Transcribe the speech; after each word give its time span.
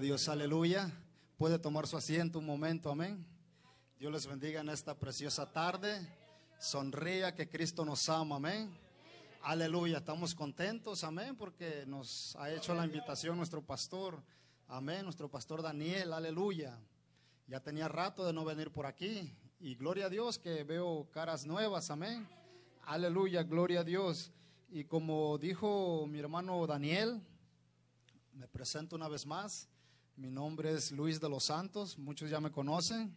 Dios, 0.00 0.28
aleluya. 0.28 0.92
Puede 1.38 1.58
tomar 1.58 1.88
su 1.88 1.96
asiento 1.96 2.38
un 2.38 2.46
momento, 2.46 2.88
amén. 2.88 3.26
Dios 3.98 4.12
les 4.12 4.26
bendiga 4.28 4.60
en 4.60 4.68
esta 4.68 4.94
preciosa 4.94 5.50
tarde. 5.50 6.06
Sonría 6.60 7.34
que 7.34 7.48
Cristo 7.48 7.84
nos 7.84 8.08
ama, 8.08 8.36
amén. 8.36 8.72
Aleluya, 9.42 9.98
estamos 9.98 10.36
contentos, 10.36 11.02
amén, 11.02 11.34
porque 11.36 11.84
nos 11.86 12.36
ha 12.36 12.52
hecho 12.52 12.74
la 12.74 12.84
invitación 12.84 13.36
nuestro 13.36 13.60
pastor, 13.60 14.22
amén, 14.68 15.02
nuestro 15.02 15.28
pastor 15.28 15.62
Daniel, 15.62 16.12
aleluya. 16.12 16.78
Ya 17.48 17.58
tenía 17.58 17.88
rato 17.88 18.24
de 18.24 18.32
no 18.32 18.44
venir 18.44 18.70
por 18.70 18.86
aquí 18.86 19.32
y 19.58 19.74
gloria 19.74 20.06
a 20.06 20.10
Dios 20.10 20.38
que 20.38 20.62
veo 20.62 21.08
caras 21.10 21.44
nuevas, 21.44 21.90
amén. 21.90 22.28
Aleluya, 22.84 23.42
gloria 23.42 23.80
a 23.80 23.84
Dios. 23.84 24.30
Y 24.68 24.84
como 24.84 25.38
dijo 25.38 26.06
mi 26.06 26.20
hermano 26.20 26.64
Daniel, 26.68 27.20
me 28.32 28.46
presento 28.46 28.94
una 28.94 29.08
vez 29.08 29.26
más. 29.26 29.68
Mi 30.18 30.32
nombre 30.32 30.72
es 30.72 30.90
Luis 30.90 31.20
de 31.20 31.28
los 31.28 31.44
Santos, 31.44 31.96
muchos 31.96 32.28
ya 32.28 32.40
me 32.40 32.50
conocen. 32.50 33.14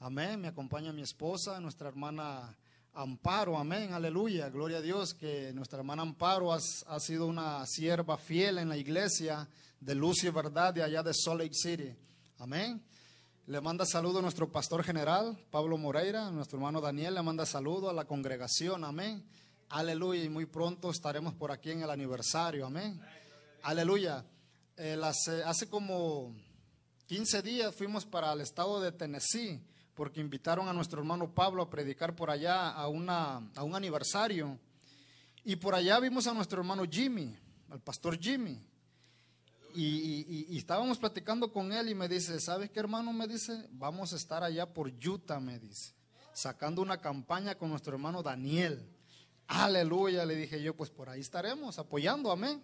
Amén, 0.00 0.40
me 0.40 0.48
acompaña 0.48 0.92
mi 0.92 1.02
esposa, 1.02 1.60
nuestra 1.60 1.86
hermana 1.86 2.58
Amparo, 2.92 3.56
amén, 3.56 3.92
aleluya, 3.92 4.48
gloria 4.48 4.78
a 4.78 4.80
Dios 4.80 5.14
que 5.14 5.52
nuestra 5.52 5.78
hermana 5.78 6.02
Amparo 6.02 6.52
ha, 6.52 6.58
ha 6.88 6.98
sido 6.98 7.28
una 7.28 7.64
sierva 7.66 8.18
fiel 8.18 8.58
en 8.58 8.68
la 8.68 8.76
iglesia 8.76 9.48
de 9.78 9.94
luz 9.94 10.24
y 10.24 10.30
verdad 10.30 10.74
de 10.74 10.82
allá 10.82 11.04
de 11.04 11.14
Salt 11.14 11.40
Lake 11.40 11.54
City. 11.54 11.94
Amén. 12.40 12.82
Le 13.46 13.60
manda 13.60 13.86
saludo 13.86 14.18
a 14.18 14.22
nuestro 14.22 14.50
pastor 14.50 14.82
general, 14.82 15.38
Pablo 15.52 15.78
Moreira, 15.78 16.32
nuestro 16.32 16.58
hermano 16.58 16.80
Daniel, 16.80 17.14
le 17.14 17.22
manda 17.22 17.46
saludo 17.46 17.90
a 17.90 17.92
la 17.92 18.06
congregación, 18.06 18.82
amén. 18.82 19.24
Aleluya, 19.68 20.24
y 20.24 20.28
muy 20.28 20.46
pronto 20.46 20.90
estaremos 20.90 21.32
por 21.32 21.52
aquí 21.52 21.70
en 21.70 21.82
el 21.82 21.90
aniversario, 21.90 22.66
amén. 22.66 23.00
Aleluya. 23.62 24.24
Eh, 24.76 24.96
las, 24.96 25.28
eh, 25.28 25.42
hace 25.44 25.68
como 25.68 26.34
15 27.06 27.42
días 27.42 27.74
fuimos 27.74 28.04
para 28.04 28.32
el 28.32 28.40
estado 28.40 28.80
de 28.80 28.90
Tennessee 28.92 29.60
porque 29.94 30.20
invitaron 30.20 30.68
a 30.68 30.72
nuestro 30.72 31.00
hermano 31.00 31.32
Pablo 31.32 31.62
a 31.62 31.70
predicar 31.70 32.16
por 32.16 32.28
allá 32.30 32.70
a, 32.70 32.88
una, 32.88 33.36
a 33.54 33.62
un 33.62 33.76
aniversario. 33.76 34.58
Y 35.44 35.56
por 35.56 35.74
allá 35.74 36.00
vimos 36.00 36.26
a 36.26 36.34
nuestro 36.34 36.60
hermano 36.60 36.84
Jimmy, 36.90 37.36
al 37.70 37.80
pastor 37.80 38.18
Jimmy. 38.18 38.60
Y, 39.76 40.46
y- 40.52 40.56
estábamos 40.58 40.98
platicando 40.98 41.52
con 41.52 41.72
él 41.72 41.88
y 41.88 41.94
me 41.94 42.08
dice, 42.08 42.40
¿sabes 42.40 42.70
qué 42.70 42.80
hermano? 42.80 43.12
Me 43.12 43.26
dice, 43.28 43.68
vamos 43.72 44.12
a 44.12 44.16
estar 44.16 44.42
allá 44.42 44.72
por 44.72 44.88
Utah, 44.88 45.40
me 45.40 45.58
dice, 45.58 45.92
sacando 46.32 46.80
una 46.82 47.00
campaña 47.00 47.56
con 47.56 47.70
nuestro 47.70 47.92
hermano 47.94 48.22
Daniel. 48.22 48.88
Aleluya, 49.46 50.24
le 50.24 50.36
dije 50.36 50.62
yo, 50.62 50.74
pues 50.76 50.90
por 50.90 51.08
ahí 51.08 51.20
estaremos 51.20 51.78
apoyando, 51.78 52.30
amén. 52.32 52.62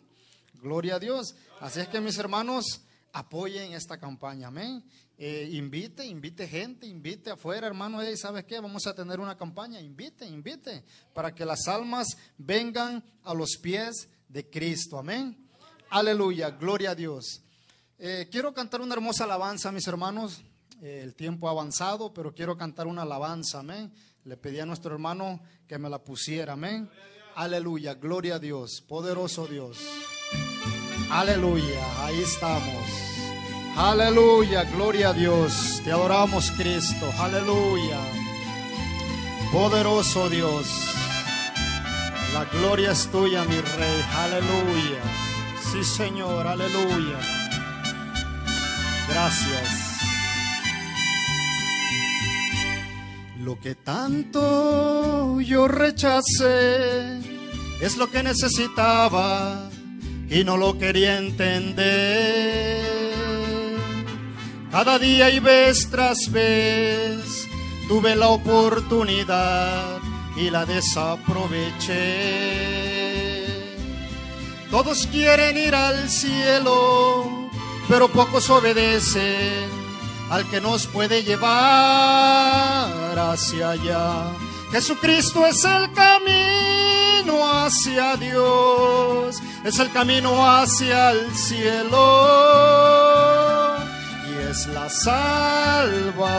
Gloria 0.54 0.96
a 0.96 0.98
Dios. 0.98 1.34
Así 1.60 1.80
es 1.80 1.88
que 1.88 2.00
mis 2.00 2.18
hermanos, 2.18 2.82
apoyen 3.12 3.72
esta 3.72 3.98
campaña, 3.98 4.48
amén. 4.48 4.84
Eh, 5.18 5.50
invite, 5.52 6.06
invite 6.06 6.48
gente, 6.48 6.86
invite 6.86 7.30
afuera, 7.30 7.66
hermano. 7.66 8.00
Hey, 8.00 8.16
¿Sabes 8.16 8.44
qué? 8.44 8.58
Vamos 8.58 8.86
a 8.86 8.94
tener 8.94 9.20
una 9.20 9.36
campaña. 9.36 9.80
Invite, 9.80 10.26
invite, 10.26 10.84
para 11.12 11.34
que 11.34 11.44
las 11.44 11.68
almas 11.68 12.16
vengan 12.38 13.04
a 13.22 13.34
los 13.34 13.56
pies 13.58 14.08
de 14.28 14.48
Cristo, 14.48 14.98
amén. 14.98 15.36
Aleluya, 15.90 16.50
gloria 16.50 16.92
a 16.92 16.94
Dios. 16.94 17.42
Eh, 17.98 18.28
quiero 18.30 18.54
cantar 18.54 18.80
una 18.80 18.94
hermosa 18.94 19.24
alabanza, 19.24 19.72
mis 19.72 19.86
hermanos. 19.86 20.40
Eh, 20.80 21.00
el 21.02 21.14
tiempo 21.14 21.48
ha 21.48 21.50
avanzado, 21.50 22.14
pero 22.14 22.34
quiero 22.34 22.56
cantar 22.56 22.86
una 22.86 23.02
alabanza, 23.02 23.58
amén. 23.58 23.92
Le 24.24 24.36
pedí 24.36 24.60
a 24.60 24.66
nuestro 24.66 24.92
hermano 24.92 25.40
que 25.66 25.78
me 25.78 25.90
la 25.90 26.02
pusiera, 26.02 26.54
amén. 26.54 26.88
Aleluya, 27.34 27.94
gloria 27.94 28.36
a 28.36 28.38
Dios, 28.38 28.80
poderoso 28.80 29.46
Dios. 29.46 29.78
Aleluya, 31.10 32.04
ahí 32.04 32.20
estamos. 32.22 33.00
Aleluya, 33.76 34.64
gloria 34.64 35.08
a 35.08 35.12
Dios. 35.12 35.80
Te 35.84 35.90
adoramos, 35.90 36.52
Cristo. 36.52 37.12
Aleluya. 37.18 37.98
Poderoso 39.52 40.28
Dios. 40.28 40.66
La 42.32 42.44
gloria 42.44 42.92
es 42.92 43.08
tuya, 43.10 43.44
mi 43.44 43.60
rey. 43.60 44.04
Aleluya. 44.18 45.02
Sí, 45.72 45.82
Señor. 45.82 46.46
Aleluya. 46.46 47.18
Gracias. 49.08 49.68
Lo 53.40 53.58
que 53.58 53.74
tanto 53.74 55.40
yo 55.40 55.66
rechacé 55.66 57.18
es 57.80 57.96
lo 57.96 58.10
que 58.10 58.22
necesitaba 58.22 59.69
y 60.30 60.44
no 60.44 60.56
lo 60.56 60.78
quería 60.78 61.18
entender. 61.18 62.80
Cada 64.70 64.98
día 64.98 65.28
y 65.30 65.40
vez 65.40 65.90
tras 65.90 66.30
vez 66.30 67.48
tuve 67.88 68.14
la 68.14 68.28
oportunidad 68.28 69.98
y 70.36 70.48
la 70.48 70.64
desaproveché. 70.64 72.70
Todos 74.70 75.08
quieren 75.08 75.58
ir 75.58 75.74
al 75.74 76.08
cielo, 76.08 77.50
pero 77.88 78.08
pocos 78.08 78.48
obedecen 78.50 79.68
al 80.30 80.48
que 80.48 80.60
nos 80.60 80.86
puede 80.86 81.24
llevar 81.24 83.18
hacia 83.18 83.70
allá. 83.70 84.30
Jesucristo 84.70 85.44
es 85.44 85.64
el 85.64 85.92
camino 85.92 87.52
hacia 87.52 88.16
Dios, 88.16 89.42
es 89.64 89.78
el 89.78 89.90
camino 89.92 90.46
hacia 90.46 91.10
el 91.10 91.34
cielo 91.34 92.26
y 94.28 94.32
es 94.50 94.66
la 94.68 94.88
salvación. 94.88 96.30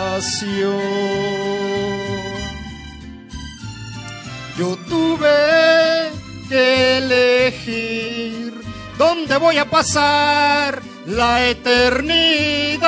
Yo 4.57 4.75
tuve 4.89 6.11
que 6.49 6.97
elegir 6.97 8.53
dónde 8.97 9.37
voy 9.37 9.57
a 9.57 9.69
pasar 9.69 10.81
la 11.05 11.47
eternidad. 11.47 12.81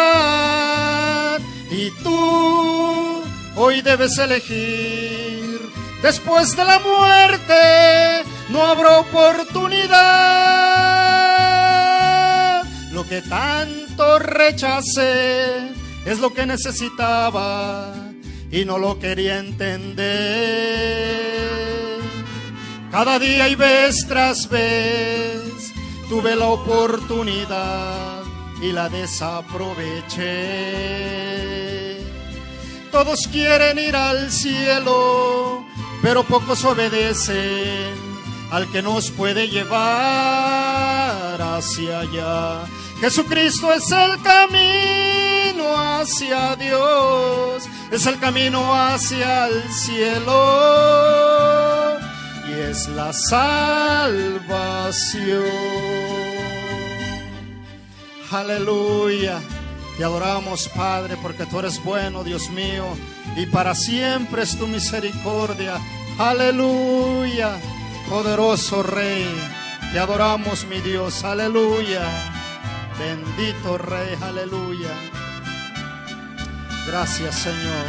Y 1.72 1.90
tú 2.04 3.24
hoy 3.56 3.82
debes 3.82 4.18
elegir. 4.18 5.62
Después 6.02 6.56
de 6.56 6.66
la 6.66 6.80
muerte 6.80 8.24
no 8.54 8.66
habrá 8.68 9.00
oportunidad. 9.00 9.92
Lo 12.92 13.06
que 13.08 13.22
tanto 13.24 14.20
rechacé 14.20 15.72
es 16.06 16.20
lo 16.20 16.32
que 16.32 16.46
necesitaba 16.46 17.96
y 18.52 18.64
no 18.64 18.78
lo 18.78 19.00
quería 19.00 19.40
entender. 19.40 20.04
Cada 22.92 23.18
día 23.18 23.50
y 23.50 23.56
vez 23.56 24.06
tras 24.08 24.48
vez 24.48 25.42
tuve 26.08 26.36
la 26.36 26.46
oportunidad 26.46 28.22
y 28.62 28.72
la 28.72 28.88
desaproveché. 28.88 30.22
Todos 32.92 33.28
quieren 33.32 33.80
ir 33.80 33.96
al 33.96 34.30
cielo, 34.32 35.66
pero 36.04 36.24
pocos 36.24 36.64
obedecen 36.64 38.13
al 38.54 38.72
que 38.72 38.82
nos 38.84 39.10
puede 39.10 39.50
llevar 39.50 39.82
hacia 41.42 42.02
allá. 42.02 42.66
Jesucristo 43.02 43.74
es 43.74 43.92
el 43.92 44.22
camino 44.22 45.76
hacia 45.76 46.56
Dios, 46.56 47.64
es 47.92 48.06
el 48.06 48.20
camino 48.20 48.76
hacia 48.76 49.48
el 49.48 49.64
cielo 49.74 50.38
y 52.48 52.52
es 52.70 52.88
la 52.90 53.12
salvación. 53.12 54.44
Aleluya. 58.32 59.42
Te 59.98 60.04
adoramos, 60.04 60.70
Padre, 60.76 61.18
porque 61.24 61.48
tú 61.48 61.58
eres 61.58 61.84
bueno, 61.84 62.24
Dios 62.24 62.52
mío, 62.52 62.86
y 63.36 63.48
para 63.48 63.74
siempre 63.74 64.44
es 64.44 64.56
tu 64.56 64.68
misericordia. 64.68 65.80
Aleluya. 66.20 67.60
Poderoso 68.10 68.84
Rey, 68.84 69.28
te 69.92 70.00
adoramos, 70.00 70.66
mi 70.66 70.80
Dios. 70.82 71.24
Aleluya. 71.24 72.02
Bendito 73.00 73.78
Rey, 73.78 74.18
aleluya. 74.22 74.92
Gracias, 76.88 77.36
Señor. 77.36 77.86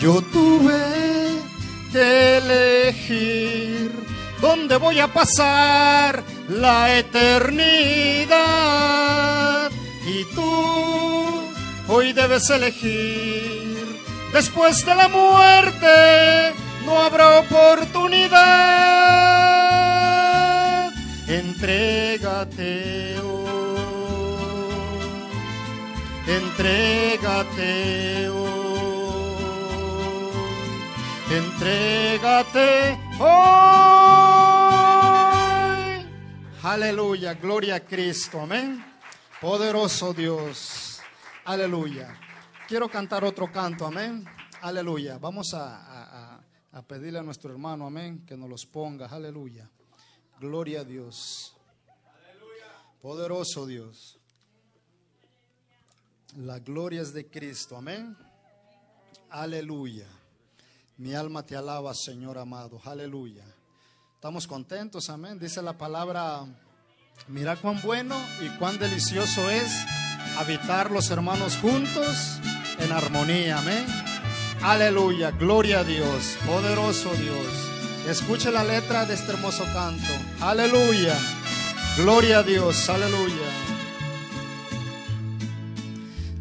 Yo 0.00 0.22
tuve 0.22 1.42
que 1.92 2.38
elegir 2.38 3.92
dónde 4.40 4.76
voy 4.76 4.98
a 5.00 5.12
pasar 5.12 6.24
la 6.48 6.96
eternidad. 6.98 8.30
Y 10.06 10.24
tú 10.34 11.42
hoy 11.88 12.12
debes 12.14 12.48
elegir. 12.48 13.59
Después 14.32 14.84
de 14.86 14.94
la 14.94 15.08
muerte 15.08 16.54
no 16.84 17.02
habrá 17.02 17.40
oportunidad. 17.40 18.40
Entrégate 21.26 23.18
hoy, 23.20 23.80
entrégate 26.26 28.28
hoy, 28.28 30.30
entrégate 31.30 32.98
hoy. 33.18 33.30
Aleluya, 36.62 37.34
gloria 37.34 37.74
a 37.76 37.80
Cristo, 37.80 38.40
amén. 38.40 38.84
Poderoso 39.40 40.12
Dios, 40.12 41.00
aleluya. 41.44 42.29
Quiero 42.70 42.88
cantar 42.88 43.24
otro 43.24 43.50
canto, 43.50 43.84
amén. 43.84 44.24
Aleluya. 44.62 45.18
Vamos 45.18 45.54
a, 45.54 46.38
a, 46.70 46.82
pedirle 46.82 47.18
a 47.18 47.22
nuestro 47.24 47.50
hermano, 47.50 47.84
amén, 47.84 48.24
que 48.24 48.36
nos 48.36 48.48
los 48.48 48.64
ponga, 48.64 49.06
aleluya. 49.06 49.68
Gloria 50.38 50.82
a 50.82 50.84
Dios. 50.84 51.52
Poderoso 53.02 53.66
Dios. 53.66 54.20
La 56.36 56.60
gloria 56.60 57.02
es 57.02 57.12
de 57.12 57.28
Cristo, 57.28 57.76
amén. 57.76 58.16
Aleluya. 59.30 60.06
Mi 60.96 61.12
alma 61.12 61.44
te 61.44 61.56
alaba, 61.56 61.92
Señor 61.92 62.38
amado. 62.38 62.80
Aleluya. 62.84 63.44
Estamos 64.14 64.46
contentos, 64.46 65.10
amén. 65.10 65.40
Dice 65.40 65.60
la 65.60 65.76
palabra, 65.76 66.46
mira 67.26 67.56
cuán 67.56 67.82
bueno 67.82 68.14
y 68.40 68.48
cuán 68.58 68.78
delicioso 68.78 69.50
es 69.50 69.72
habitar 70.38 70.92
los 70.92 71.10
hermanos 71.10 71.56
juntos 71.56 72.40
en 72.80 72.92
armonía, 72.92 73.58
amén. 73.58 73.86
Aleluya, 74.62 75.30
gloria 75.30 75.80
a 75.80 75.84
Dios, 75.84 76.36
poderoso 76.46 77.12
Dios. 77.14 77.70
Escuche 78.08 78.50
la 78.50 78.64
letra 78.64 79.06
de 79.06 79.14
este 79.14 79.32
hermoso 79.32 79.64
canto. 79.72 80.12
Aleluya. 80.40 81.16
Gloria 81.96 82.38
a 82.38 82.42
Dios. 82.42 82.88
Aleluya. 82.88 83.48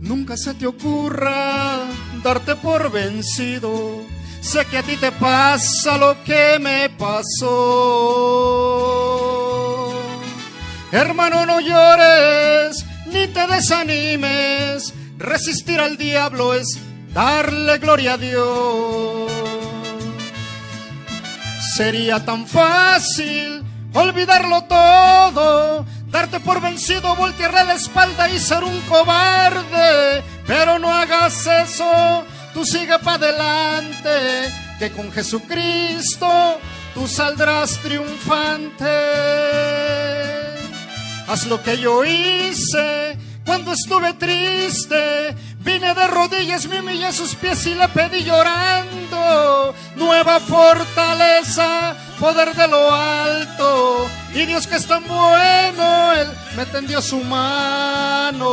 Nunca 0.01 0.37
se 0.37 0.53
te 0.53 0.65
ocurra 0.65 1.79
darte 2.23 2.55
por 2.55 2.91
vencido. 2.91 4.03
Sé 4.41 4.65
que 4.65 4.77
a 4.77 4.83
ti 4.83 4.95
te 4.97 5.11
pasa 5.11 5.97
lo 5.97 6.23
que 6.23 6.57
me 6.59 6.89
pasó. 6.89 7.49
Hermano, 10.91 11.45
no 11.45 11.59
llores 11.59 12.85
ni 13.05 13.27
te 13.27 13.45
desanimes. 13.47 14.93
Resistir 15.19 15.81
al 15.81 15.97
diablo 15.97 16.53
es 16.53 16.79
darle 17.13 17.77
gloria 17.79 18.13
a 18.13 18.17
Dios. 18.17 19.29
Sería 21.75 22.23
tan 22.23 22.47
fácil 22.47 23.65
olvidarlo 23.93 24.63
todo, 24.63 25.85
darte 26.07 26.39
por 26.39 26.61
vencido, 26.61 27.17
voltearle 27.17 27.65
la 27.65 27.73
espalda 27.73 28.29
y 28.29 28.39
ser 28.39 28.63
un 28.63 28.79
cobarde. 28.87 30.23
Pero 30.47 30.79
no 30.79 30.89
hagas 30.89 31.45
eso, 31.45 32.23
tú 32.53 32.63
sigue 32.63 32.97
para 32.99 33.27
adelante, 33.27 34.53
que 34.79 34.89
con 34.91 35.11
Jesucristo 35.11 36.61
tú 36.93 37.09
saldrás 37.09 37.77
triunfante. 37.79 38.85
Haz 41.27 41.45
lo 41.45 41.61
que 41.61 41.77
yo 41.77 42.05
hice 42.05 43.17
cuando 43.49 43.71
estuve 43.71 44.13
triste, 44.13 45.35
vine 45.61 45.95
de 45.95 46.05
rodillas, 46.05 46.67
me 46.67 46.81
humillé 46.81 47.07
a 47.07 47.11
sus 47.11 47.33
pies 47.33 47.65
y 47.65 47.73
le 47.73 47.87
pedí 47.87 48.23
llorando 48.23 49.73
nueva 49.95 50.39
fortaleza, 50.39 51.95
poder 52.19 52.53
de 52.53 52.67
lo 52.67 52.93
alto. 52.93 54.07
Y 54.35 54.45
Dios 54.45 54.67
que 54.67 54.75
es 54.75 54.85
tan 54.85 55.03
bueno, 55.07 56.11
Él 56.13 56.27
me 56.55 56.67
tendió 56.67 57.01
su 57.01 57.23
mano. 57.23 58.45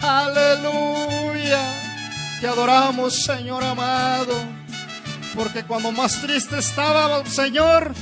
Aleluya, 0.00 1.60
te 2.40 2.48
adoramos, 2.48 3.22
Señor 3.22 3.62
amado, 3.62 4.32
porque 5.34 5.62
cuando 5.64 5.92
más 5.92 6.22
triste 6.22 6.58
estaba, 6.58 7.22
Señor, 7.26 7.92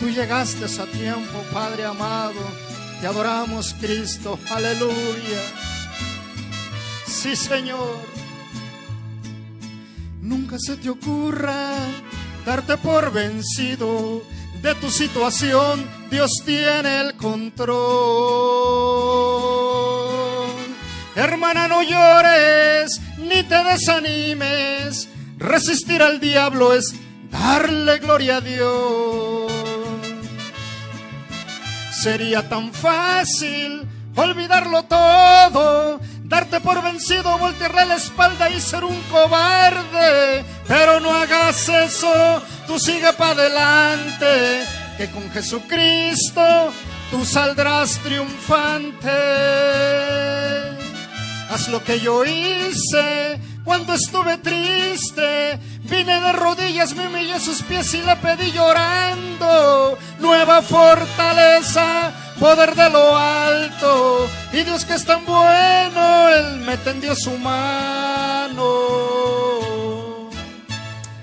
tú 0.00 0.08
llegaste 0.08 0.64
a 0.64 0.86
tiempo, 0.86 1.44
Padre 1.52 1.84
amado. 1.84 2.65
Te 3.00 3.06
adoramos, 3.06 3.74
Cristo. 3.80 4.38
Aleluya. 4.50 5.42
Sí, 7.06 7.36
Señor. 7.36 7.96
Nunca 10.20 10.56
se 10.58 10.76
te 10.76 10.90
ocurra 10.90 11.74
darte 12.44 12.76
por 12.76 13.12
vencido 13.12 14.22
de 14.62 14.74
tu 14.76 14.90
situación. 14.90 15.86
Dios 16.10 16.30
tiene 16.44 17.00
el 17.00 17.16
control. 17.16 17.76
Hermana, 21.14 21.68
no 21.68 21.82
llores 21.82 23.00
ni 23.18 23.42
te 23.42 23.64
desanimes. 23.64 25.08
Resistir 25.38 26.02
al 26.02 26.20
diablo 26.20 26.72
es 26.72 26.94
darle 27.30 27.98
gloria 27.98 28.36
a 28.38 28.40
Dios. 28.40 29.25
Sería 32.06 32.48
tan 32.48 32.72
fácil 32.72 33.84
olvidarlo 34.14 34.84
todo, 34.84 35.98
darte 36.22 36.60
por 36.60 36.80
vencido, 36.80 37.36
voltearle 37.36 37.84
la 37.84 37.96
espalda 37.96 38.48
y 38.48 38.60
ser 38.60 38.84
un 38.84 38.96
cobarde. 39.10 40.44
Pero 40.68 41.00
no 41.00 41.12
hagas 41.12 41.68
eso, 41.68 42.40
tú 42.68 42.78
sigue 42.78 43.12
para 43.14 43.32
adelante, 43.32 44.62
que 44.96 45.10
con 45.10 45.28
Jesucristo 45.32 46.72
tú 47.10 47.24
saldrás 47.24 47.98
triunfante. 47.98 49.10
Haz 51.50 51.66
lo 51.70 51.82
que 51.82 51.98
yo 51.98 52.24
hice 52.24 53.40
cuando 53.64 53.94
estuve 53.94 54.38
triste, 54.38 55.58
vine 55.86 56.20
de 56.20 56.32
rodillas, 56.32 56.94
me 56.94 57.06
humillé 57.06 57.34
a 57.34 57.40
sus 57.40 57.62
pies 57.62 57.92
y 57.94 58.02
le 58.02 58.16
pedí 58.16 58.52
llorando 58.52 59.98
nueva 60.18 60.62
fortaleza, 60.62 62.12
poder 62.38 62.74
de 62.74 62.90
lo 62.90 63.16
alto. 63.16 64.28
Y 64.52 64.62
Dios 64.64 64.84
que 64.84 64.94
es 64.94 65.04
tan 65.04 65.24
bueno, 65.24 66.28
Él 66.28 66.58
me 66.58 66.76
tendió 66.78 67.14
su 67.14 67.36
mano. 67.38 68.66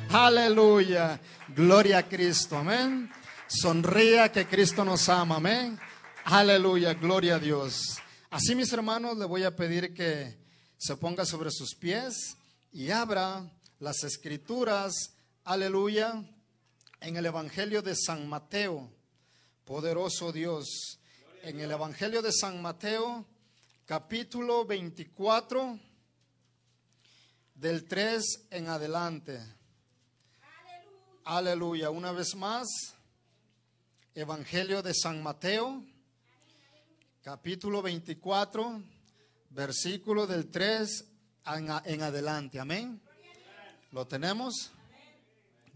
Aleluya. 0.09 1.19
Gloria 1.55 1.99
a 1.99 2.03
Cristo. 2.03 2.57
Amén. 2.57 3.11
Sonría 3.47 4.31
que 4.31 4.47
Cristo 4.47 4.85
nos 4.85 5.09
ama. 5.09 5.35
Amén. 5.37 5.79
Aleluya. 6.25 6.93
Gloria 6.93 7.35
a 7.35 7.39
Dios. 7.39 7.99
Así, 8.29 8.55
mis 8.55 8.71
hermanos, 8.73 9.17
le 9.17 9.25
voy 9.25 9.43
a 9.43 9.55
pedir 9.55 9.93
que 9.93 10.37
se 10.77 10.95
ponga 10.97 11.25
sobre 11.25 11.51
sus 11.51 11.75
pies 11.75 12.35
y 12.71 12.89
abra 12.89 13.43
las 13.83 14.05
escrituras, 14.05 14.93
aleluya, 15.43 16.23
en 17.01 17.17
el 17.17 17.25
Evangelio 17.25 17.81
de 17.81 17.97
San 17.97 18.29
Mateo, 18.29 18.89
poderoso 19.65 20.31
Dios, 20.31 20.99
en 21.41 21.59
el 21.59 21.69
Evangelio 21.69 22.21
de 22.21 22.31
San 22.31 22.61
Mateo, 22.61 23.25
capítulo 23.85 24.65
24, 24.65 25.77
del 27.55 27.85
3 27.85 28.47
en 28.51 28.69
adelante. 28.69 29.37
Aleluya, 31.25 31.89
una 31.89 32.13
vez 32.13 32.35
más, 32.35 32.65
Evangelio 34.15 34.81
de 34.81 34.93
San 34.93 35.21
Mateo, 35.21 35.83
capítulo 37.21 37.81
24 37.81 38.81
versículo 39.49 40.25
del 40.25 40.49
3 40.49 41.05
en, 41.83 42.01
adelante. 42.01 42.61
Amén. 42.61 43.01
¿Lo 43.93 44.07
tenemos? 44.07 44.71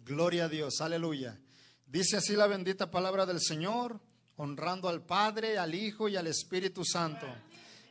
Gloria 0.03 0.45
a 0.45 0.50
Dios, 0.50 0.81
aleluya. 0.81 1.39
Dice 1.86 2.17
así 2.17 2.36
la 2.36 2.47
bendita 2.47 2.89
palabra 2.89 3.27
del 3.27 3.39
Señor, 3.39 4.01
honrando 4.38 4.89
al 4.89 5.05
Padre, 5.05 5.59
al 5.59 5.75
Hijo 5.75 6.09
y 6.09 6.15
al 6.15 6.25
Espíritu 6.25 6.83
Santo. 6.83 7.27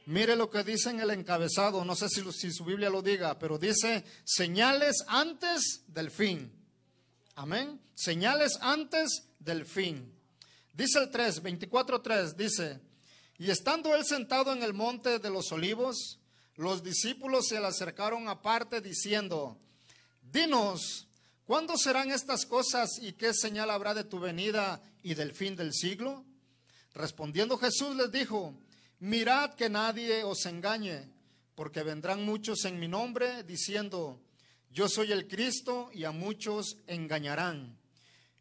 Mire 0.06 0.34
lo 0.34 0.50
que 0.50 0.64
dice 0.64 0.90
en 0.90 0.98
el 0.98 1.10
encabezado, 1.10 1.84
no 1.84 1.94
sé 1.94 2.08
si, 2.08 2.52
su 2.52 2.64
Biblia 2.64 2.90
lo 2.90 3.02
diga, 3.02 3.38
pero 3.38 3.56
dice 3.56 4.04
señales 4.24 4.96
antes 5.06 5.84
del 5.86 6.10
fin. 6.10 6.52
Amén. 7.36 7.80
Señales 7.94 8.58
antes 8.60 9.28
del 9.38 9.64
fin. 9.64 10.12
Dice 10.74 10.98
el 10.98 11.08
3, 11.08 11.40
24.3, 11.44 12.34
dice, 12.34 12.80
y 13.38 13.48
estando 13.48 13.94
él 13.94 14.04
sentado 14.04 14.52
en 14.52 14.64
el 14.64 14.74
monte 14.74 15.20
de 15.20 15.30
los 15.30 15.52
olivos, 15.52 16.18
los 16.56 16.82
discípulos 16.82 17.46
se 17.46 17.60
le 17.60 17.66
acercaron 17.68 18.26
aparte 18.28 18.80
diciendo, 18.80 19.60
Dinos, 20.36 21.08
¿cuándo 21.46 21.78
serán 21.78 22.10
estas 22.10 22.44
cosas 22.44 22.90
y 23.00 23.14
qué 23.14 23.32
señal 23.32 23.70
habrá 23.70 23.94
de 23.94 24.04
tu 24.04 24.20
venida 24.20 24.82
y 25.02 25.14
del 25.14 25.32
fin 25.32 25.56
del 25.56 25.72
siglo? 25.72 26.26
Respondiendo 26.92 27.56
Jesús 27.56 27.96
les 27.96 28.12
dijo, 28.12 28.54
Mirad 28.98 29.54
que 29.54 29.70
nadie 29.70 30.24
os 30.24 30.44
engañe, 30.44 31.08
porque 31.54 31.82
vendrán 31.82 32.26
muchos 32.26 32.66
en 32.66 32.78
mi 32.78 32.86
nombre 32.86 33.44
diciendo, 33.44 34.20
Yo 34.70 34.90
soy 34.90 35.10
el 35.10 35.26
Cristo, 35.26 35.88
y 35.94 36.04
a 36.04 36.10
muchos 36.10 36.76
engañarán. 36.86 37.74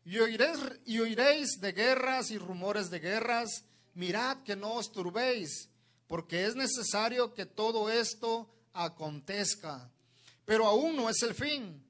Y 0.03 0.17
oiréis, 0.17 1.61
de 1.61 1.71
guerras 1.71 2.29
y 2.29 2.37
rumores 2.37 2.89
de 2.89 2.99
guerras 2.99 3.63
mirad 3.93 4.43
que 4.43 4.57
no 4.57 4.73
os 4.73 4.91
turbéis, 4.91 5.69
porque 6.07 6.43
es 6.43 6.57
necesario 6.57 7.33
que 7.33 7.45
todo 7.45 7.89
esto 7.89 8.53
acontezca. 8.73 9.89
Pero 10.43 10.67
aún 10.67 10.97
no 10.97 11.09
es 11.09 11.23
el 11.23 11.33
fin, 11.33 11.84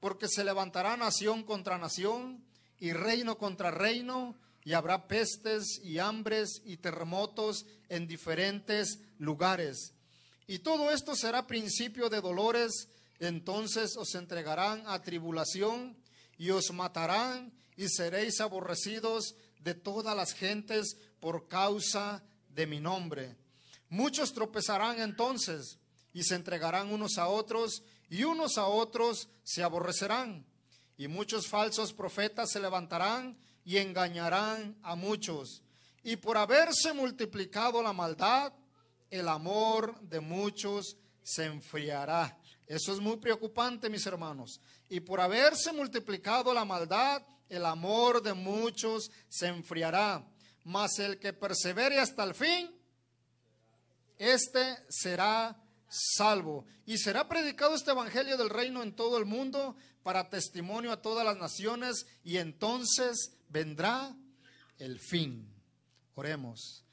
porque 0.00 0.28
se 0.28 0.44
levantará 0.44 0.96
nación 0.96 1.42
contra 1.42 1.78
nación 1.78 2.44
y 2.78 2.92
reino 2.92 3.38
contra 3.38 3.70
reino, 3.70 4.36
y 4.66 4.72
habrá 4.72 5.06
pestes 5.06 5.80
y 5.84 6.00
hambres 6.00 6.60
y 6.64 6.78
terremotos 6.78 7.66
en 7.88 8.08
diferentes 8.08 8.98
lugares. 9.16 9.92
Y 10.48 10.58
todo 10.58 10.90
esto 10.90 11.14
será 11.14 11.46
principio 11.46 12.08
de 12.08 12.20
dolores, 12.20 12.88
entonces 13.20 13.96
os 13.96 14.16
entregarán 14.16 14.82
a 14.86 15.00
tribulación 15.02 15.96
y 16.36 16.50
os 16.50 16.72
matarán 16.72 17.52
y 17.76 17.88
seréis 17.88 18.40
aborrecidos 18.40 19.36
de 19.60 19.74
todas 19.74 20.16
las 20.16 20.32
gentes 20.32 20.96
por 21.20 21.46
causa 21.46 22.24
de 22.48 22.66
mi 22.66 22.80
nombre. 22.80 23.36
Muchos 23.88 24.32
tropezarán 24.32 25.00
entonces 25.00 25.78
y 26.12 26.24
se 26.24 26.34
entregarán 26.34 26.92
unos 26.92 27.18
a 27.18 27.28
otros 27.28 27.84
y 28.08 28.24
unos 28.24 28.58
a 28.58 28.66
otros 28.66 29.28
se 29.42 29.62
aborrecerán. 29.62 30.46
Y 30.96 31.08
muchos 31.08 31.46
falsos 31.46 31.92
profetas 31.92 32.50
se 32.50 32.60
levantarán 32.60 33.38
y 33.64 33.78
engañarán 33.78 34.78
a 34.82 34.94
muchos. 34.94 35.62
Y 36.02 36.16
por 36.16 36.38
haberse 36.38 36.92
multiplicado 36.92 37.82
la 37.82 37.92
maldad, 37.92 38.52
el 39.10 39.28
amor 39.28 40.00
de 40.00 40.20
muchos 40.20 40.96
se 41.22 41.44
enfriará. 41.46 42.38
Eso 42.66 42.92
es 42.92 43.00
muy 43.00 43.16
preocupante, 43.16 43.90
mis 43.90 44.06
hermanos. 44.06 44.60
Y 44.88 45.00
por 45.00 45.20
haberse 45.20 45.72
multiplicado 45.72 46.54
la 46.54 46.64
maldad, 46.64 47.22
el 47.48 47.64
amor 47.64 48.22
de 48.22 48.34
muchos 48.34 49.10
se 49.28 49.48
enfriará. 49.48 50.24
Mas 50.64 50.98
el 50.98 51.18
que 51.18 51.32
persevere 51.32 51.98
hasta 51.98 52.24
el 52.24 52.34
fin, 52.34 52.74
este 54.18 54.78
será 54.88 55.56
salvo. 55.88 56.64
Y 56.84 56.98
será 56.98 57.28
predicado 57.28 57.74
este 57.74 57.90
evangelio 57.90 58.36
del 58.36 58.50
reino 58.50 58.82
en 58.82 58.94
todo 58.94 59.18
el 59.18 59.24
mundo 59.24 59.76
para 60.02 60.28
testimonio 60.28 60.92
a 60.92 61.02
todas 61.02 61.24
las 61.24 61.36
naciones 61.36 62.06
y 62.22 62.36
entonces 62.36 63.32
vendrá 63.48 64.14
el 64.78 65.00
fin. 65.00 65.48
Oremos. 66.14 66.84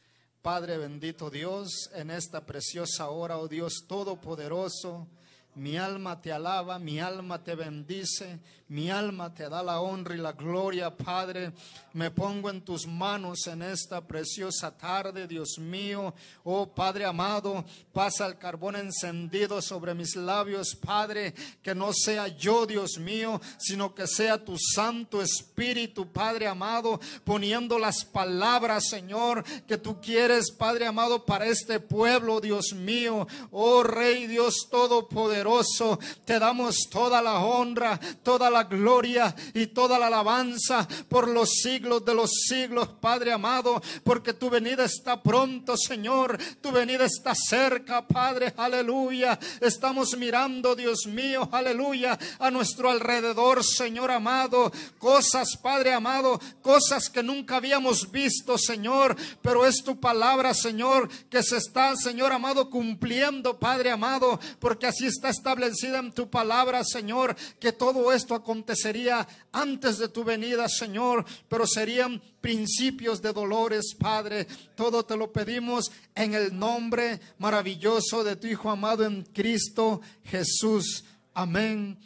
Padre 0.41 0.77
bendito 0.77 1.29
Dios, 1.29 1.89
en 1.93 2.11
esta 2.11 2.45
preciosa 2.45 3.09
hora, 3.09 3.37
oh 3.37 3.47
Dios 3.47 3.85
Todopoderoso, 3.87 5.07
mi 5.55 5.77
alma 5.77 6.19
te 6.21 6.31
alaba, 6.31 6.79
mi 6.79 6.99
alma 6.99 7.43
te 7.43 7.55
bendice, 7.55 8.39
mi 8.73 8.89
alma 8.89 9.31
te 9.31 9.47
da 9.47 9.61
la 9.61 9.81
honra 9.81 10.15
y 10.15 10.17
la 10.17 10.31
gloria, 10.31 10.89
Padre. 10.89 11.51
Me 11.93 12.09
pongo 12.09 12.49
en 12.49 12.61
tus 12.61 12.87
manos 12.87 13.45
en 13.45 13.61
esta 13.61 14.01
preciosa 14.01 14.75
tarde, 14.75 15.27
Dios 15.27 15.59
mío. 15.59 16.11
Oh 16.43 16.65
Padre 16.65 17.05
amado, 17.05 17.63
pasa 17.93 18.25
el 18.25 18.39
carbón 18.39 18.75
encendido 18.75 19.61
sobre 19.61 19.93
mis 19.93 20.15
labios, 20.15 20.75
Padre. 20.75 21.35
Que 21.61 21.75
no 21.75 21.93
sea 21.93 22.27
yo, 22.29 22.65
Dios 22.65 22.97
mío, 22.97 23.39
sino 23.59 23.93
que 23.93 24.07
sea 24.07 24.43
tu 24.43 24.57
Santo 24.57 25.21
Espíritu, 25.21 26.11
Padre 26.11 26.47
amado, 26.47 26.99
poniendo 27.23 27.77
las 27.77 28.03
palabras, 28.03 28.89
Señor, 28.89 29.43
que 29.67 29.77
tú 29.77 30.01
quieres, 30.01 30.49
Padre 30.49 30.87
amado, 30.87 31.25
para 31.25 31.45
este 31.45 31.79
pueblo, 31.79 32.41
Dios 32.41 32.73
mío. 32.73 33.27
Oh 33.51 33.83
Rey 33.83 34.25
Dios 34.25 34.67
Todopoderoso, 34.71 35.99
te 36.25 36.39
damos 36.39 36.89
toda 36.89 37.21
la 37.21 37.37
honra, 37.37 37.99
toda 38.23 38.49
la 38.49 38.62
gloria 38.63 39.35
y 39.53 39.67
toda 39.67 39.99
la 39.99 40.07
alabanza 40.07 40.87
por 41.09 41.27
los 41.27 41.49
siglos 41.61 42.03
de 42.05 42.13
los 42.13 42.31
siglos, 42.47 42.89
Padre 42.99 43.31
amado, 43.31 43.81
porque 44.03 44.33
tu 44.33 44.49
venida 44.49 44.85
está 44.85 45.21
pronto, 45.21 45.75
Señor, 45.77 46.37
tu 46.61 46.71
venida 46.71 47.05
está 47.05 47.33
cerca, 47.35 48.07
Padre, 48.07 48.53
aleluya. 48.57 49.39
Estamos 49.61 50.17
mirando, 50.17 50.75
Dios 50.75 51.05
mío, 51.07 51.47
aleluya, 51.51 52.17
a 52.39 52.51
nuestro 52.51 52.89
alrededor, 52.89 53.63
Señor 53.63 54.11
amado, 54.11 54.71
cosas, 54.97 55.57
Padre 55.57 55.93
amado, 55.93 56.39
cosas 56.61 57.09
que 57.09 57.23
nunca 57.23 57.57
habíamos 57.57 58.11
visto, 58.11 58.57
Señor, 58.57 59.15
pero 59.41 59.65
es 59.65 59.83
tu 59.83 59.99
palabra, 59.99 60.53
Señor, 60.53 61.09
que 61.29 61.43
se 61.43 61.57
está, 61.57 61.95
Señor 61.95 62.31
amado, 62.31 62.69
cumpliendo, 62.69 63.59
Padre 63.59 63.91
amado, 63.91 64.39
porque 64.59 64.87
así 64.87 65.05
está 65.05 65.29
establecida 65.29 65.99
en 65.99 66.11
tu 66.11 66.29
palabra, 66.29 66.83
Señor, 66.83 67.35
que 67.59 67.71
todo 67.71 68.11
esto 68.11 68.35
acontecería 68.53 69.27
antes 69.51 69.97
de 69.97 70.09
tu 70.09 70.23
venida, 70.23 70.69
Señor, 70.69 71.25
pero 71.49 71.65
serían 71.65 72.21
principios 72.39 73.19
de 73.19 73.33
dolores, 73.33 73.95
Padre. 73.97 74.45
Todo 74.75 75.03
te 75.03 75.17
lo 75.17 75.31
pedimos 75.31 75.91
en 76.13 76.35
el 76.35 76.57
nombre 76.57 77.19
maravilloso 77.39 78.23
de 78.23 78.35
tu 78.35 78.45
Hijo 78.45 78.69
amado 78.69 79.05
en 79.05 79.23
Cristo 79.23 80.01
Jesús. 80.25 81.03
Amén 81.33 81.97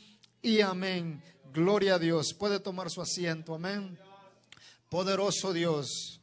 y 0.42 0.62
amén. 0.62 1.22
Gloria 1.54 1.96
a 1.96 2.00
Dios. 2.00 2.34
Puede 2.34 2.62
tomar 2.62 2.90
su 2.90 3.02
asiento. 3.02 3.56
Amén. 3.56 4.00
Poderoso 4.90 5.52
Dios. 5.52 6.22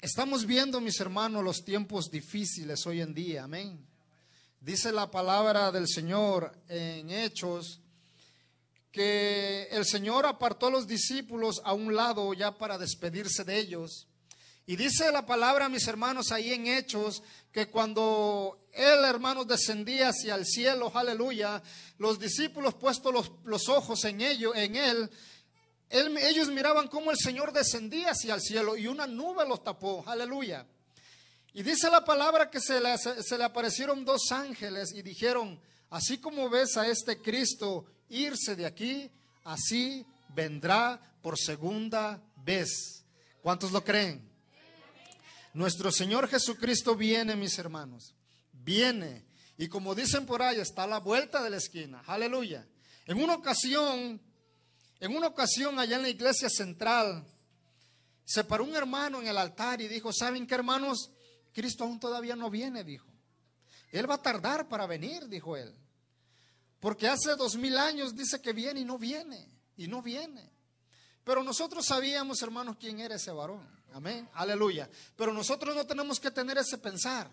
Estamos 0.00 0.46
viendo, 0.46 0.80
mis 0.80 0.98
hermanos, 0.98 1.44
los 1.44 1.64
tiempos 1.64 2.10
difíciles 2.10 2.84
hoy 2.88 3.00
en 3.00 3.14
día. 3.14 3.44
Amén. 3.44 3.86
Dice 4.60 4.90
la 4.90 5.08
palabra 5.08 5.70
del 5.70 5.86
Señor 5.86 6.52
en 6.68 7.08
Hechos 7.10 7.81
que 8.92 9.68
el 9.70 9.86
Señor 9.86 10.26
apartó 10.26 10.66
a 10.66 10.70
los 10.70 10.86
discípulos 10.86 11.62
a 11.64 11.72
un 11.72 11.96
lado 11.96 12.32
ya 12.34 12.56
para 12.58 12.76
despedirse 12.76 13.42
de 13.42 13.58
ellos. 13.58 14.06
Y 14.66 14.76
dice 14.76 15.10
la 15.10 15.26
palabra, 15.26 15.68
mis 15.68 15.88
hermanos, 15.88 16.30
ahí 16.30 16.52
en 16.52 16.66
Hechos, 16.66 17.22
que 17.50 17.68
cuando 17.68 18.68
él, 18.72 19.04
hermanos, 19.04 19.48
descendía 19.48 20.10
hacia 20.10 20.36
el 20.36 20.46
cielo, 20.46 20.92
aleluya, 20.94 21.62
los 21.98 22.18
discípulos 22.20 22.74
puestos 22.74 23.12
los, 23.12 23.32
los 23.44 23.68
ojos 23.68 24.04
en, 24.04 24.20
ello, 24.20 24.54
en 24.54 24.76
él, 24.76 25.10
ellos 25.90 26.48
miraban 26.48 26.88
cómo 26.88 27.10
el 27.10 27.18
Señor 27.18 27.52
descendía 27.52 28.10
hacia 28.10 28.34
el 28.34 28.40
cielo 28.40 28.76
y 28.76 28.86
una 28.86 29.06
nube 29.06 29.46
los 29.48 29.64
tapó, 29.64 30.04
aleluya. 30.06 30.66
Y 31.54 31.62
dice 31.62 31.90
la 31.90 32.04
palabra 32.04 32.50
que 32.50 32.60
se 32.60 32.80
le, 32.80 32.96
se 32.96 33.36
le 33.36 33.44
aparecieron 33.44 34.04
dos 34.04 34.30
ángeles 34.30 34.92
y 34.94 35.02
dijeron, 35.02 35.60
así 35.90 36.18
como 36.18 36.48
ves 36.48 36.76
a 36.76 36.86
este 36.86 37.20
Cristo 37.20 37.86
irse 38.08 38.56
de 38.56 38.66
aquí, 38.66 39.10
así 39.44 40.06
vendrá 40.34 41.00
por 41.22 41.38
segunda 41.38 42.22
vez. 42.44 43.04
¿Cuántos 43.42 43.72
lo 43.72 43.82
creen? 43.84 44.30
Nuestro 45.54 45.92
Señor 45.92 46.28
Jesucristo 46.28 46.96
viene, 46.96 47.36
mis 47.36 47.58
hermanos. 47.58 48.14
Viene. 48.52 49.24
Y 49.58 49.68
como 49.68 49.94
dicen 49.94 50.24
por 50.24 50.42
ahí, 50.42 50.60
está 50.60 50.84
a 50.84 50.86
la 50.86 50.98
vuelta 50.98 51.42
de 51.42 51.50
la 51.50 51.58
esquina. 51.58 52.02
Aleluya. 52.06 52.66
En 53.06 53.22
una 53.22 53.34
ocasión, 53.34 54.20
en 55.00 55.16
una 55.16 55.26
ocasión 55.26 55.78
allá 55.78 55.96
en 55.96 56.02
la 56.02 56.08
iglesia 56.08 56.48
central, 56.48 57.26
se 58.24 58.44
paró 58.44 58.64
un 58.64 58.74
hermano 58.74 59.20
en 59.20 59.28
el 59.28 59.36
altar 59.36 59.80
y 59.80 59.88
dijo, 59.88 60.12
¿saben 60.12 60.46
qué 60.46 60.54
hermanos? 60.54 61.10
Cristo 61.52 61.84
aún 61.84 62.00
todavía 62.00 62.34
no 62.34 62.48
viene, 62.48 62.82
dijo. 62.82 63.06
Él 63.90 64.08
va 64.08 64.14
a 64.14 64.22
tardar 64.22 64.68
para 64.68 64.86
venir, 64.86 65.28
dijo 65.28 65.56
él. 65.56 65.74
Porque 66.82 67.06
hace 67.06 67.36
dos 67.36 67.54
mil 67.54 67.78
años 67.78 68.16
dice 68.16 68.42
que 68.42 68.52
viene 68.52 68.80
y 68.80 68.84
no 68.84 68.98
viene, 68.98 69.48
y 69.76 69.86
no 69.86 70.02
viene. 70.02 70.50
Pero 71.22 71.44
nosotros 71.44 71.86
sabíamos, 71.86 72.42
hermanos, 72.42 72.76
quién 72.76 72.98
era 72.98 73.14
ese 73.14 73.30
varón. 73.30 73.64
Amén, 73.92 74.28
aleluya. 74.34 74.90
Pero 75.14 75.32
nosotros 75.32 75.76
no 75.76 75.86
tenemos 75.86 76.18
que 76.18 76.32
tener 76.32 76.58
ese 76.58 76.78
pensar. 76.78 77.30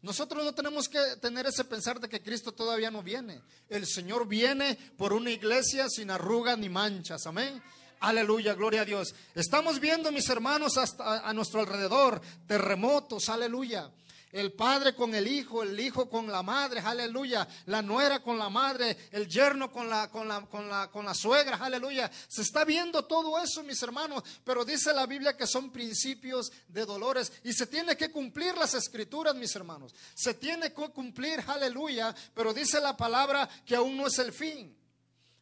Nosotros 0.00 0.44
no 0.44 0.54
tenemos 0.54 0.88
que 0.88 1.00
tener 1.20 1.44
ese 1.46 1.64
pensar 1.64 1.98
de 1.98 2.08
que 2.08 2.22
Cristo 2.22 2.52
todavía 2.52 2.88
no 2.88 3.02
viene. 3.02 3.42
El 3.68 3.84
Señor 3.84 4.28
viene 4.28 4.78
por 4.96 5.12
una 5.12 5.32
iglesia 5.32 5.88
sin 5.88 6.12
arrugas 6.12 6.56
ni 6.56 6.68
manchas. 6.68 7.26
Amén. 7.26 7.60
Aleluya, 7.98 8.54
gloria 8.54 8.82
a 8.82 8.84
Dios. 8.84 9.12
Estamos 9.34 9.80
viendo, 9.80 10.12
mis 10.12 10.28
hermanos, 10.28 10.76
hasta 10.76 11.28
a 11.28 11.32
nuestro 11.34 11.62
alrededor 11.62 12.20
terremotos. 12.46 13.28
Aleluya 13.28 13.90
el 14.32 14.52
padre 14.52 14.94
con 14.94 15.14
el 15.14 15.26
hijo, 15.26 15.62
el 15.62 15.78
hijo 15.78 16.08
con 16.08 16.26
la 16.26 16.42
madre, 16.42 16.80
aleluya, 16.80 17.46
la 17.66 17.82
nuera 17.82 18.22
con 18.22 18.38
la 18.38 18.48
madre, 18.48 18.96
el 19.10 19.28
yerno 19.28 19.70
con 19.70 19.88
la, 19.88 20.10
con 20.10 20.28
la, 20.28 20.46
con 20.46 20.68
la, 20.68 20.90
con 20.90 21.04
la 21.04 21.14
suegra, 21.14 21.56
aleluya. 21.56 22.10
Se 22.28 22.42
está 22.42 22.64
viendo 22.64 23.04
todo 23.04 23.42
eso, 23.42 23.62
mis 23.62 23.82
hermanos, 23.82 24.22
pero 24.44 24.64
dice 24.64 24.92
la 24.92 25.06
Biblia 25.06 25.36
que 25.36 25.46
son 25.46 25.70
principios 25.70 26.52
de 26.68 26.84
dolores 26.84 27.32
y 27.44 27.52
se 27.52 27.66
tiene 27.66 27.96
que 27.96 28.10
cumplir 28.10 28.56
las 28.56 28.74
escrituras, 28.74 29.34
mis 29.34 29.54
hermanos. 29.56 29.94
Se 30.14 30.34
tiene 30.34 30.72
que 30.72 30.88
cumplir, 30.90 31.42
aleluya, 31.46 32.14
pero 32.34 32.54
dice 32.54 32.80
la 32.80 32.96
palabra 32.96 33.48
que 33.66 33.76
aún 33.76 33.96
no 33.96 34.06
es 34.06 34.18
el 34.18 34.32
fin. 34.32 34.77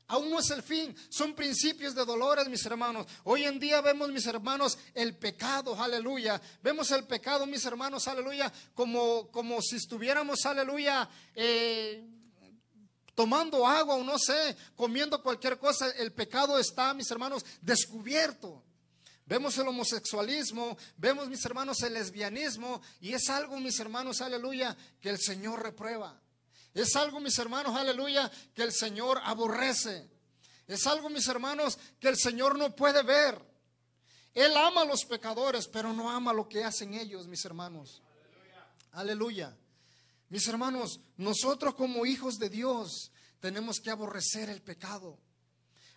Aún 0.09 0.31
no 0.31 0.39
es 0.39 0.51
el 0.51 0.63
fin, 0.63 0.95
son 1.09 1.35
principios 1.35 1.95
de 1.95 2.05
dolores, 2.05 2.49
mis 2.49 2.65
hermanos. 2.65 3.07
Hoy 3.25 3.43
en 3.43 3.59
día 3.59 3.81
vemos, 3.81 4.11
mis 4.11 4.27
hermanos, 4.27 4.79
el 4.95 5.17
pecado, 5.17 5.81
aleluya. 5.81 6.41
Vemos 6.63 6.93
el 6.93 7.05
pecado, 7.05 7.45
mis 7.45 7.65
hermanos, 7.65 8.07
aleluya, 8.07 8.53
como, 8.73 9.29
como 9.33 9.61
si 9.61 9.77
estuviéramos, 9.77 10.47
aleluya, 10.47 11.09
eh, 11.35 12.05
tomando 13.17 13.67
agua 13.67 13.97
o 13.97 14.05
no 14.05 14.17
sé, 14.17 14.57
comiendo 14.77 15.21
cualquier 15.21 15.59
cosa. 15.59 15.91
El 15.91 16.13
pecado 16.13 16.57
está, 16.57 16.95
mis 16.95 17.11
hermanos, 17.11 17.45
descubierto. 17.61 18.63
Vemos 19.25 19.59
el 19.59 19.67
homosexualismo, 19.67 20.79
vemos, 20.97 21.29
mis 21.29 21.45
hermanos, 21.45 21.83
el 21.83 21.95
lesbianismo, 21.95 22.81
y 23.01 23.13
es 23.13 23.29
algo, 23.29 23.59
mis 23.59 23.81
hermanos, 23.81 24.21
aleluya, 24.21 24.77
que 25.01 25.11
el 25.11 25.19
Señor 25.19 25.65
reprueba. 25.65 26.23
Es 26.77 26.95
algo, 26.95 27.21
mis 27.21 27.39
hermanos, 27.39 27.75
aleluya, 27.75 28.31
que 28.55 28.63
el 28.63 28.73
Señor 28.73 29.19
aborrece. 29.25 30.11
Es 30.67 30.87
algo, 30.87 31.09
mis 31.09 31.27
hermanos, 31.27 31.79
que 31.99 32.09
el 32.09 32.17
Señor 32.17 32.59
no 32.59 32.77
puede 32.77 33.03
ver. 33.03 33.41
Él 34.35 34.55
ama 34.57 34.83
a 34.83 34.85
los 34.85 35.05
pecadores, 35.05 35.67
pero 35.69 35.93
no 35.95 36.11
ama 36.11 36.35
lo 36.35 36.47
que 36.49 36.63
hacen 36.63 36.93
ellos, 36.93 37.27
mis 37.27 37.45
hermanos. 37.47 38.03
Aleluya. 38.93 39.57
Mis 40.29 40.47
hermanos, 40.49 41.01
nosotros 41.17 41.75
como 41.75 42.05
hijos 42.05 42.39
de 42.39 42.51
Dios 42.51 43.11
tenemos 43.41 43.81
que 43.81 43.91
aborrecer 43.91 44.51
el 44.51 44.61
pecado, 44.61 45.19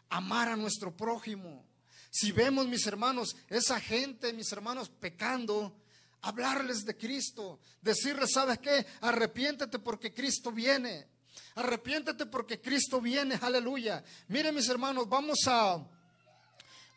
amar 0.10 0.48
a 0.48 0.56
nuestro 0.56 0.96
prójimo, 0.96 1.68
si 2.10 2.32
vemos, 2.32 2.68
mis 2.68 2.88
hermanos, 2.88 3.36
esa 3.50 3.80
gente, 3.80 4.34
mis 4.34 4.52
hermanos, 4.52 4.90
pecando, 4.90 5.76
hablarles 6.22 6.86
de 6.86 6.98
Cristo, 6.98 7.60
decirles, 7.82 8.32
¿sabes 8.34 8.60
qué? 8.60 8.86
Arrepiéntete 9.02 9.80
porque 9.80 10.14
Cristo 10.14 10.52
viene. 10.52 11.08
Arrepiéntete 11.56 12.26
porque 12.26 12.62
Cristo 12.62 13.02
viene, 13.02 13.38
aleluya. 13.42 14.04
Miren, 14.28 14.56
mis 14.56 14.70
hermanos, 14.70 15.08
vamos 15.08 15.40
a, 15.48 15.86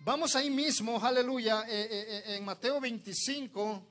vamos 0.01 0.37
ahí 0.37 0.51
mismo, 0.51 1.03
aleluya, 1.03 1.65
eh, 1.69 1.89
eh, 1.91 2.23
eh, 2.27 2.37
en 2.37 2.45
Mateo 2.45 2.81
25. 2.81 3.89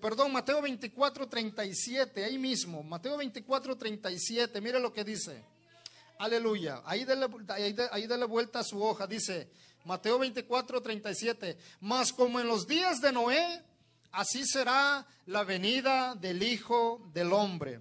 perdón, 0.00 0.32
Mateo 0.32 0.60
24, 0.60 1.28
37, 1.28 2.24
ahí 2.24 2.38
mismo, 2.38 2.82
Mateo 2.82 3.16
24, 3.16 3.76
37, 3.76 4.60
mire 4.60 4.80
lo 4.80 4.92
que 4.92 5.04
dice. 5.04 5.44
Aleluya. 6.18 6.82
Ahí 6.84 7.04
dale, 7.04 7.28
ahí, 7.92 8.06
vuelta 8.26 8.58
a 8.58 8.64
su 8.64 8.82
hoja. 8.82 9.06
Dice 9.06 9.48
Mateo 9.84 10.18
24, 10.18 10.82
37. 10.82 11.56
Mas 11.80 12.12
como 12.12 12.40
en 12.40 12.46
los 12.46 12.66
días 12.66 13.00
de 13.00 13.12
Noé, 13.12 13.62
así 14.12 14.44
será 14.46 15.06
la 15.26 15.44
venida 15.44 16.14
del 16.14 16.42
Hijo 16.42 17.08
del 17.12 17.32
Hombre. 17.32 17.80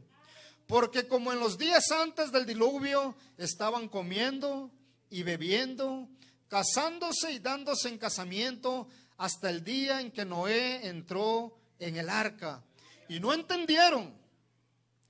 Porque 0.67 1.07
como 1.07 1.31
en 1.31 1.39
los 1.39 1.57
días 1.57 1.91
antes 1.91 2.31
del 2.31 2.45
diluvio 2.45 3.15
estaban 3.37 3.87
comiendo 3.87 4.71
y 5.09 5.23
bebiendo, 5.23 6.09
casándose 6.49 7.31
y 7.31 7.39
dándose 7.39 7.89
en 7.89 7.97
casamiento 7.97 8.87
hasta 9.17 9.49
el 9.49 9.63
día 9.63 10.01
en 10.01 10.11
que 10.11 10.25
Noé 10.25 10.87
entró 10.87 11.57
en 11.79 11.95
el 11.95 12.09
arca. 12.09 12.63
Y 13.07 13.19
no 13.19 13.33
entendieron 13.33 14.16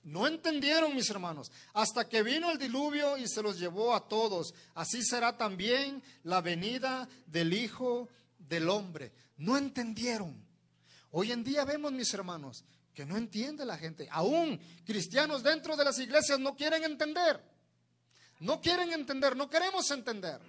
no 0.08 0.26
entendieron, 0.26 0.96
mis 0.96 1.10
hermanos, 1.10 1.52
hasta 1.74 2.08
que 2.08 2.24
vino 2.24 2.50
el 2.50 2.58
diluvio 2.58 3.18
y 3.18 3.28
se 3.28 3.44
los 3.44 3.60
llevó 3.60 3.94
a 3.94 4.08
todos. 4.08 4.54
Así 4.74 5.04
será 5.04 5.36
también 5.36 6.02
la 6.24 6.40
venida 6.40 7.10
del 7.26 7.54
Hijo 7.54 8.08
del 8.40 8.70
Hombre. 8.70 9.12
No 9.36 9.58
entendieron. 9.58 10.34
Hoy 11.12 11.34
en 11.34 11.44
día 11.44 11.66
vemos, 11.66 11.92
mis 11.92 12.14
hermanos, 12.14 12.64
que 12.94 13.06
no 13.06 13.18
entiende 13.18 13.66
la 13.66 13.78
gente. 13.78 14.08
Aún 14.10 14.58
cristianos 14.86 15.44
dentro 15.44 15.76
de 15.76 15.84
las 15.84 16.00
iglesias 16.00 16.40
no 16.40 16.56
quieren 16.56 16.86
entender. 16.86 17.44
No 18.40 18.62
quieren 18.62 18.94
entender, 18.94 19.36
no 19.36 19.50
queremos 19.50 19.92
entender. 19.92 20.40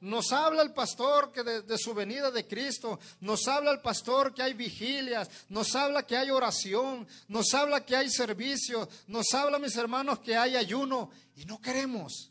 Nos 0.00 0.32
habla 0.32 0.62
el 0.62 0.72
pastor 0.72 1.30
que 1.30 1.42
de, 1.42 1.78
su 1.78 1.92
venida 1.92 2.30
de 2.30 2.46
Cristo, 2.46 2.98
nos 3.20 3.46
habla 3.46 3.70
el 3.70 3.80
pastor 3.80 4.32
que 4.32 4.42
hay 4.42 4.54
vigilias, 4.54 5.28
nos 5.50 5.74
habla 5.74 6.06
que 6.06 6.16
hay 6.16 6.30
oración, 6.30 7.06
nos 7.28 7.52
habla 7.52 7.84
que 7.84 7.94
hay 7.94 8.08
servicio, 8.08 8.88
nos 9.08 9.34
habla, 9.34 9.58
mis 9.58 9.76
hermanos, 9.76 10.20
que 10.20 10.36
hay 10.36 10.56
ayuno. 10.56 11.10
Y 11.36 11.44
no 11.44 11.60
queremos, 11.60 12.30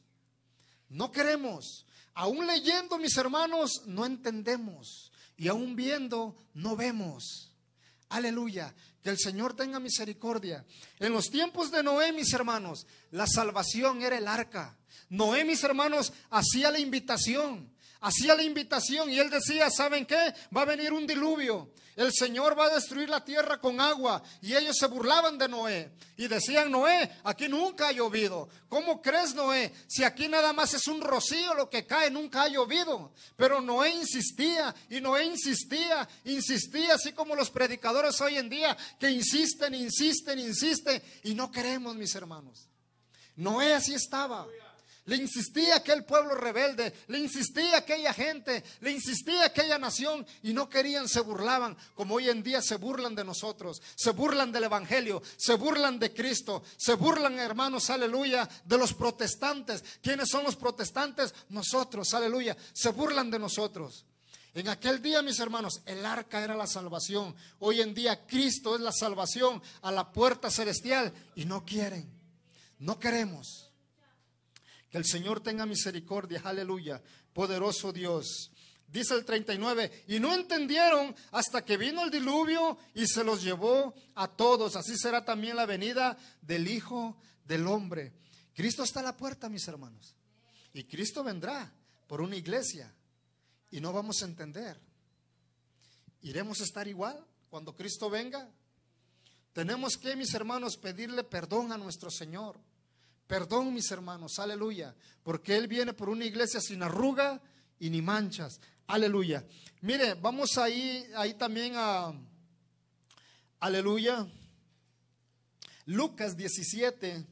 no 0.90 1.12
queremos. 1.12 1.86
Aún 2.16 2.48
leyendo, 2.48 2.98
mis 2.98 3.16
hermanos, 3.18 3.84
no 3.86 4.04
entendemos. 4.04 5.12
Y 5.38 5.48
aún 5.48 5.76
viendo, 5.76 6.36
no 6.56 6.76
vemos. 6.76 7.52
Aleluya. 8.10 8.74
Que 9.04 9.10
el 9.10 9.18
Señor 9.18 9.56
tenga 9.56 9.80
misericordia. 9.80 10.66
En 11.00 11.14
los 11.14 11.30
tiempos 11.30 11.72
de 11.72 11.84
Noé, 11.84 12.12
mis 12.12 12.34
hermanos, 12.34 12.86
la 13.12 13.28
salvación 13.28 14.02
era 14.02 14.18
el 14.18 14.28
arca. 14.28 14.78
Noé, 15.10 15.46
mis 15.46 15.64
hermanos, 15.64 16.14
hacía 16.30 16.72
la 16.72 16.80
invitación. 16.80 17.72
Hacía 18.02 18.36
la 18.36 18.44
invitación 18.44 19.10
y 19.10 19.20
él 19.20 19.30
decía, 19.30 19.70
¿saben 19.70 20.06
qué? 20.06 20.34
Va 20.56 20.62
a 20.62 20.66
venir 20.66 20.94
un 20.94 21.06
diluvio. 21.06 21.72
El 22.00 22.14
Señor 22.14 22.58
va 22.58 22.68
a 22.68 22.76
destruir 22.76 23.10
la 23.10 23.26
tierra 23.26 23.60
con 23.60 23.82
agua. 23.82 24.24
Y 24.42 24.56
ellos 24.56 24.78
se 24.80 24.88
burlaban 24.88 25.38
de 25.38 25.50
Noé. 25.50 25.92
Y 26.16 26.30
decían, 26.30 26.72
Noé, 26.72 27.12
aquí 27.26 27.50
nunca 27.50 27.90
ha 27.90 27.92
llovido. 27.92 28.48
¿Cómo 28.70 29.02
crees, 29.02 29.36
Noé? 29.36 29.74
Si 29.88 30.06
aquí 30.06 30.30
nada 30.30 30.54
más 30.54 30.74
es 30.74 30.88
un 30.88 31.02
rocío 31.02 31.54
lo 31.56 31.70
que 31.70 31.86
cae, 31.86 32.10
nunca 32.10 32.44
ha 32.44 32.48
llovido. 32.48 33.12
Pero 33.36 33.60
Noé 33.60 33.90
insistía 33.90 34.74
y 34.90 35.02
Noé 35.02 35.26
insistía, 35.26 36.08
insistía, 36.24 36.94
así 36.94 37.12
como 37.12 37.36
los 37.36 37.52
predicadores 37.52 38.22
hoy 38.22 38.38
en 38.38 38.50
día 38.50 38.78
que 38.98 39.12
insisten, 39.12 39.76
insisten, 39.76 40.40
insisten. 40.40 41.04
Y 41.24 41.34
no 41.34 41.52
queremos, 41.52 41.98
mis 41.98 42.16
hermanos. 42.16 42.70
Noé 43.36 43.74
así 43.74 43.94
estaba. 43.94 44.48
Le 45.10 45.16
insistía 45.16 45.78
aquel 45.78 46.06
pueblo 46.06 46.36
rebelde, 46.36 46.94
le 47.08 47.18
insistía 47.18 47.78
aquella 47.78 48.14
gente, 48.14 48.64
le 48.82 48.92
insistía 48.92 49.46
aquella 49.46 49.80
nación 49.80 50.24
y 50.44 50.54
no 50.54 50.70
querían, 50.70 51.10
se 51.10 51.22
burlaban, 51.22 51.76
como 51.96 52.14
hoy 52.14 52.30
en 52.30 52.44
día 52.44 52.62
se 52.62 52.76
burlan 52.76 53.16
de 53.16 53.24
nosotros, 53.24 53.82
se 53.96 54.12
burlan 54.12 54.52
del 54.52 54.66
Evangelio, 54.66 55.24
se 55.36 55.56
burlan 55.56 55.98
de 55.98 56.14
Cristo, 56.14 56.62
se 56.78 56.94
burlan, 56.94 57.40
hermanos, 57.40 57.90
aleluya, 57.90 58.48
de 58.64 58.78
los 58.78 58.94
protestantes. 58.94 59.84
¿Quiénes 60.00 60.30
son 60.30 60.44
los 60.44 60.56
protestantes? 60.56 61.34
Nosotros, 61.50 62.14
aleluya, 62.14 62.56
se 62.72 62.92
burlan 62.92 63.32
de 63.32 63.40
nosotros. 63.40 64.06
En 64.54 64.70
aquel 64.70 65.02
día, 65.02 65.24
mis 65.24 65.40
hermanos, 65.40 65.82
el 65.88 66.06
arca 66.06 66.44
era 66.44 66.56
la 66.56 66.68
salvación. 66.68 67.36
Hoy 67.58 67.82
en 67.82 67.96
día 67.96 68.28
Cristo 68.28 68.76
es 68.76 68.82
la 68.82 68.92
salvación 68.92 69.60
a 69.82 69.92
la 69.92 70.12
puerta 70.12 70.52
celestial 70.52 71.12
y 71.34 71.46
no 71.46 71.66
quieren, 71.66 72.08
no 72.78 73.00
queremos. 73.00 73.69
Que 74.90 74.98
el 74.98 75.06
Señor 75.06 75.42
tenga 75.42 75.66
misericordia, 75.66 76.42
aleluya, 76.44 77.02
poderoso 77.34 77.94
Dios. 77.94 78.52
Dice 78.88 79.14
el 79.14 79.24
39, 79.24 80.06
y 80.08 80.20
no 80.20 80.34
entendieron 80.34 81.16
hasta 81.32 81.64
que 81.64 81.78
vino 81.78 82.04
el 82.04 82.10
diluvio 82.10 82.78
y 82.96 83.06
se 83.06 83.24
los 83.24 83.44
llevó 83.44 83.94
a 84.16 84.28
todos. 84.28 84.76
Así 84.76 84.98
será 84.98 85.24
también 85.24 85.56
la 85.56 85.68
venida 85.68 86.18
del 86.42 86.68
Hijo 86.68 87.16
del 87.46 87.68
Hombre. 87.68 88.14
Cristo 88.56 88.84
está 88.84 89.02
a 89.02 89.04
la 89.04 89.16
puerta, 89.16 89.48
mis 89.48 89.68
hermanos. 89.68 90.16
Y 90.74 90.86
Cristo 90.86 91.24
vendrá 91.24 91.72
por 92.08 92.20
una 92.20 92.36
iglesia 92.36 92.92
y 93.70 93.80
no 93.80 93.94
vamos 93.94 94.24
a 94.24 94.26
entender. 94.26 94.80
¿Iremos 96.22 96.60
a 96.60 96.64
estar 96.64 96.88
igual 96.88 97.24
cuando 97.50 97.76
Cristo 97.76 98.10
venga? 98.10 98.50
Tenemos 99.54 99.98
que, 99.98 100.16
mis 100.16 100.34
hermanos, 100.34 100.78
pedirle 100.78 101.24
perdón 101.24 101.72
a 101.72 101.78
nuestro 101.78 102.10
Señor. 102.10 102.60
Perdón, 103.30 103.76
mis 103.76 103.92
hermanos, 103.92 104.40
aleluya, 104.40 104.96
porque 105.22 105.56
Él 105.56 105.68
viene 105.68 105.94
por 105.94 106.10
una 106.10 106.26
iglesia 106.26 106.60
sin 106.60 106.82
arruga 106.82 107.40
y 107.80 107.92
ni 107.92 108.02
manchas. 108.02 108.60
Aleluya. 108.88 109.46
Mire, 109.82 110.16
vamos 110.16 110.58
ahí, 110.58 111.06
ahí 111.16 111.36
también 111.36 111.74
a, 111.76 112.12
aleluya, 113.60 114.28
Lucas 115.86 116.36
17. 116.36 117.24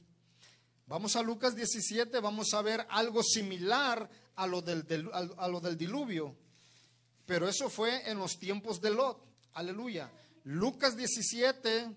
Vamos 0.86 1.16
a 1.16 1.24
Lucas 1.24 1.56
17, 1.56 2.20
vamos 2.20 2.54
a 2.54 2.62
ver 2.62 2.86
algo 2.92 3.24
similar 3.24 4.08
a 4.36 4.46
lo 4.46 4.62
del, 4.62 5.10
a 5.12 5.48
lo 5.48 5.60
del 5.60 5.80
diluvio. 5.80 6.38
Pero 7.26 7.50
eso 7.50 7.72
fue 7.72 8.08
en 8.08 8.20
los 8.20 8.38
tiempos 8.38 8.80
de 8.82 8.92
Lot. 8.92 9.20
Aleluya. 9.54 10.12
Lucas 10.44 10.96
17. 10.96 11.90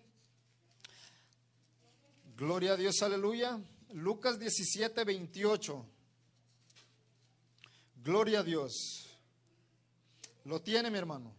Gloria 2.35 2.73
a 2.73 2.77
Dios, 2.77 3.03
aleluya. 3.03 3.61
Lucas 3.95 4.39
17, 4.39 5.05
28. 5.05 5.87
Gloria 8.03 8.41
a 8.41 8.43
Dios. 8.43 9.09
¿Lo 10.45 10.61
tiene 10.61 10.91
mi 10.91 10.99
hermano? 10.99 11.35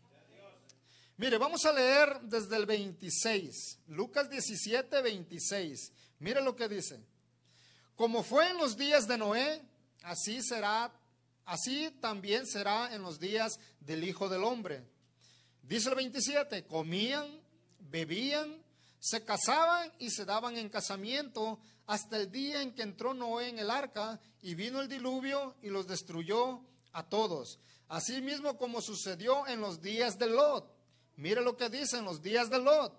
Mire, 1.17 1.37
vamos 1.37 1.65
a 1.65 1.73
leer 1.73 2.19
desde 2.23 2.55
el 2.57 2.65
26. 2.65 3.79
Lucas 3.87 4.29
17, 4.29 5.01
26. 5.01 5.91
Mire 6.19 6.41
lo 6.41 6.55
que 6.55 6.67
dice. 6.67 6.99
Como 7.95 8.23
fue 8.23 8.49
en 8.49 8.57
los 8.57 8.75
días 8.75 9.07
de 9.07 9.17
Noé, 9.17 9.61
así 10.03 10.41
será, 10.41 10.91
así 11.45 11.91
también 12.01 12.47
será 12.47 12.93
en 12.93 13.03
los 13.03 13.19
días 13.19 13.59
del 13.79 14.03
Hijo 14.03 14.29
del 14.29 14.43
Hombre. 14.43 14.83
Dice 15.61 15.89
el 15.89 15.95
27, 15.95 16.65
comían, 16.65 17.27
bebían, 17.79 18.61
se 18.99 19.23
casaban 19.23 19.91
y 19.99 20.09
se 20.09 20.25
daban 20.25 20.57
en 20.57 20.69
casamiento 20.69 21.59
hasta 21.91 22.15
el 22.15 22.31
día 22.31 22.61
en 22.61 22.73
que 22.73 22.83
entró 22.83 23.13
Noé 23.13 23.49
en 23.49 23.59
el 23.59 23.69
arca 23.69 24.17
y 24.41 24.55
vino 24.55 24.79
el 24.79 24.87
diluvio 24.87 25.55
y 25.61 25.67
los 25.67 25.87
destruyó 25.87 26.61
a 26.93 27.03
todos. 27.03 27.59
Así 27.89 28.21
mismo 28.21 28.57
como 28.57 28.79
sucedió 28.79 29.45
en 29.45 29.59
los 29.59 29.81
días 29.81 30.17
de 30.17 30.27
Lot. 30.27 30.73
Mire 31.17 31.41
lo 31.41 31.57
que 31.57 31.67
dice 31.67 31.97
en 31.97 32.05
los 32.05 32.21
días 32.21 32.49
de 32.49 32.59
Lot. 32.59 32.97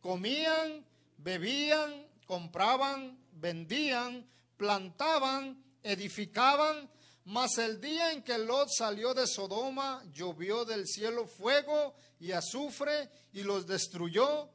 Comían, 0.00 0.86
bebían, 1.18 2.06
compraban, 2.24 3.18
vendían, 3.32 4.24
plantaban, 4.56 5.60
edificaban, 5.82 6.88
Mas 7.24 7.58
el 7.58 7.80
día 7.80 8.12
en 8.12 8.22
que 8.22 8.38
Lot 8.38 8.68
salió 8.70 9.12
de 9.12 9.26
Sodoma, 9.26 10.02
llovió 10.12 10.64
del 10.64 10.86
cielo 10.86 11.26
fuego 11.26 11.94
y 12.20 12.32
azufre 12.32 13.10
y 13.32 13.42
los 13.42 13.66
destruyó 13.66 14.48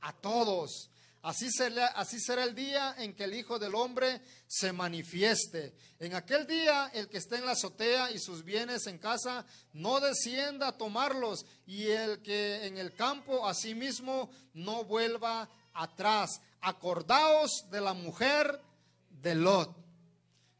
a 0.00 0.12
todos. 0.14 0.90
Así 1.28 1.50
será, 1.50 2.42
el 2.42 2.54
día 2.54 2.94
en 2.96 3.14
que 3.14 3.24
el 3.24 3.34
Hijo 3.34 3.58
del 3.58 3.74
Hombre 3.74 4.22
se 4.46 4.72
manifieste. 4.72 5.74
En 5.98 6.14
aquel 6.14 6.46
día 6.46 6.90
el 6.94 7.10
que 7.10 7.18
esté 7.18 7.36
en 7.36 7.44
la 7.44 7.52
azotea 7.52 8.10
y 8.10 8.18
sus 8.18 8.42
bienes 8.42 8.86
en 8.86 8.96
casa 8.96 9.44
no 9.74 10.00
descienda 10.00 10.68
a 10.68 10.78
tomarlos 10.78 11.44
y 11.66 11.88
el 11.88 12.22
que 12.22 12.64
en 12.64 12.78
el 12.78 12.94
campo 12.94 13.46
asimismo 13.46 14.30
no 14.54 14.84
vuelva 14.84 15.50
atrás. 15.74 16.40
Acordaos 16.62 17.66
de 17.70 17.82
la 17.82 17.92
mujer 17.92 18.62
de 19.10 19.34
Lot. 19.34 19.76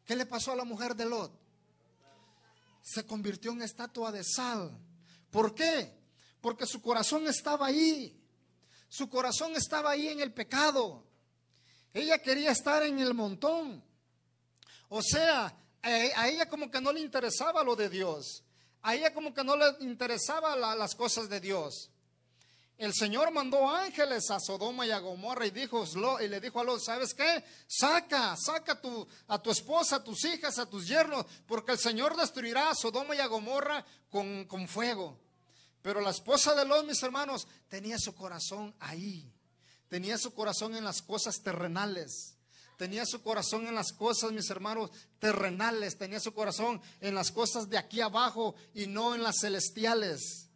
¿Qué 0.04 0.16
le 0.16 0.26
pasó 0.26 0.52
a 0.52 0.56
la 0.56 0.64
mujer 0.64 0.94
de 0.94 1.06
Lot? 1.06 1.32
Se 2.82 3.06
convirtió 3.06 3.52
en 3.52 3.62
estatua 3.62 4.12
de 4.12 4.22
sal. 4.22 4.78
¿Por 5.30 5.54
qué? 5.54 5.94
Porque 6.42 6.66
su 6.66 6.82
corazón 6.82 7.26
estaba 7.26 7.68
ahí. 7.68 8.17
Su 8.88 9.08
corazón 9.08 9.54
estaba 9.54 9.90
ahí 9.90 10.08
en 10.08 10.20
el 10.20 10.32
pecado. 10.32 11.04
Ella 11.92 12.18
quería 12.18 12.52
estar 12.52 12.82
en 12.82 12.98
el 12.98 13.14
montón. 13.14 13.82
O 14.88 15.02
sea, 15.02 15.54
a 15.82 16.28
ella 16.28 16.48
como 16.48 16.70
que 16.70 16.80
no 16.80 16.92
le 16.92 17.00
interesaba 17.00 17.62
lo 17.62 17.76
de 17.76 17.88
Dios. 17.88 18.42
A 18.82 18.94
ella 18.94 19.12
como 19.12 19.34
que 19.34 19.44
no 19.44 19.56
le 19.56 19.66
interesaba 19.80 20.56
las 20.56 20.94
cosas 20.94 21.28
de 21.28 21.40
Dios. 21.40 21.90
El 22.78 22.94
Señor 22.94 23.32
mandó 23.32 23.68
ángeles 23.68 24.30
a 24.30 24.38
Sodoma 24.38 24.86
y 24.86 24.92
a 24.92 25.00
Gomorra 25.00 25.44
y, 25.44 25.50
dijo, 25.50 25.84
y 26.20 26.28
le 26.28 26.40
dijo 26.40 26.60
a 26.60 26.64
los, 26.64 26.84
¿sabes 26.84 27.12
qué? 27.12 27.42
Saca, 27.66 28.36
saca 28.36 28.80
tu, 28.80 29.04
a 29.26 29.42
tu 29.42 29.50
esposa, 29.50 29.96
a 29.96 30.04
tus 30.04 30.24
hijas, 30.24 30.60
a 30.60 30.70
tus 30.70 30.86
yernos, 30.86 31.26
porque 31.44 31.72
el 31.72 31.78
Señor 31.78 32.16
destruirá 32.16 32.70
a 32.70 32.76
Sodoma 32.76 33.16
y 33.16 33.18
a 33.18 33.26
Gomorra 33.26 33.84
con, 34.08 34.44
con 34.44 34.68
fuego. 34.68 35.18
Pero 35.88 36.02
la 36.02 36.10
esposa 36.10 36.54
de 36.54 36.66
Lot, 36.66 36.84
mis 36.84 37.02
hermanos, 37.02 37.48
tenía 37.66 37.98
su 37.98 38.14
corazón 38.14 38.74
ahí. 38.78 39.32
Tenía 39.88 40.18
su 40.18 40.34
corazón 40.34 40.76
en 40.76 40.84
las 40.84 41.00
cosas 41.00 41.40
terrenales. 41.40 42.34
Tenía 42.76 43.06
su 43.06 43.22
corazón 43.22 43.66
en 43.66 43.74
las 43.74 43.94
cosas, 43.94 44.30
mis 44.32 44.50
hermanos, 44.50 44.90
terrenales. 45.18 45.96
Tenía 45.96 46.20
su 46.20 46.34
corazón 46.34 46.78
en 47.00 47.14
las 47.14 47.32
cosas 47.32 47.70
de 47.70 47.78
aquí 47.78 48.02
abajo 48.02 48.54
y 48.74 48.86
no 48.86 49.14
en 49.14 49.22
las 49.22 49.36
celestiales. 49.40 50.50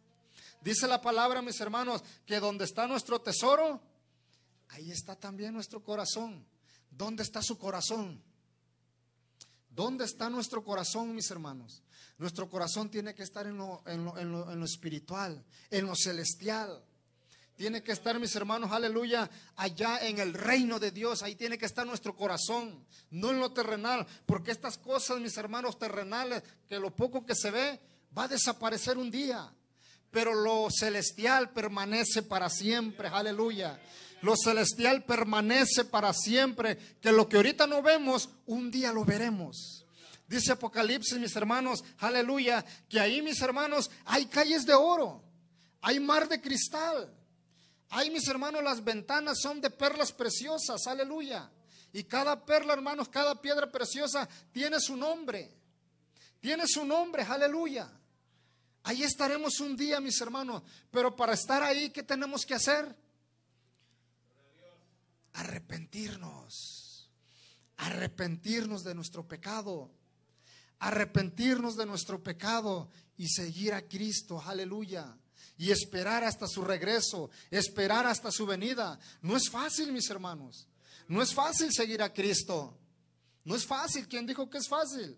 Dice 0.61 0.87
la 0.87 1.01
palabra, 1.01 1.41
mis 1.41 1.59
hermanos, 1.59 2.03
que 2.27 2.39
donde 2.39 2.65
está 2.65 2.85
nuestro 2.85 3.19
tesoro, 3.19 3.81
ahí 4.69 4.91
está 4.91 5.15
también 5.15 5.55
nuestro 5.55 5.83
corazón. 5.83 6.45
¿Dónde 6.91 7.23
está 7.23 7.41
su 7.41 7.57
corazón? 7.57 8.23
¿Dónde 9.71 10.05
está 10.05 10.29
nuestro 10.29 10.63
corazón, 10.63 11.15
mis 11.15 11.31
hermanos? 11.31 11.82
Nuestro 12.23 12.49
corazón 12.49 12.89
tiene 12.89 13.13
que 13.13 13.23
estar 13.23 13.45
en 13.47 13.57
lo, 13.57 13.83
espiritual, 14.63 15.43
en 15.69 15.85
lo 15.85 15.93
celestial. 15.93 16.81
Tiene 17.57 17.83
que 17.83 17.91
estar, 17.91 18.17
mis 18.17 18.33
hermanos, 18.37 18.71
aleluya, 18.71 19.29
allá 19.57 19.99
en 20.07 20.19
el 20.19 20.33
reino 20.33 20.79
de 20.79 20.91
Dios. 20.91 21.21
Ahí 21.21 21.35
tiene 21.35 21.57
que 21.57 21.65
estar 21.65 21.85
nuestro 21.85 22.15
corazón, 22.15 22.85
no 23.11 23.31
en 23.31 23.41
lo 23.41 23.51
terrenal. 23.51 24.07
Porque 24.25 24.51
estas 24.51 24.77
cosas, 24.77 25.19
mis 25.19 25.35
hermanos, 25.35 25.77
terrenales, 25.77 26.43
que 26.69 26.79
lo 26.79 26.95
poco 26.95 27.25
que 27.25 27.35
se 27.35 27.51
ve, 27.51 27.81
va 28.17 28.23
a 28.23 28.29
desaparecer 28.29 28.97
un 28.97 29.11
día. 29.11 29.53
Pero 30.09 30.33
lo 30.33 30.69
celestial 30.71 31.51
permanece 31.51 32.23
para 32.23 32.49
siempre, 32.49 33.09
aleluya. 33.09 33.81
Lo 34.21 34.37
celestial 34.37 35.03
permanece 35.03 35.83
para 35.83 36.13
siempre. 36.13 36.77
Que 37.01 37.11
lo 37.11 37.27
que 37.27 37.35
ahorita 37.35 37.67
no 37.67 37.81
vemos, 37.81 38.29
un 38.45 38.71
día 38.71 38.93
lo 38.93 39.03
veremos. 39.03 39.82
Dice 40.33 40.51
Apocalipsis, 40.51 41.19
mis 41.19 41.35
hermanos, 41.35 41.83
aleluya, 41.99 42.65
que 42.89 42.99
ahí, 42.99 43.21
mis 43.21 43.39
hermanos, 43.39 43.91
hay 44.05 44.25
calles 44.25 44.65
de 44.65 44.73
oro, 44.73 45.23
hay 45.79 45.99
mar 45.99 46.27
de 46.27 46.41
cristal. 46.41 47.15
Ahí, 47.89 48.09
mis 48.09 48.27
hermanos, 48.27 48.63
las 48.63 48.83
ventanas 48.83 49.39
son 49.39 49.61
de 49.61 49.69
perlas 49.69 50.11
preciosas, 50.11 50.87
aleluya. 50.87 51.51
Y 51.91 52.05
cada 52.05 52.43
perla, 52.43 52.73
hermanos, 52.73 53.09
cada 53.09 53.39
piedra 53.39 53.71
preciosa 53.71 54.27
tiene 54.51 54.79
su 54.79 54.97
nombre. 54.97 55.55
Tiene 56.39 56.63
su 56.65 56.83
nombre, 56.83 57.21
aleluya. 57.21 57.87
Ahí 58.81 59.03
estaremos 59.03 59.59
un 59.59 59.77
día, 59.77 59.99
mis 59.99 60.19
hermanos. 60.19 60.63
Pero 60.89 61.15
para 61.15 61.33
estar 61.33 61.61
ahí, 61.61 61.91
¿qué 61.91 62.01
tenemos 62.01 62.43
que 62.43 62.55
hacer? 62.55 62.95
Arrepentirnos. 65.33 67.11
Arrepentirnos 67.77 68.83
de 68.83 68.95
nuestro 68.95 69.27
pecado 69.27 69.91
arrepentirnos 70.83 71.77
de 71.77 71.85
nuestro 71.85 72.21
pecado 72.21 72.89
y 73.15 73.29
seguir 73.29 73.73
a 73.73 73.81
Cristo, 73.87 74.41
aleluya. 74.45 75.17
Y 75.57 75.71
esperar 75.71 76.23
hasta 76.23 76.47
su 76.47 76.61
regreso, 76.63 77.29
esperar 77.49 78.05
hasta 78.05 78.31
su 78.31 78.45
venida. 78.45 78.99
No 79.21 79.37
es 79.37 79.49
fácil, 79.49 79.93
mis 79.93 80.09
hermanos. 80.09 80.67
No 81.07 81.21
es 81.21 81.33
fácil 81.33 81.71
seguir 81.71 82.01
a 82.01 82.11
Cristo. 82.11 82.77
No 83.45 83.55
es 83.55 83.65
fácil. 83.65 84.07
¿Quién 84.07 84.25
dijo 84.25 84.49
que 84.49 84.57
es 84.57 84.67
fácil? 84.67 85.17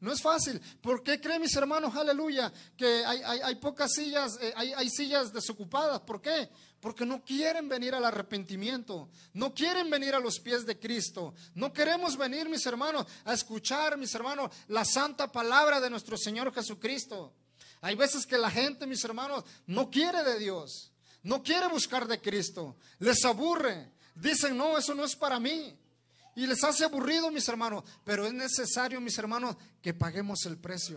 No 0.00 0.12
es 0.12 0.22
fácil. 0.22 0.60
¿Por 0.80 1.02
qué 1.02 1.20
creen 1.20 1.42
mis 1.42 1.56
hermanos, 1.56 1.94
aleluya, 1.96 2.52
que 2.76 3.04
hay, 3.04 3.54
pocas 3.56 3.92
sillas, 3.92 4.38
eh, 4.40 4.52
hay, 4.54 4.72
hay, 4.72 4.88
sillas 4.88 5.32
desocupadas? 5.32 6.00
¿Por 6.02 6.20
qué? 6.20 6.48
Porque 6.80 7.04
no 7.04 7.24
quieren 7.24 7.68
venir 7.68 7.94
al 7.94 8.04
arrepentimiento, 8.04 9.08
no 9.32 9.52
quieren 9.52 9.90
venir 9.90 10.14
a 10.14 10.20
los 10.20 10.38
pies 10.38 10.64
de 10.64 10.78
Cristo. 10.78 11.34
No 11.54 11.72
queremos 11.72 12.16
venir, 12.16 12.48
mis 12.48 12.64
hermanos, 12.66 13.06
a 13.24 13.32
escuchar, 13.32 13.98
mis 13.98 14.14
hermanos, 14.14 14.52
la 14.68 14.84
santa 14.84 15.32
palabra 15.32 15.80
de 15.80 15.90
nuestro 15.90 16.16
Señor 16.16 16.54
Jesucristo. 16.54 17.34
Hay 17.80 17.96
veces 17.96 18.24
que 18.24 18.38
la 18.38 18.50
gente, 18.50 18.86
mis 18.86 19.02
hermanos, 19.04 19.44
no 19.66 19.90
quiere 19.90 20.22
de 20.22 20.38
Dios, 20.38 20.92
no 21.24 21.42
quiere 21.42 21.66
buscar 21.66 22.06
de 22.06 22.20
Cristo, 22.20 22.76
les 23.00 23.24
aburre, 23.24 23.92
dicen, 24.14 24.56
no, 24.56 24.78
eso 24.78 24.94
no 24.94 25.04
es 25.04 25.16
para 25.16 25.40
mí. 25.40 25.76
Y 26.38 26.46
les 26.46 26.62
hace 26.62 26.84
aburrido, 26.84 27.32
mis 27.32 27.48
hermanos, 27.48 27.82
pero 28.04 28.24
es 28.24 28.32
necesario, 28.32 29.00
mis 29.00 29.18
hermanos, 29.18 29.56
que 29.82 29.92
paguemos 29.92 30.46
el 30.46 30.56
precio. 30.56 30.96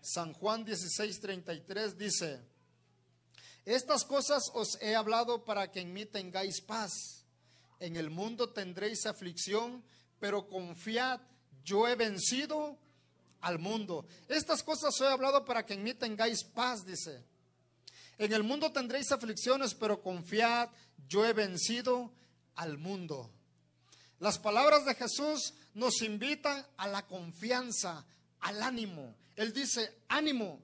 San 0.07 0.31
Juan 0.33 0.63
16, 0.63 1.19
33 1.19 1.97
dice, 1.97 2.39
estas 3.65 4.05
cosas 4.05 4.43
os 4.53 4.81
he 4.81 4.95
hablado 4.95 5.43
para 5.43 5.69
que 5.69 5.81
en 5.81 5.91
mí 5.91 6.05
tengáis 6.05 6.61
paz. 6.61 7.25
En 7.81 7.97
el 7.97 8.09
mundo 8.09 8.47
tendréis 8.47 9.05
aflicción, 9.05 9.83
pero 10.17 10.47
confiad, 10.47 11.19
yo 11.65 11.89
he 11.89 11.95
vencido 11.95 12.77
al 13.41 13.59
mundo. 13.59 14.05
Estas 14.29 14.63
cosas 14.63 14.95
os 14.95 15.01
he 15.01 15.07
hablado 15.07 15.43
para 15.43 15.65
que 15.65 15.73
en 15.73 15.83
mí 15.83 15.93
tengáis 15.93 16.45
paz, 16.45 16.85
dice. 16.85 17.21
En 18.17 18.31
el 18.31 18.43
mundo 18.43 18.71
tendréis 18.71 19.11
aflicciones, 19.11 19.75
pero 19.75 20.01
confiad, 20.01 20.69
yo 21.09 21.25
he 21.25 21.33
vencido 21.33 22.13
al 22.55 22.77
mundo. 22.77 23.29
Las 24.19 24.39
palabras 24.39 24.85
de 24.85 24.95
Jesús 24.95 25.53
nos 25.73 26.01
invitan 26.01 26.65
a 26.77 26.87
la 26.87 27.05
confianza, 27.05 28.05
al 28.39 28.63
ánimo. 28.63 29.13
Él 29.37 29.53
dice, 29.53 29.99
ánimo, 30.09 30.59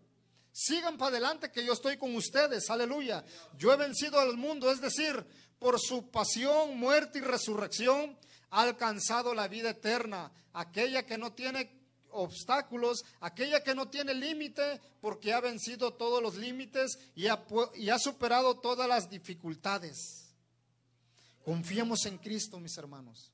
sigan 0.51 0.97
para 0.97 1.11
adelante 1.11 1.51
que 1.51 1.63
yo 1.63 1.73
estoy 1.73 1.95
con 1.95 2.13
ustedes, 2.15 2.69
aleluya. 2.71 3.23
Yo 3.55 3.71
he 3.71 3.77
vencido 3.77 4.19
al 4.19 4.35
mundo, 4.35 4.71
es 4.71 4.81
decir, 4.81 5.23
por 5.59 5.79
su 5.79 6.09
pasión, 6.09 6.77
muerte 6.77 7.19
y 7.19 7.21
resurrección, 7.21 8.17
ha 8.49 8.63
alcanzado 8.63 9.35
la 9.35 9.47
vida 9.47 9.69
eterna, 9.69 10.31
aquella 10.53 11.05
que 11.05 11.19
no 11.19 11.33
tiene 11.33 11.71
obstáculos, 12.09 13.03
aquella 13.19 13.63
que 13.63 13.75
no 13.75 13.89
tiene 13.89 14.15
límite, 14.15 14.81
porque 15.01 15.33
ha 15.33 15.39
vencido 15.39 15.93
todos 15.93 16.21
los 16.21 16.35
límites 16.35 16.97
y 17.15 17.27
ha, 17.27 17.99
superado 17.99 18.59
todas 18.59 18.87
las 18.87 19.07
dificultades. 19.07 20.33
Confiemos 21.45 22.05
en 22.05 22.17
Cristo, 22.17 22.59
mis 22.59 22.75
hermanos. 22.77 23.31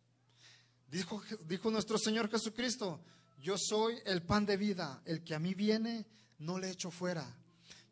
Dijo 0.87 1.71
nuestro 1.71 1.97
Señor 1.97 2.29
Jesucristo, 2.29 2.99
yo 3.41 3.57
soy 3.57 3.99
el 4.05 4.21
pan 4.21 4.45
de 4.45 4.57
vida, 4.57 5.01
el 5.05 5.23
que 5.23 5.35
a 5.35 5.39
mí 5.39 5.53
viene, 5.53 6.05
no 6.39 6.59
le 6.59 6.69
echo 6.69 6.91
fuera. 6.91 7.25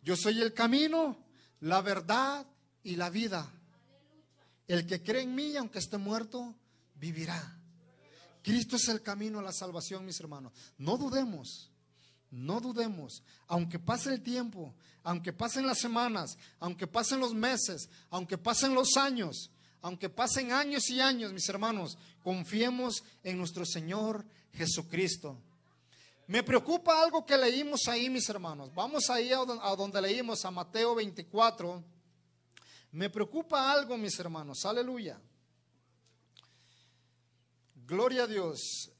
Yo 0.01 0.15
soy 0.15 0.41
el 0.41 0.53
camino, 0.53 1.17
la 1.61 1.81
verdad 1.81 2.45
y 2.83 2.95
la 2.95 3.09
vida. 3.09 3.51
El 4.67 4.85
que 4.85 5.01
cree 5.01 5.23
en 5.23 5.35
mí, 5.35 5.55
aunque 5.55 5.79
esté 5.79 5.97
muerto, 5.97 6.55
vivirá. 6.95 7.57
Cristo 8.43 8.75
es 8.75 8.87
el 8.89 9.01
camino 9.01 9.39
a 9.39 9.43
la 9.43 9.53
salvación, 9.53 10.05
mis 10.05 10.19
hermanos. 10.19 10.53
No 10.77 10.97
dudemos, 10.97 11.71
no 12.31 12.59
dudemos. 12.59 13.23
Aunque 13.47 13.79
pase 13.79 14.13
el 14.13 14.21
tiempo, 14.21 14.73
aunque 15.03 15.31
pasen 15.33 15.65
las 15.65 15.79
semanas, 15.79 16.37
aunque 16.59 16.87
pasen 16.87 17.19
los 17.19 17.33
meses, 17.33 17.89
aunque 18.09 18.37
pasen 18.37 18.73
los 18.73 18.97
años, 18.97 19.51
aunque 19.81 20.09
pasen 20.09 20.51
años 20.51 20.89
y 20.89 20.99
años, 20.99 21.31
mis 21.31 21.47
hermanos, 21.47 21.97
confiemos 22.23 23.03
en 23.23 23.37
nuestro 23.37 23.65
Señor 23.65 24.25
Jesucristo. 24.57 25.37
Me 26.27 26.43
preocupa 26.43 27.01
algo 27.01 27.25
que 27.25 27.37
leímos 27.37 27.87
ahí, 27.87 28.09
mis 28.09 28.27
hermanos. 28.27 28.73
Vamos 28.73 29.09
ahí 29.09 29.31
a 29.31 29.37
donde 29.75 30.01
leímos, 30.01 30.43
a 30.43 30.51
Mateo 30.51 30.95
24. 30.95 31.83
Me 32.91 33.09
preocupa 33.09 33.71
algo, 33.71 33.97
mis 33.97 34.17
hermanos. 34.19 34.65
Aleluya. 34.65 35.21
Gloria 37.85 38.23
a 38.23 38.27
Dios. 38.27 38.91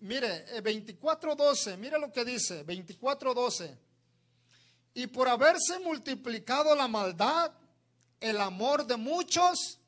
Mire, 0.00 0.46
24.12, 0.62 1.72
eh, 1.72 1.76
mire 1.78 1.98
lo 1.98 2.12
que 2.12 2.24
dice, 2.24 2.66
24.12. 2.66 3.78
Y 4.92 5.06
por 5.06 5.28
haberse 5.28 5.78
multiplicado 5.78 6.74
la 6.74 6.88
maldad, 6.88 7.52
el 8.20 8.38
amor 8.40 8.86
de 8.86 8.96
muchos 8.98 9.78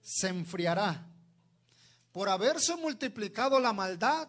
se 0.00 0.28
enfriará. 0.28 1.07
Por 2.12 2.28
haberse 2.28 2.74
multiplicado 2.76 3.60
la 3.60 3.72
maldad, 3.72 4.28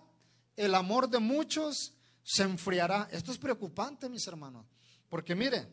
el 0.56 0.76
amor 0.76 1.10
de 1.10 1.20
muchos 1.20 1.94
se 2.24 2.44
enfriará. 2.44 3.08
Esto 3.12 3.32
es 3.32 3.38
preocupante, 3.38 4.10
mis 4.10 4.28
hermanos. 4.28 4.66
Porque 5.10 5.36
mire, 5.36 5.68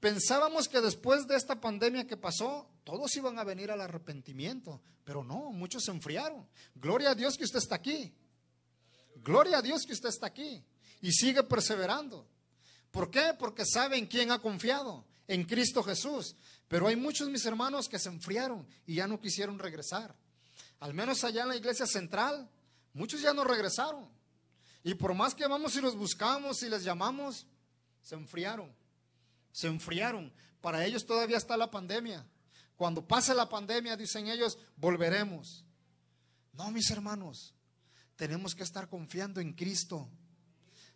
pensábamos 0.00 0.68
que 0.68 0.80
después 0.80 1.26
de 1.26 1.36
esta 1.36 1.60
pandemia 1.60 2.06
que 2.06 2.16
pasó, 2.16 2.68
todos 2.82 3.14
iban 3.16 3.38
a 3.38 3.44
venir 3.44 3.70
al 3.70 3.80
arrepentimiento, 3.80 4.82
pero 5.04 5.22
no, 5.22 5.50
muchos 5.52 5.84
se 5.84 5.90
enfriaron. 5.90 6.46
Gloria 6.74 7.10
a 7.10 7.14
Dios 7.14 7.36
que 7.36 7.44
usted 7.44 7.58
está 7.58 7.76
aquí. 7.76 8.12
Gloria 9.16 9.58
a 9.58 9.62
Dios 9.62 9.84
que 9.86 9.92
usted 9.92 10.08
está 10.08 10.26
aquí 10.26 10.64
y 11.00 11.12
sigue 11.12 11.42
perseverando. 11.42 12.26
¿Por 12.90 13.10
qué? 13.10 13.34
Porque 13.38 13.64
sabe 13.64 13.96
en 13.96 14.06
quién 14.06 14.30
ha 14.30 14.38
confiado, 14.38 15.04
en 15.26 15.44
Cristo 15.44 15.82
Jesús. 15.82 16.36
Pero 16.68 16.86
hay 16.86 16.96
muchos 16.96 17.28
mis 17.28 17.44
hermanos 17.46 17.88
que 17.88 17.98
se 17.98 18.08
enfriaron 18.08 18.66
y 18.86 18.96
ya 18.96 19.06
no 19.06 19.20
quisieron 19.20 19.58
regresar. 19.58 20.14
Al 20.80 20.94
menos 20.94 21.24
allá 21.24 21.42
en 21.42 21.48
la 21.48 21.56
iglesia 21.56 21.86
central, 21.86 22.48
muchos 22.92 23.20
ya 23.20 23.32
no 23.32 23.44
regresaron. 23.44 24.08
Y 24.82 24.94
por 24.94 25.14
más 25.14 25.34
que 25.34 25.46
vamos 25.46 25.74
y 25.76 25.80
los 25.80 25.96
buscamos 25.96 26.62
y 26.62 26.68
les 26.68 26.84
llamamos, 26.84 27.46
se 28.02 28.14
enfriaron. 28.14 28.70
Se 29.50 29.66
enfriaron. 29.66 30.32
Para 30.60 30.84
ellos 30.84 31.06
todavía 31.06 31.38
está 31.38 31.56
la 31.56 31.70
pandemia. 31.70 32.26
Cuando 32.76 33.06
pase 33.06 33.34
la 33.34 33.48
pandemia, 33.48 33.96
dicen 33.96 34.28
ellos, 34.28 34.58
volveremos. 34.76 35.64
No, 36.52 36.70
mis 36.70 36.90
hermanos, 36.90 37.54
tenemos 38.16 38.54
que 38.54 38.62
estar 38.62 38.88
confiando 38.88 39.40
en 39.40 39.52
Cristo. 39.54 40.08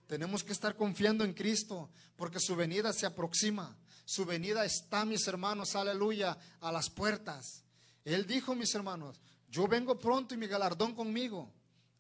Tenemos 0.07 0.43
que 0.43 0.53
estar 0.53 0.77
confiando 0.77 1.25
en 1.25 1.35
Cristo 1.35 1.91
porque 2.17 2.41
su 2.41 2.57
venida 2.57 2.93
se 2.93 3.07
aproxima. 3.07 3.77
Su 4.05 4.25
venida 4.25 4.65
está, 4.65 5.05
mis 5.05 5.27
hermanos, 5.29 5.77
aleluya, 5.77 6.39
a 6.61 6.73
las 6.73 6.89
puertas. 6.89 7.65
Él 8.05 8.27
dijo, 8.27 8.55
mis 8.55 8.75
hermanos, 8.75 9.21
yo 9.51 9.67
vengo 9.67 9.99
pronto 9.99 10.35
y 10.35 10.37
mi 10.37 10.47
galardón 10.47 10.95
conmigo. 10.95 11.51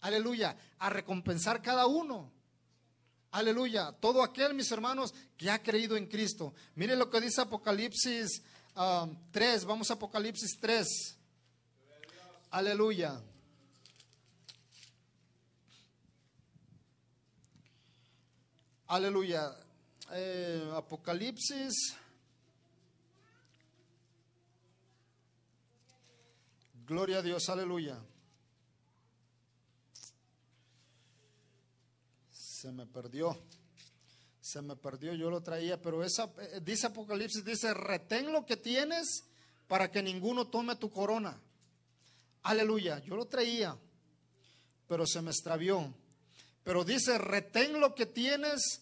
Aleluya, 0.00 0.56
a 0.78 0.90
recompensar 0.90 1.60
cada 1.62 1.86
uno. 1.86 2.30
Aleluya, 3.30 3.92
todo 4.00 4.22
aquel, 4.22 4.54
mis 4.54 4.70
hermanos, 4.72 5.12
que 5.36 5.50
ha 5.50 5.62
creído 5.62 5.96
en 5.96 6.06
Cristo. 6.06 6.54
Mire 6.74 6.96
lo 6.96 7.10
que 7.10 7.20
dice 7.20 7.42
Apocalipsis 7.42 8.42
3, 9.32 9.62
um, 9.62 9.68
vamos 9.68 9.90
a 9.90 9.94
Apocalipsis 9.94 10.58
3. 10.60 11.18
Aleluya. 12.50 13.20
Aleluya. 18.86 19.54
Eh, 20.12 20.72
Apocalipsis. 20.74 21.94
Gloria 26.88 27.18
a 27.18 27.22
Dios, 27.22 27.46
aleluya. 27.50 28.02
Se 32.30 32.72
me 32.72 32.86
perdió. 32.86 33.38
Se 34.40 34.62
me 34.62 34.74
perdió, 34.74 35.12
yo 35.12 35.28
lo 35.28 35.42
traía, 35.42 35.82
pero 35.82 36.02
esa 36.02 36.32
eh, 36.38 36.62
dice 36.62 36.86
Apocalipsis 36.86 37.44
dice, 37.44 37.74
"Retén 37.74 38.32
lo 38.32 38.46
que 38.46 38.56
tienes 38.56 39.24
para 39.66 39.90
que 39.90 40.02
ninguno 40.02 40.46
tome 40.46 40.76
tu 40.76 40.90
corona." 40.90 41.38
Aleluya, 42.44 43.00
yo 43.00 43.16
lo 43.16 43.26
traía, 43.26 43.76
pero 44.88 45.06
se 45.06 45.20
me 45.20 45.30
extravió. 45.30 45.94
Pero 46.64 46.84
dice, 46.84 47.18
"Retén 47.18 47.78
lo 47.80 47.94
que 47.94 48.06
tienes 48.06 48.80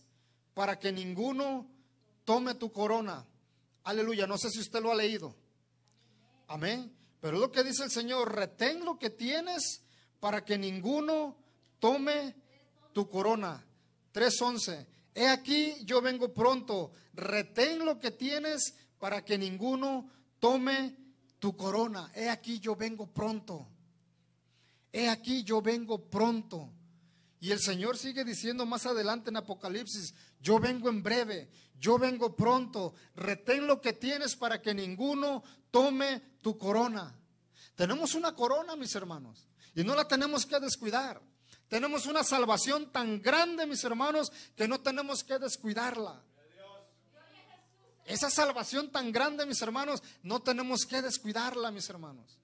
para 0.55 0.79
que 0.79 0.93
ninguno 0.93 1.69
tome 2.25 2.55
tu 2.55 2.71
corona. 2.71 3.27
Aleluya, 3.83 4.29
no 4.29 4.39
sé 4.39 4.49
si 4.51 4.61
usted 4.61 4.81
lo 4.81 4.93
ha 4.93 4.95
leído. 4.95 5.35
Amén. 6.47 6.97
Pero 7.27 7.41
lo 7.41 7.51
que 7.51 7.65
dice 7.65 7.83
el 7.83 7.91
Señor, 7.91 8.33
retén 8.37 8.85
lo 8.85 9.01
que 9.01 9.11
tienes 9.11 9.83
para 10.21 10.45
que 10.45 10.57
ninguno 10.57 11.37
tome 11.81 12.37
tu 12.93 13.11
corona. 13.11 13.67
3.11. 14.15 14.87
He 15.13 15.27
aquí, 15.27 15.75
yo 15.85 16.01
vengo 16.01 16.33
pronto. 16.33 16.93
Retén 17.15 17.85
lo 17.85 17.99
que 17.99 18.13
tienes 18.13 18.77
para 19.01 19.25
que 19.25 19.37
ninguno 19.39 20.09
tome 20.39 20.95
tu 21.41 21.57
corona. 21.57 22.13
He 22.15 22.31
aquí, 22.31 22.61
yo 22.61 22.77
vengo 22.77 23.09
pronto. 23.09 23.67
He 24.93 25.09
aquí, 25.09 25.43
yo 25.43 25.61
vengo 25.61 25.99
pronto. 26.09 26.71
Y 27.47 27.53
el 27.53 27.61
Señor 27.61 27.97
sigue 27.97 28.25
diciendo 28.25 28.67
más 28.67 28.87
adelante 28.87 29.31
en 29.31 29.37
Apocalipsis, 29.37 30.13
yo 30.41 30.59
vengo 30.59 30.89
en 30.89 31.01
breve, 31.01 31.49
yo 31.79 31.97
vengo 31.97 32.35
pronto, 32.35 32.93
retén 33.15 33.69
lo 33.69 33.81
que 33.81 33.93
tienes 33.93 34.35
para 34.35 34.61
que 34.61 34.75
ninguno 34.75 35.45
tome 35.71 36.23
tu 36.43 36.59
corona. 36.59 37.17
Tenemos 37.77 38.17
una 38.17 38.35
corona, 38.35 38.75
mis 38.75 38.93
hermanos, 38.97 39.47
y 39.77 39.85
no 39.85 39.95
la 39.95 40.09
tenemos 40.09 40.45
que 40.45 40.59
descuidar. 40.59 41.23
Tenemos 41.69 42.07
una 42.07 42.25
salvación 42.25 42.91
tan 42.91 43.23
grande, 43.23 43.65
mis 43.65 43.85
hermanos, 43.85 44.33
que 44.57 44.67
no 44.67 44.81
tenemos 44.81 45.23
que 45.23 45.39
descuidarla. 45.39 46.21
Esa 48.07 48.29
salvación 48.29 48.91
tan 48.91 49.13
grande, 49.13 49.47
mis 49.47 49.63
hermanos, 49.63 50.03
no 50.25 50.43
tenemos 50.43 50.85
que 50.85 51.01
descuidarla, 51.01 51.71
mis 51.71 51.89
hermanos. 51.89 52.41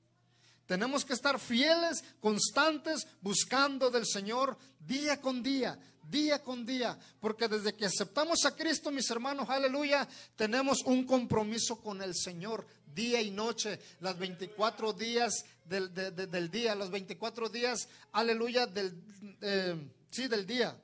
Tenemos 0.73 1.05
que 1.05 1.13
estar 1.13 1.39
fieles, 1.39 2.03
constantes, 2.19 3.07
buscando 3.21 3.91
del 3.91 4.07
Señor 4.07 4.57
día 4.81 5.21
con 5.21 5.43
día, 5.43 5.79
día 6.09 6.43
con 6.43 6.65
día, 6.65 6.99
porque 7.21 7.47
desde 7.47 7.75
que 7.75 7.85
aceptamos 7.85 8.47
a 8.47 8.57
Cristo, 8.57 8.91
mis 8.91 9.11
hermanos, 9.11 9.51
aleluya, 9.51 10.09
tenemos 10.35 10.79
un 10.87 11.05
compromiso 11.05 11.79
con 11.79 12.01
el 12.01 12.15
Señor 12.15 12.67
día 12.87 13.21
y 13.21 13.31
noche, 13.31 13.79
las 14.01 14.19
24 14.19 14.95
días 14.95 15.45
del, 15.67 15.93
del 15.93 16.51
día, 16.51 16.75
los 16.75 16.91
24 16.91 17.51
días, 17.51 17.87
aleluya, 18.13 18.67
del, 18.67 18.95
sí, 20.11 20.27
del 20.27 20.47
día. 20.47 20.75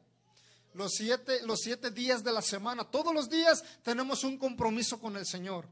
los 0.74 0.92
siete, 0.92 1.40
los 1.46 1.60
siete 1.60 1.90
días 1.90 2.22
de 2.22 2.32
la 2.32 2.42
semana. 2.42 2.84
Todos 2.84 3.14
los 3.14 3.30
días 3.30 3.64
tenemos 3.82 4.22
un 4.22 4.36
compromiso 4.36 5.00
con 5.00 5.16
el 5.16 5.24
Señor. 5.24 5.66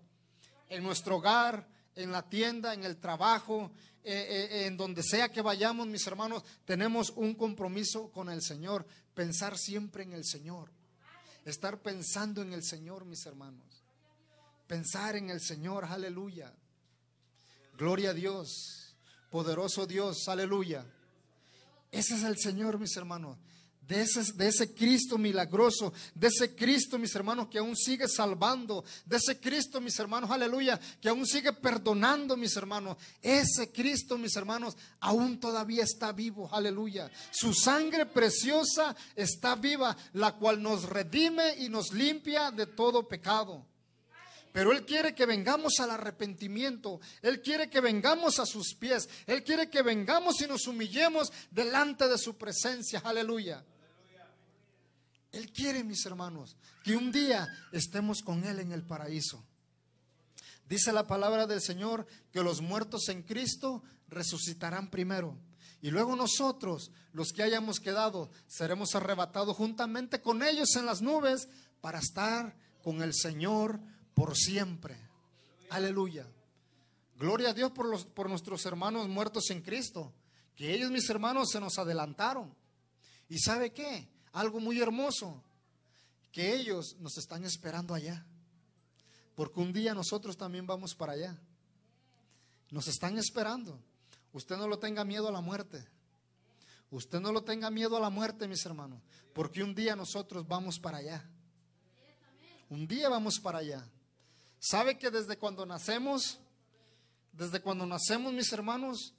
En 0.70 0.82
nuestro 0.84 1.16
hogar, 1.16 1.68
en 1.96 2.12
la 2.12 2.22
tienda, 2.22 2.74
en 2.74 2.84
el 2.84 2.98
trabajo, 2.98 3.72
eh, 4.06 4.48
eh, 4.50 4.66
en 4.66 4.76
donde 4.76 5.02
sea 5.02 5.30
que 5.30 5.42
vayamos, 5.42 5.86
mis 5.86 6.06
hermanos, 6.06 6.44
tenemos 6.64 7.10
un 7.16 7.34
compromiso 7.34 8.10
con 8.12 8.30
el 8.30 8.42
Señor. 8.42 8.86
Pensar 9.14 9.58
siempre 9.58 10.04
en 10.04 10.12
el 10.12 10.24
Señor. 10.24 10.70
Estar 11.44 11.82
pensando 11.82 12.42
en 12.42 12.52
el 12.52 12.62
Señor, 12.62 13.04
mis 13.04 13.26
hermanos. 13.26 13.82
Pensar 14.66 15.16
en 15.16 15.30
el 15.30 15.40
Señor, 15.40 15.84
aleluya. 15.84 16.54
Gloria 17.76 18.10
a 18.10 18.14
Dios. 18.14 18.96
Poderoso 19.30 19.86
Dios, 19.86 20.28
aleluya. 20.28 20.86
Ese 21.90 22.14
es 22.14 22.22
el 22.22 22.38
Señor, 22.38 22.78
mis 22.78 22.96
hermanos 22.96 23.38
de 23.86 24.02
ese, 24.02 24.32
de 24.32 24.48
ese 24.48 24.74
Cristo 24.74 25.16
milagroso, 25.16 25.92
de 26.14 26.26
ese 26.26 26.54
Cristo, 26.54 26.98
mis 26.98 27.14
hermanos, 27.14 27.48
que 27.48 27.58
aún 27.58 27.76
sigue 27.76 28.08
salvando, 28.08 28.84
de 29.04 29.16
ese 29.16 29.38
Cristo, 29.38 29.80
mis 29.80 29.98
hermanos, 29.98 30.30
aleluya, 30.30 30.78
que 31.00 31.08
aún 31.08 31.26
sigue 31.26 31.52
perdonando, 31.52 32.36
mis 32.36 32.56
hermanos. 32.56 32.96
Ese 33.22 33.70
Cristo, 33.70 34.18
mis 34.18 34.34
hermanos, 34.34 34.76
aún 35.00 35.38
todavía 35.38 35.84
está 35.84 36.12
vivo, 36.12 36.52
aleluya. 36.52 37.10
Su 37.30 37.54
sangre 37.54 38.06
preciosa 38.06 38.96
está 39.14 39.54
viva, 39.54 39.96
la 40.14 40.32
cual 40.32 40.60
nos 40.60 40.84
redime 40.84 41.56
y 41.58 41.68
nos 41.68 41.92
limpia 41.92 42.50
de 42.50 42.66
todo 42.66 43.06
pecado. 43.06 43.66
Pero 44.52 44.72
Él 44.72 44.86
quiere 44.86 45.14
que 45.14 45.26
vengamos 45.26 45.80
al 45.80 45.90
arrepentimiento. 45.90 46.98
Él 47.20 47.42
quiere 47.42 47.68
que 47.68 47.82
vengamos 47.82 48.40
a 48.40 48.46
sus 48.46 48.74
pies. 48.74 49.06
Él 49.26 49.44
quiere 49.44 49.68
que 49.68 49.82
vengamos 49.82 50.40
y 50.40 50.46
nos 50.46 50.66
humillemos 50.66 51.30
delante 51.50 52.08
de 52.08 52.16
su 52.16 52.38
presencia. 52.38 53.02
Aleluya. 53.04 53.62
Él 55.36 55.52
quiere, 55.52 55.84
mis 55.84 56.04
hermanos, 56.06 56.56
que 56.82 56.96
un 56.96 57.12
día 57.12 57.46
estemos 57.70 58.22
con 58.22 58.44
Él 58.44 58.58
en 58.58 58.72
el 58.72 58.82
paraíso. 58.84 59.44
Dice 60.66 60.92
la 60.92 61.06
palabra 61.06 61.46
del 61.46 61.60
Señor 61.60 62.06
que 62.32 62.42
los 62.42 62.62
muertos 62.62 63.08
en 63.08 63.22
Cristo 63.22 63.82
resucitarán 64.08 64.90
primero. 64.90 65.38
Y 65.82 65.90
luego 65.90 66.16
nosotros, 66.16 66.90
los 67.12 67.32
que 67.32 67.42
hayamos 67.42 67.80
quedado, 67.80 68.30
seremos 68.46 68.94
arrebatados 68.94 69.56
juntamente 69.56 70.22
con 70.22 70.42
ellos 70.42 70.74
en 70.74 70.86
las 70.86 71.02
nubes 71.02 71.48
para 71.82 71.98
estar 71.98 72.56
con 72.82 73.02
el 73.02 73.12
Señor 73.14 73.78
por 74.14 74.36
siempre. 74.36 74.96
Aleluya. 75.68 76.26
Gloria 77.18 77.50
a 77.50 77.54
Dios 77.54 77.72
por, 77.72 77.86
los, 77.86 78.06
por 78.06 78.30
nuestros 78.30 78.64
hermanos 78.64 79.06
muertos 79.08 79.50
en 79.50 79.60
Cristo. 79.60 80.14
Que 80.54 80.72
ellos, 80.74 80.90
mis 80.90 81.08
hermanos, 81.10 81.50
se 81.50 81.60
nos 81.60 81.78
adelantaron. 81.78 82.56
¿Y 83.28 83.38
sabe 83.38 83.72
qué? 83.72 84.15
Algo 84.36 84.60
muy 84.60 84.78
hermoso, 84.82 85.42
que 86.30 86.54
ellos 86.54 86.94
nos 86.98 87.16
están 87.16 87.44
esperando 87.44 87.94
allá. 87.94 88.22
Porque 89.34 89.60
un 89.60 89.72
día 89.72 89.94
nosotros 89.94 90.36
también 90.36 90.66
vamos 90.66 90.94
para 90.94 91.14
allá. 91.14 91.38
Nos 92.70 92.86
están 92.86 93.16
esperando. 93.16 93.80
Usted 94.34 94.58
no 94.58 94.68
lo 94.68 94.78
tenga 94.78 95.04
miedo 95.04 95.28
a 95.28 95.32
la 95.32 95.40
muerte. 95.40 95.86
Usted 96.90 97.18
no 97.18 97.32
lo 97.32 97.44
tenga 97.44 97.70
miedo 97.70 97.96
a 97.96 98.00
la 98.00 98.10
muerte, 98.10 98.46
mis 98.46 98.64
hermanos. 98.66 99.00
Porque 99.32 99.62
un 99.62 99.74
día 99.74 99.96
nosotros 99.96 100.46
vamos 100.46 100.78
para 100.78 100.98
allá. 100.98 101.24
Un 102.68 102.86
día 102.86 103.08
vamos 103.08 103.40
para 103.40 103.58
allá. 103.58 103.88
¿Sabe 104.58 104.98
que 104.98 105.10
desde 105.10 105.38
cuando 105.38 105.64
nacemos, 105.64 106.38
desde 107.32 107.62
cuando 107.62 107.86
nacemos, 107.86 108.34
mis 108.34 108.52
hermanos, 108.52 109.14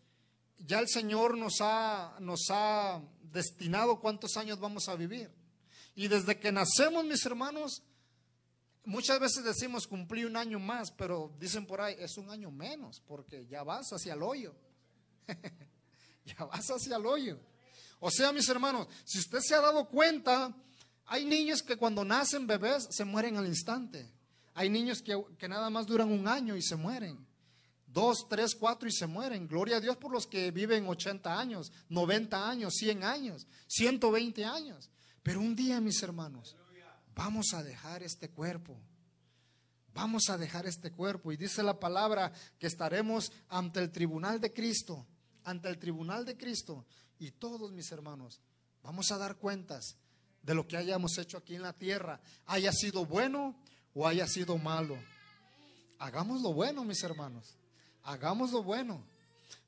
ya 0.60 0.80
el 0.80 0.88
Señor 0.88 1.38
nos 1.38 1.62
ha, 1.62 2.18
nos 2.20 2.48
ha 2.50 3.02
destinado 3.22 4.00
cuántos 4.00 4.38
años 4.38 4.60
vamos 4.60 4.88
a 4.90 4.96
vivir. 4.96 5.30
Y 5.96 6.08
desde 6.08 6.40
que 6.40 6.52
nacemos, 6.52 7.06
mis 7.06 7.26
hermanos, 7.26 7.84
muchas 8.86 9.20
veces 9.20 9.44
decimos 9.44 9.88
cumplí 9.88 10.26
un 10.26 10.38
año 10.38 10.60
más, 10.60 10.92
pero 10.92 11.36
dicen 11.40 11.66
por 11.66 11.82
ahí, 11.82 11.96
es 12.00 12.18
un 12.18 12.30
año 12.30 12.52
menos, 12.52 13.02
porque 13.08 13.46
ya 13.48 13.64
vas 13.64 13.88
hacia 13.92 14.14
el 14.14 14.24
hoyo. 14.24 14.56
ya 16.26 16.46
vas 16.46 16.68
hacia 16.70 16.96
el 16.96 17.06
hoyo. 17.06 17.40
O 18.00 18.12
sea, 18.12 18.32
mis 18.32 18.48
hermanos, 18.50 18.88
si 19.04 19.20
usted 19.20 19.40
se 19.42 19.56
ha 19.56 19.62
dado 19.62 19.88
cuenta, 19.88 20.56
hay 21.06 21.26
niños 21.26 21.64
que 21.64 21.78
cuando 21.78 22.06
nacen 22.06 22.46
bebés 22.46 22.88
se 22.92 23.06
mueren 23.06 23.38
al 23.38 23.48
instante. 23.48 24.12
Hay 24.54 24.70
niños 24.70 25.02
que, 25.02 25.20
que 25.38 25.48
nada 25.48 25.70
más 25.70 25.86
duran 25.86 26.12
un 26.12 26.28
año 26.28 26.56
y 26.56 26.62
se 26.62 26.76
mueren 26.76 27.27
dos, 27.98 28.28
tres, 28.30 28.54
cuatro 28.54 28.88
y 28.88 28.92
se 28.92 29.08
mueren. 29.08 29.48
Gloria 29.48 29.78
a 29.78 29.80
Dios 29.80 29.98
por 29.98 30.12
los 30.12 30.28
que 30.28 30.52
viven 30.52 30.88
80 30.88 31.40
años, 31.40 31.72
90 31.90 32.48
años, 32.48 32.76
100 32.76 33.04
años, 33.04 33.48
120 33.66 34.46
años. 34.46 34.92
Pero 35.24 35.40
un 35.40 35.56
día, 35.56 35.82
mis 35.82 36.04
hermanos, 36.04 36.56
vamos 37.16 37.54
a 37.56 37.64
dejar 37.64 38.04
este 38.04 38.30
cuerpo. 38.30 38.80
Vamos 39.96 40.30
a 40.30 40.38
dejar 40.38 40.68
este 40.68 40.92
cuerpo. 40.92 41.32
Y 41.32 41.38
dice 41.38 41.64
la 41.64 41.80
palabra 41.80 42.32
que 42.60 42.68
estaremos 42.68 43.32
ante 43.50 43.80
el 43.80 43.92
tribunal 43.92 44.40
de 44.40 44.54
Cristo, 44.54 45.08
ante 45.44 45.68
el 45.68 45.80
tribunal 45.80 46.24
de 46.24 46.38
Cristo. 46.38 46.86
Y 47.18 47.32
todos, 47.32 47.72
mis 47.72 47.92
hermanos, 47.92 48.40
vamos 48.84 49.12
a 49.12 49.18
dar 49.18 49.38
cuentas 49.38 49.98
de 50.44 50.54
lo 50.54 50.68
que 50.68 50.78
hayamos 50.78 51.18
hecho 51.18 51.40
aquí 51.40 51.56
en 51.56 51.64
la 51.64 51.74
tierra, 51.74 52.22
haya 52.46 52.72
sido 52.72 53.08
bueno 53.08 53.56
o 53.96 54.06
haya 54.06 54.28
sido 54.28 54.56
malo. 54.60 55.00
Hagamos 55.98 56.44
lo 56.44 56.54
bueno, 56.54 56.86
mis 56.86 57.02
hermanos 57.02 57.57
hagamos 58.08 58.52
lo 58.52 58.64
bueno 58.64 59.04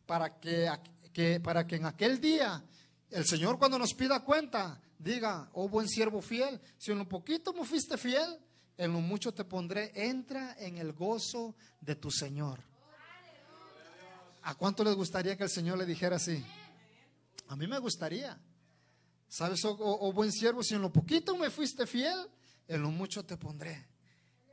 para 0.05 0.39
que, 0.39 1.39
para 1.43 1.67
que 1.67 1.75
en 1.75 1.85
aquel 1.85 2.19
día 2.19 2.63
el 3.11 3.25
Señor 3.25 3.59
cuando 3.59 3.77
nos 3.77 3.93
pida 3.93 4.23
cuenta 4.23 4.81
diga, 4.97 5.49
oh 5.53 5.67
buen 5.67 5.87
siervo 5.87 6.21
fiel, 6.21 6.59
si 6.77 6.91
en 6.91 6.99
lo 6.99 7.07
poquito 7.07 7.53
me 7.53 7.65
fuiste 7.65 7.97
fiel, 7.97 8.39
en 8.77 8.93
lo 8.93 9.01
mucho 9.01 9.33
te 9.33 9.43
pondré, 9.43 9.91
entra 9.93 10.55
en 10.57 10.77
el 10.77 10.93
gozo 10.93 11.55
de 11.81 11.95
tu 11.95 12.09
Señor. 12.09 12.59
¿A 14.43 14.55
cuánto 14.55 14.83
les 14.83 14.95
gustaría 14.95 15.35
que 15.35 15.43
el 15.43 15.49
Señor 15.49 15.77
le 15.77 15.85
dijera 15.85 16.15
así? 16.15 16.43
A 17.49 17.55
mí 17.57 17.67
me 17.67 17.77
gustaría. 17.77 18.39
¿Sabes, 19.27 19.63
oh, 19.65 19.71
oh, 19.71 20.07
oh 20.07 20.13
buen 20.13 20.31
siervo, 20.31 20.63
si 20.63 20.75
en 20.75 20.81
lo 20.81 20.91
poquito 20.91 21.35
me 21.35 21.49
fuiste 21.49 21.85
fiel, 21.85 22.17
en 22.67 22.81
lo 22.81 22.89
mucho 22.89 23.25
te 23.25 23.35
pondré. 23.35 23.85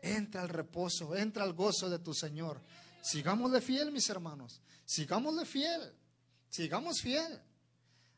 Entra 0.03 0.42
al 0.42 0.49
reposo, 0.49 1.14
entra 1.14 1.44
al 1.44 1.53
gozo 1.53 1.88
de 1.88 2.01
tu 2.01 2.12
Señor. 2.12 2.61
Sigámosle 3.07 3.61
fiel, 3.61 3.92
mis 3.92 4.09
hermanos. 4.11 4.61
Sigámosle 4.85 5.47
fiel. 5.47 5.92
Sigamos 6.51 7.01
fiel. 7.01 7.40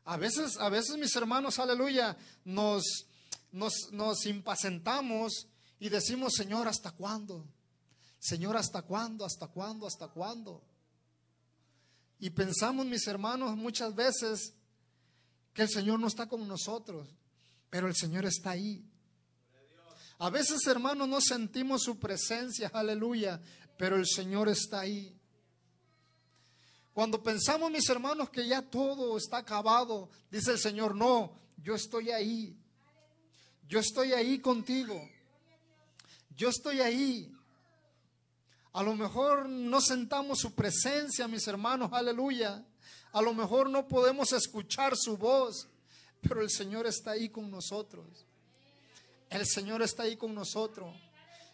A 0.05 0.17
veces, 0.17 0.57
a 0.57 0.69
veces, 0.69 0.97
mis 0.97 1.15
hermanos, 1.15 1.59
aleluya, 1.59 2.17
nos, 2.43 3.05
nos, 3.51 3.73
nos 3.91 4.25
impacientamos 4.25 5.47
y 5.79 5.89
decimos, 5.89 6.33
Señor, 6.33 6.67
¿hasta 6.67 6.91
cuándo? 6.91 7.45
Señor, 8.17 8.57
¿hasta 8.57 8.81
cuándo? 8.81 9.25
¿Hasta 9.25 9.47
cuándo? 9.47 9.85
¿Hasta 9.85 10.07
cuándo? 10.07 10.63
Y 12.17 12.31
pensamos, 12.31 12.87
mis 12.87 13.05
hermanos, 13.05 13.55
muchas 13.55 13.93
veces 13.93 14.53
que 15.53 15.61
el 15.61 15.69
Señor 15.69 15.99
no 15.99 16.07
está 16.07 16.27
con 16.27 16.47
nosotros, 16.47 17.07
pero 17.69 17.87
el 17.87 17.95
Señor 17.95 18.25
está 18.25 18.51
ahí. 18.51 18.83
A 20.17 20.31
veces, 20.31 20.65
hermanos, 20.65 21.07
no 21.07 21.21
sentimos 21.21 21.83
su 21.83 21.99
presencia, 21.99 22.71
aleluya, 22.73 23.39
pero 23.79 23.95
el 23.95 24.05
Señor 24.05 24.49
está 24.49 24.81
ahí. 24.81 25.17
Cuando 26.91 27.23
pensamos, 27.23 27.71
mis 27.71 27.87
hermanos, 27.89 28.29
que 28.29 28.45
ya 28.45 28.61
todo 28.61 29.17
está 29.17 29.37
acabado, 29.37 30.09
dice 30.29 30.51
el 30.51 30.59
Señor, 30.59 30.93
no, 30.93 31.31
yo 31.55 31.75
estoy 31.75 32.11
ahí. 32.11 32.57
Yo 33.69 33.79
estoy 33.79 34.11
ahí 34.11 34.39
contigo. 34.39 35.01
Yo 36.35 36.49
estoy 36.49 36.81
ahí. 36.81 37.33
A 38.73 38.83
lo 38.83 38.95
mejor 38.95 39.47
no 39.47 39.79
sentamos 39.79 40.39
su 40.39 40.53
presencia, 40.53 41.29
mis 41.29 41.47
hermanos, 41.47 41.89
aleluya. 41.93 42.61
A 43.13 43.21
lo 43.21 43.33
mejor 43.33 43.69
no 43.69 43.87
podemos 43.87 44.33
escuchar 44.33 44.97
su 44.97 45.15
voz, 45.15 45.69
pero 46.19 46.41
el 46.41 46.49
Señor 46.49 46.85
está 46.85 47.11
ahí 47.11 47.29
con 47.29 47.49
nosotros. 47.49 48.25
El 49.29 49.47
Señor 49.47 49.81
está 49.81 50.03
ahí 50.03 50.17
con 50.17 50.35
nosotros. 50.35 50.93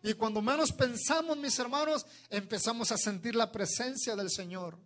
Y 0.05 0.13
cuando 0.13 0.39
menos 0.39 0.71
pensamos, 0.71 1.35
mis 1.35 1.57
hermanos, 1.57 2.05
empezamos 2.29 2.91
a 2.91 2.97
sentir 2.97 3.35
la 3.35 3.51
presencia 3.51 4.15
del 4.15 4.29
Señor. 4.29 4.77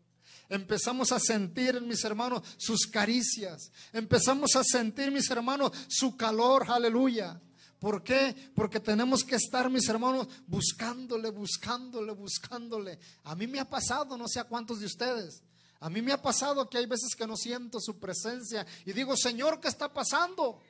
Empezamos 0.48 1.12
a 1.12 1.20
sentir, 1.20 1.82
mis 1.82 2.02
hermanos, 2.06 2.42
sus 2.56 2.88
caricias. 2.88 3.70
Empezamos 3.92 4.56
a 4.56 4.64
sentir, 4.64 5.12
mis 5.12 5.30
hermanos, 5.30 5.74
su 5.90 6.16
calor. 6.16 6.68
Aleluya. 6.70 7.38
¿Por 7.80 8.02
qué? 8.02 8.34
Porque 8.56 8.80
tenemos 8.80 9.26
que 9.26 9.36
estar, 9.36 9.70
mis 9.70 9.90
hermanos, 9.90 10.26
buscándole, 10.48 11.32
buscándole, 11.32 12.14
buscándole. 12.14 12.98
A 13.26 13.36
mí 13.36 13.46
me 13.46 13.60
ha 13.60 13.70
pasado, 13.70 14.18
no 14.18 14.26
sé 14.26 14.40
a 14.40 14.46
cuántos 14.46 14.80
de 14.80 14.86
ustedes. 14.86 15.44
A 15.82 15.90
mí 15.90 16.02
me 16.02 16.14
ha 16.14 16.22
pasado 16.22 16.70
que 16.70 16.78
hay 16.78 16.86
veces 16.86 17.14
que 17.14 17.28
no 17.28 17.36
siento 17.36 17.82
su 17.82 18.00
presencia 18.00 18.66
y 18.86 18.94
digo, 18.94 19.18
Señor, 19.18 19.60
¿qué 19.60 19.68
está 19.68 19.92
pasando? 19.92 20.62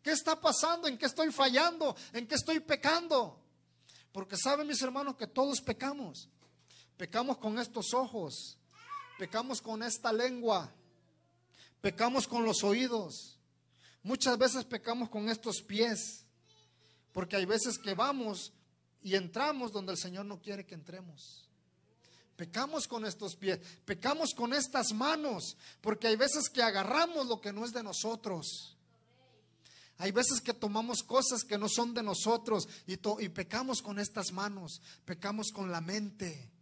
¿Qué 0.00 0.12
está 0.12 0.40
pasando? 0.40 0.86
¿En 0.86 0.96
qué 0.96 1.06
estoy 1.06 1.32
fallando? 1.32 1.96
¿En 2.12 2.28
qué 2.28 2.36
estoy 2.36 2.60
pecando? 2.60 3.43
Porque 4.14 4.38
saben 4.38 4.66
mis 4.66 4.80
hermanos 4.80 5.16
que 5.16 5.26
todos 5.26 5.60
pecamos. 5.60 6.30
Pecamos 6.96 7.36
con 7.36 7.58
estos 7.58 7.92
ojos, 7.92 8.56
pecamos 9.18 9.60
con 9.60 9.82
esta 9.82 10.10
lengua, 10.10 10.72
pecamos 11.82 12.26
con 12.26 12.44
los 12.44 12.62
oídos, 12.64 13.34
Muchas 14.04 14.36
veces 14.36 14.66
pecamos 14.66 15.08
con 15.08 15.30
estos 15.30 15.62
pies, 15.62 16.26
porque 17.10 17.36
hay 17.36 17.46
veces 17.46 17.78
que 17.78 17.94
vamos 17.94 18.52
y 19.02 19.14
entramos 19.14 19.72
donde 19.72 19.92
el 19.92 19.98
Señor 19.98 20.26
no 20.26 20.42
quiere 20.42 20.66
que 20.66 20.74
entremos. 20.74 21.48
Pecamos 22.36 22.86
con 22.86 23.06
estos 23.06 23.34
pies, 23.34 23.60
pecamos 23.86 24.34
con 24.34 24.52
estas 24.52 24.92
manos, 24.92 25.56
porque 25.80 26.06
hay 26.06 26.16
veces 26.16 26.50
que 26.50 26.62
agarramos 26.62 27.26
lo 27.28 27.40
que 27.40 27.50
no 27.50 27.64
es 27.64 27.72
de 27.72 27.82
nosotros. 27.82 28.73
Hay 29.98 30.10
veces 30.10 30.40
que 30.40 30.54
tomamos 30.54 31.02
cosas 31.02 31.44
que 31.44 31.58
no 31.58 31.68
son 31.68 31.94
de 31.94 32.02
nosotros 32.02 32.68
y, 32.86 32.94
y 32.94 33.28
pecamos 33.28 33.80
con 33.80 33.98
estas 33.98 34.32
manos, 34.32 34.80
pecamos 35.04 35.52
con 35.52 35.70
la 35.70 35.80
mente. 35.80 36.53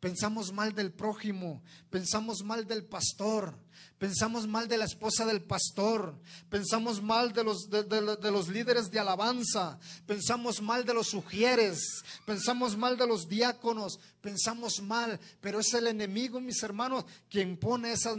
Pensamos 0.00 0.52
mal 0.52 0.74
del 0.74 0.92
prójimo, 0.92 1.62
pensamos 1.88 2.42
mal 2.44 2.66
del 2.66 2.84
pastor, 2.84 3.58
pensamos 3.98 4.46
mal 4.46 4.68
de 4.68 4.76
la 4.76 4.84
esposa 4.84 5.24
del 5.24 5.42
pastor, 5.42 6.20
pensamos 6.50 7.02
mal 7.02 7.32
de 7.32 7.42
los, 7.42 7.70
de, 7.70 8.30
los 8.30 8.48
líderes 8.48 8.90
de 8.90 8.98
alabanza, 8.98 9.78
pensamos 10.06 10.60
mal 10.60 10.84
de 10.84 10.92
los 10.92 11.08
sugieres, 11.08 12.02
pensamos 12.26 12.76
mal 12.76 12.98
de 12.98 13.06
los 13.06 13.26
diáconos, 13.26 13.98
pensamos 14.20 14.82
mal, 14.82 15.18
pero 15.40 15.60
es 15.60 15.72
el 15.72 15.86
enemigo, 15.86 16.40
mis 16.40 16.62
hermanos, 16.62 17.06
quien 17.30 17.56
pone 17.56 17.92
esas, 17.92 18.18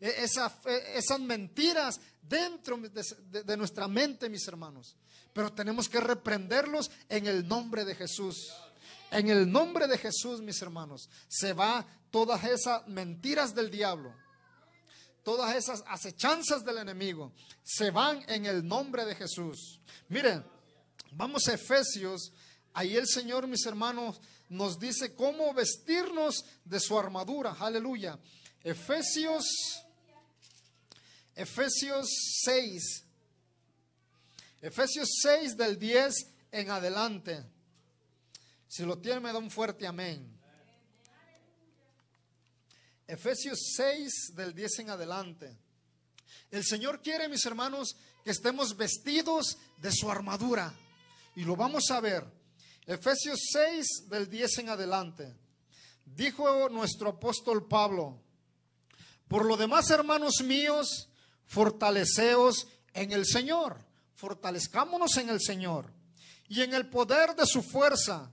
esas, 0.00 0.52
esas 0.66 1.20
mentiras 1.20 2.00
dentro 2.20 2.76
de 2.76 3.56
nuestra 3.56 3.86
mente, 3.86 4.28
mis 4.28 4.48
hermanos. 4.48 4.96
Pero 5.32 5.52
tenemos 5.52 5.88
que 5.88 6.00
reprenderlos 6.00 6.90
en 7.08 7.28
el 7.28 7.46
nombre 7.46 7.84
de 7.84 7.94
Jesús. 7.94 8.50
En 9.10 9.30
el 9.30 9.50
nombre 9.50 9.86
de 9.86 9.96
Jesús, 9.96 10.40
mis 10.42 10.60
hermanos, 10.60 11.08
se 11.28 11.52
va 11.52 11.86
todas 12.10 12.44
esas 12.44 12.86
mentiras 12.88 13.54
del 13.54 13.70
diablo, 13.70 14.14
todas 15.22 15.56
esas 15.56 15.82
acechanzas 15.86 16.64
del 16.64 16.78
enemigo, 16.78 17.32
se 17.62 17.90
van 17.90 18.22
en 18.28 18.46
el 18.46 18.66
nombre 18.66 19.04
de 19.04 19.14
Jesús. 19.14 19.80
Miren, 20.08 20.44
vamos 21.12 21.48
a 21.48 21.54
Efesios, 21.54 22.32
ahí 22.74 22.96
el 22.96 23.06
Señor, 23.06 23.46
mis 23.46 23.64
hermanos, 23.64 24.20
nos 24.48 24.78
dice 24.78 25.14
cómo 25.14 25.52
vestirnos 25.54 26.44
de 26.64 26.80
su 26.80 26.98
armadura. 26.98 27.56
Aleluya. 27.58 28.18
Efesios, 28.62 29.44
Efesios 31.34 32.08
6. 32.44 33.04
Efesios 34.60 35.08
6 35.22 35.56
del 35.56 35.78
10 35.78 36.14
en 36.52 36.70
adelante. 36.70 37.44
Si 38.68 38.84
lo 38.84 38.98
tiene, 38.98 39.20
me 39.20 39.32
da 39.32 39.38
un 39.38 39.50
fuerte 39.50 39.86
amén. 39.86 40.38
Efesios 43.06 43.72
6 43.74 44.34
del 44.34 44.54
10 44.54 44.80
en 44.80 44.90
adelante. 44.90 45.58
El 46.50 46.64
Señor 46.64 47.00
quiere, 47.00 47.28
mis 47.28 47.44
hermanos, 47.46 47.96
que 48.22 48.30
estemos 48.30 48.76
vestidos 48.76 49.56
de 49.78 49.90
su 49.90 50.10
armadura. 50.10 50.74
Y 51.34 51.44
lo 51.44 51.56
vamos 51.56 51.90
a 51.90 52.00
ver. 52.00 52.24
Efesios 52.86 53.38
6 53.52 54.08
del 54.10 54.28
10 54.28 54.58
en 54.58 54.68
adelante. 54.68 55.34
Dijo 56.04 56.68
nuestro 56.68 57.10
apóstol 57.10 57.66
Pablo, 57.66 58.20
por 59.28 59.44
lo 59.44 59.56
demás, 59.56 59.90
hermanos 59.90 60.42
míos, 60.42 61.08
fortaleceos 61.46 62.66
en 62.92 63.12
el 63.12 63.26
Señor. 63.26 63.86
Fortalezcámonos 64.14 65.16
en 65.18 65.28
el 65.28 65.40
Señor 65.40 65.92
y 66.48 66.62
en 66.62 66.74
el 66.74 66.88
poder 66.88 67.36
de 67.36 67.46
su 67.46 67.62
fuerza 67.62 68.32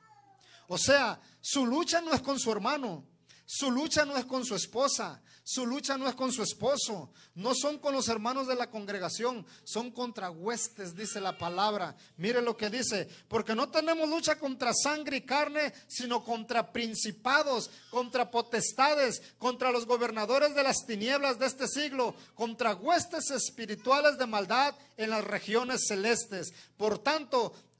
o 0.73 0.77
sea, 0.77 1.19
su 1.41 1.65
lucha 1.65 1.99
no 1.99 2.13
es 2.13 2.21
con 2.21 2.39
su 2.39 2.49
hermano, 2.49 3.05
su 3.45 3.69
lucha 3.69 4.05
no 4.05 4.15
es 4.15 4.23
con 4.23 4.45
su 4.45 4.55
esposa, 4.55 5.21
su 5.43 5.65
lucha 5.65 5.97
no 5.97 6.07
es 6.07 6.15
con 6.15 6.31
su 6.31 6.41
esposo, 6.41 7.11
no 7.35 7.53
son 7.53 7.77
con 7.77 7.93
los 7.93 8.07
hermanos 8.07 8.47
de 8.47 8.55
la 8.55 8.69
congregación, 8.69 9.45
son 9.65 9.91
contra 9.91 10.31
huestes, 10.31 10.95
dice 10.95 11.19
la 11.19 11.37
palabra. 11.37 11.97
Mire 12.15 12.41
lo 12.41 12.55
que 12.55 12.69
dice, 12.69 13.09
porque 13.27 13.53
no 13.53 13.67
tenemos 13.67 14.07
lucha 14.07 14.39
contra 14.39 14.71
sangre 14.73 15.17
y 15.17 15.25
carne, 15.25 15.73
sino 15.87 16.23
contra 16.23 16.71
principados, 16.71 17.69
contra 17.89 18.31
potestades, 18.31 19.21
contra 19.39 19.71
los 19.71 19.85
gobernadores 19.85 20.55
de 20.55 20.63
las 20.63 20.85
tinieblas 20.85 21.37
de 21.37 21.47
este 21.47 21.67
siglo, 21.67 22.15
contra 22.33 22.75
huestes 22.75 23.29
espirituales 23.31 24.17
de 24.17 24.25
maldad 24.25 24.73
en 24.95 25.09
las 25.09 25.25
regiones 25.25 25.87
celestes. 25.87 26.53
Por 26.77 26.99
tanto, 26.99 27.53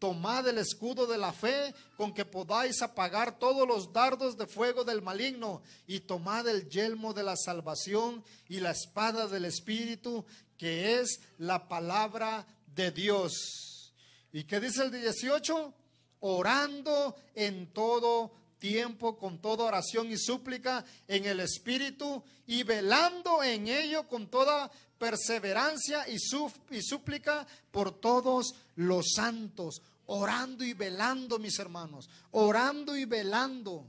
tomad 0.00 0.48
el 0.48 0.58
escudo 0.58 1.06
de 1.06 1.18
la 1.18 1.32
fe 1.32 1.72
con 1.96 2.12
que 2.12 2.24
podáis 2.24 2.82
apagar 2.82 3.38
todos 3.38 3.68
los 3.68 3.92
dardos 3.92 4.36
de 4.36 4.46
fuego 4.46 4.82
del 4.82 5.02
maligno 5.02 5.62
y 5.86 6.00
tomad 6.00 6.48
el 6.48 6.68
yelmo 6.68 7.12
de 7.12 7.22
la 7.22 7.36
salvación 7.36 8.24
y 8.48 8.58
la 8.58 8.72
espada 8.72 9.28
del 9.28 9.44
Espíritu, 9.44 10.24
que 10.56 10.98
es 10.98 11.20
la 11.38 11.68
palabra 11.68 12.46
de 12.74 12.90
Dios. 12.90 13.92
¿Y 14.32 14.44
qué 14.44 14.58
dice 14.58 14.82
el 14.84 14.90
18? 14.90 15.74
Orando 16.20 17.14
en 17.34 17.72
todo 17.72 18.32
tiempo 18.58 19.18
con 19.18 19.40
toda 19.40 19.64
oración 19.64 20.10
y 20.10 20.16
súplica 20.16 20.84
en 21.08 21.24
el 21.26 21.40
Espíritu 21.40 22.22
y 22.46 22.62
velando 22.62 23.42
en 23.42 23.68
ello 23.68 24.06
con 24.08 24.28
toda 24.28 24.70
perseverancia 25.00 26.06
y, 26.08 26.18
súplica 26.18 27.46
por 27.70 27.98
todos 28.00 28.54
los 28.76 29.14
santos 29.16 29.80
orando 30.04 30.62
y 30.62 30.74
velando, 30.74 31.38
mis 31.38 31.58
hermanos, 31.58 32.10
orando 32.32 32.94
y 32.94 33.06
velando. 33.06 33.86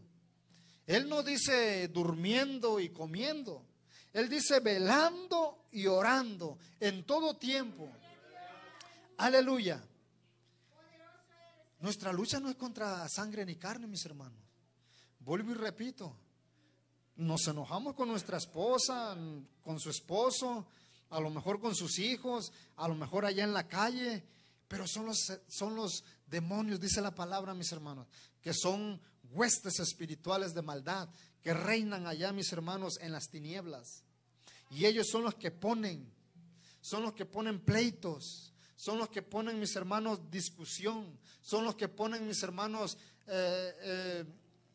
Él 0.88 1.10
no 1.10 1.22
dice 1.22 1.90
durmiendo 1.90 2.80
y 2.80 2.90
comiendo, 2.90 3.66
Él 4.14 4.30
dice 4.30 4.62
velando 4.62 5.66
y 5.74 5.86
orando 5.86 6.58
en 6.80 7.04
todo 7.04 7.36
tiempo. 7.36 7.90
Aleluya. 9.18 9.84
Nuestra 11.82 12.14
lucha 12.14 12.40
no 12.40 12.50
es 12.50 12.56
contra 12.56 13.08
sangre 13.10 13.46
ni 13.46 13.58
carne, 13.58 13.86
mis 13.86 14.06
hermanos. 14.06 14.40
Vuelvo 15.20 15.52
y 15.52 15.56
repito, 15.56 16.16
nos 17.18 17.46
enojamos 17.48 17.96
con 17.96 18.08
nuestra 18.08 18.38
esposa, 18.38 19.18
con 19.64 19.80
su 19.80 19.90
esposo, 19.90 20.68
a 21.12 21.20
lo 21.20 21.30
mejor 21.30 21.60
con 21.60 21.76
sus 21.76 22.00
hijos, 22.00 22.52
a 22.78 22.88
lo 22.88 22.96
mejor 22.96 23.26
allá 23.26 23.44
en 23.44 23.54
la 23.54 23.68
calle, 23.68 24.24
pero 24.68 24.88
son 24.88 25.06
los, 25.06 25.32
son 25.48 25.76
los 25.76 26.04
demonios, 26.26 26.80
dice 26.80 27.02
la 27.02 27.14
palabra, 27.14 27.54
mis 27.54 27.72
hermanos, 27.72 28.08
que 28.42 28.54
son 28.54 29.00
huestes 29.32 29.80
espirituales 29.80 30.54
de 30.54 30.62
maldad, 30.62 31.10
que 31.44 31.54
reinan 31.54 32.08
allá, 32.08 32.32
mis 32.32 32.52
hermanos, 32.54 32.98
en 33.02 33.12
las 33.12 33.30
tinieblas. 33.30 34.04
Y 34.70 34.86
ellos 34.86 35.08
son 35.10 35.24
los 35.24 35.36
que 35.36 35.52
ponen, 35.52 36.10
son 36.80 37.04
los 37.04 37.14
que 37.14 37.26
ponen 37.26 37.60
pleitos, 37.60 38.54
son 38.78 38.98
los 38.98 39.10
que 39.10 39.22
ponen, 39.22 39.60
mis 39.60 39.76
hermanos, 39.76 40.32
discusión, 40.32 41.20
son 41.42 41.66
los 41.66 41.76
que 41.76 41.90
ponen, 41.90 42.26
mis 42.26 42.42
hermanos, 42.42 42.98
eh, 43.28 43.76
eh, 43.82 44.26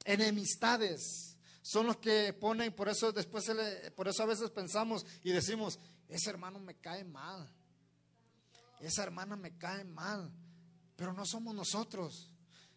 enemistades, 0.05 1.37
son 1.63 1.87
los 1.87 1.97
que 1.97 2.33
ponen, 2.33 2.73
por 2.73 2.89
eso 2.89 3.11
después, 3.11 3.51
por 3.97 4.07
eso 4.07 4.23
a 4.23 4.27
veces 4.27 4.51
pensamos 4.51 5.05
y 5.25 5.33
decimos, 5.33 5.79
ese 6.09 6.31
hermano 6.31 6.59
me 6.61 6.75
cae 6.75 7.05
mal 7.05 7.51
esa 8.81 9.03
hermana 9.03 9.37
me 9.37 9.57
cae 9.57 9.85
mal, 9.85 10.31
pero 10.97 11.13
no 11.13 11.25
somos 11.25 11.55
nosotros. 11.55 12.31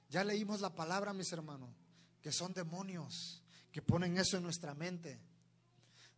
Ya 0.09 0.23
leímos 0.23 0.61
la 0.61 0.73
palabra, 0.73 1.13
mis 1.13 1.31
hermanos, 1.31 1.69
que 2.21 2.31
son 2.31 2.53
demonios 2.53 3.43
que 3.71 3.81
ponen 3.81 4.17
eso 4.17 4.37
en 4.37 4.43
nuestra 4.43 4.73
mente. 4.73 5.19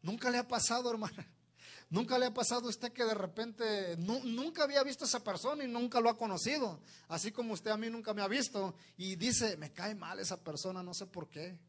Nunca 0.02 0.30
le 0.30 0.38
ha 0.38 0.48
pasado, 0.48 0.90
hermana. 0.90 1.28
Nunca 1.90 2.18
le 2.18 2.28
ha 2.28 2.34
pasado 2.34 2.68
a 2.68 2.70
usted 2.70 2.94
que 2.94 3.04
de 3.04 3.14
repente 3.14 3.98
nunca 3.98 4.64
había 4.64 4.82
visto 4.82 5.04
a 5.04 5.08
esa 5.08 5.22
persona 5.22 5.66
y 5.66 5.68
nunca 5.68 6.00
lo 6.00 6.10
ha 6.10 6.18
conocido. 6.18 6.80
Así 7.10 7.34
como 7.34 7.54
usted 7.54 7.70
a 7.70 7.76
mí 7.76 7.90
nunca 7.90 8.14
me 8.14 8.22
ha 8.22 8.30
visto 8.30 8.76
y 8.96 9.18
dice, 9.18 9.58
me 9.58 9.74
cae 9.74 9.94
mal 9.94 10.18
esa 10.18 10.42
persona, 10.42 10.82
no 10.82 10.94
sé 10.94 11.08
por 11.08 11.30
qué. 11.30 11.60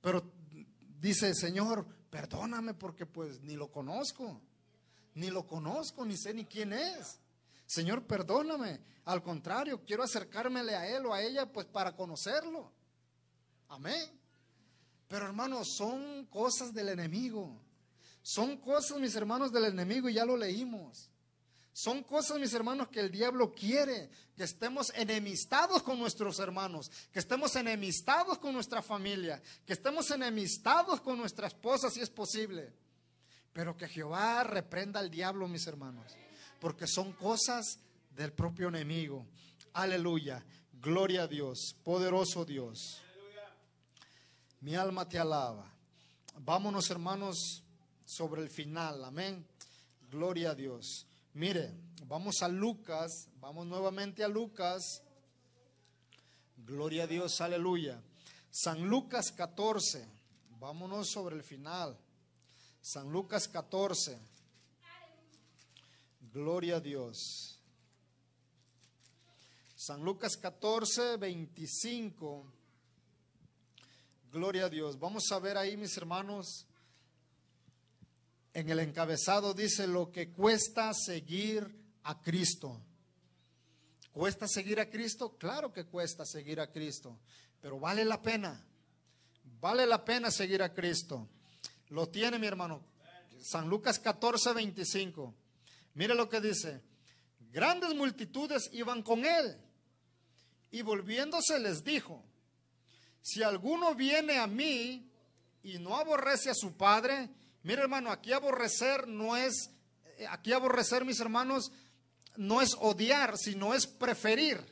Pero 0.00 0.32
dice, 0.98 1.36
Señor, 1.36 1.86
perdóname 2.10 2.74
porque 2.74 3.06
pues 3.06 3.40
ni 3.42 3.54
lo 3.54 3.70
conozco, 3.70 4.42
ni 5.18 5.30
lo 5.30 5.46
conozco, 5.46 6.04
ni 6.04 6.16
sé 6.16 6.32
ni 6.32 6.44
quién 6.44 6.72
es. 6.72 7.18
Señor, 7.66 8.06
perdóname. 8.06 8.80
Al 9.04 9.22
contrario, 9.22 9.82
quiero 9.84 10.02
acercármele 10.02 10.74
a 10.74 10.86
él 10.86 11.06
o 11.06 11.12
a 11.12 11.22
ella 11.22 11.50
pues 11.50 11.66
para 11.66 11.94
conocerlo. 11.94 12.72
Amén. 13.68 14.10
Pero 15.08 15.26
hermanos, 15.26 15.68
son 15.68 16.26
cosas 16.26 16.72
del 16.72 16.90
enemigo. 16.90 17.54
Son 18.22 18.56
cosas, 18.58 18.98
mis 18.98 19.14
hermanos, 19.14 19.52
del 19.52 19.64
enemigo 19.64 20.08
y 20.08 20.14
ya 20.14 20.24
lo 20.24 20.36
leímos. 20.36 21.10
Son 21.72 22.02
cosas, 22.02 22.38
mis 22.38 22.52
hermanos, 22.54 22.88
que 22.88 23.00
el 23.00 23.10
diablo 23.10 23.52
quiere, 23.52 24.10
que 24.36 24.42
estemos 24.42 24.92
enemistados 24.96 25.82
con 25.82 25.98
nuestros 25.98 26.38
hermanos, 26.40 26.90
que 27.12 27.20
estemos 27.20 27.54
enemistados 27.54 28.38
con 28.38 28.52
nuestra 28.52 28.82
familia, 28.82 29.40
que 29.64 29.74
estemos 29.74 30.10
enemistados 30.10 31.00
con 31.00 31.16
nuestra 31.16 31.46
esposa 31.46 31.88
si 31.88 32.00
es 32.00 32.10
posible. 32.10 32.74
Pero 33.58 33.76
que 33.76 33.88
Jehová 33.88 34.44
reprenda 34.44 35.00
al 35.00 35.10
diablo, 35.10 35.48
mis 35.48 35.66
hermanos, 35.66 36.12
porque 36.60 36.86
son 36.86 37.12
cosas 37.14 37.80
del 38.14 38.32
propio 38.32 38.68
enemigo. 38.68 39.26
Aleluya. 39.72 40.46
Gloria 40.74 41.24
a 41.24 41.26
Dios, 41.26 41.74
poderoso 41.82 42.44
Dios. 42.44 43.02
Mi 44.60 44.76
alma 44.76 45.08
te 45.08 45.18
alaba. 45.18 45.68
Vámonos, 46.36 46.88
hermanos, 46.88 47.64
sobre 48.04 48.42
el 48.42 48.48
final. 48.48 49.04
Amén. 49.04 49.44
Gloria 50.08 50.50
a 50.50 50.54
Dios. 50.54 51.08
Mire, 51.34 51.74
vamos 52.06 52.42
a 52.42 52.46
Lucas, 52.46 53.26
vamos 53.40 53.66
nuevamente 53.66 54.22
a 54.22 54.28
Lucas. 54.28 55.02
Gloria 56.58 57.02
a 57.02 57.06
Dios, 57.08 57.40
aleluya. 57.40 58.00
San 58.52 58.88
Lucas 58.88 59.32
14, 59.32 60.06
vámonos 60.60 61.10
sobre 61.10 61.34
el 61.34 61.42
final. 61.42 61.98
San 62.80 63.10
Lucas 63.10 63.48
14. 63.48 64.18
Gloria 66.32 66.76
a 66.76 66.80
Dios. 66.80 67.58
San 69.74 70.04
Lucas 70.04 70.36
14, 70.36 71.16
25. 71.16 72.52
Gloria 74.30 74.66
a 74.66 74.68
Dios. 74.68 74.98
Vamos 74.98 75.30
a 75.32 75.38
ver 75.38 75.56
ahí, 75.56 75.76
mis 75.76 75.96
hermanos, 75.96 76.66
en 78.52 78.68
el 78.70 78.80
encabezado 78.80 79.54
dice 79.54 79.86
lo 79.86 80.10
que 80.10 80.32
cuesta 80.32 80.92
seguir 80.92 81.78
a 82.02 82.20
Cristo. 82.20 82.82
¿Cuesta 84.12 84.48
seguir 84.48 84.80
a 84.80 84.90
Cristo? 84.90 85.36
Claro 85.38 85.72
que 85.72 85.84
cuesta 85.86 86.26
seguir 86.26 86.58
a 86.60 86.70
Cristo, 86.72 87.20
pero 87.60 87.78
vale 87.78 88.04
la 88.04 88.20
pena. 88.20 88.66
Vale 89.60 89.86
la 89.86 90.04
pena 90.04 90.30
seguir 90.30 90.62
a 90.62 90.74
Cristo. 90.74 91.28
Lo 91.90 92.08
tiene 92.08 92.38
mi 92.38 92.46
hermano. 92.46 92.84
San 93.40 93.68
Lucas 93.68 93.98
14, 93.98 94.52
25. 94.52 95.34
Mire 95.94 96.14
lo 96.14 96.28
que 96.28 96.40
dice. 96.40 96.82
Grandes 97.50 97.94
multitudes 97.94 98.70
iban 98.72 99.02
con 99.02 99.24
él. 99.24 99.56
Y 100.70 100.82
volviéndose 100.82 101.58
les 101.58 101.82
dijo, 101.82 102.22
si 103.22 103.42
alguno 103.42 103.94
viene 103.94 104.38
a 104.38 104.46
mí 104.46 105.10
y 105.62 105.78
no 105.78 105.96
aborrece 105.96 106.50
a 106.50 106.54
su 106.54 106.76
padre 106.76 107.30
Mira, 107.68 107.82
hermano, 107.82 108.10
aquí 108.10 108.32
aborrecer 108.32 109.06
no 109.08 109.36
es, 109.36 109.70
eh, 110.16 110.26
aquí 110.26 110.52
aborrecer, 110.52 111.04
mis 111.04 111.20
hermanos, 111.20 111.70
no 112.36 112.62
es 112.62 112.70
odiar, 112.78 113.36
sino 113.36 113.74
es 113.74 113.86
preferir. 113.86 114.64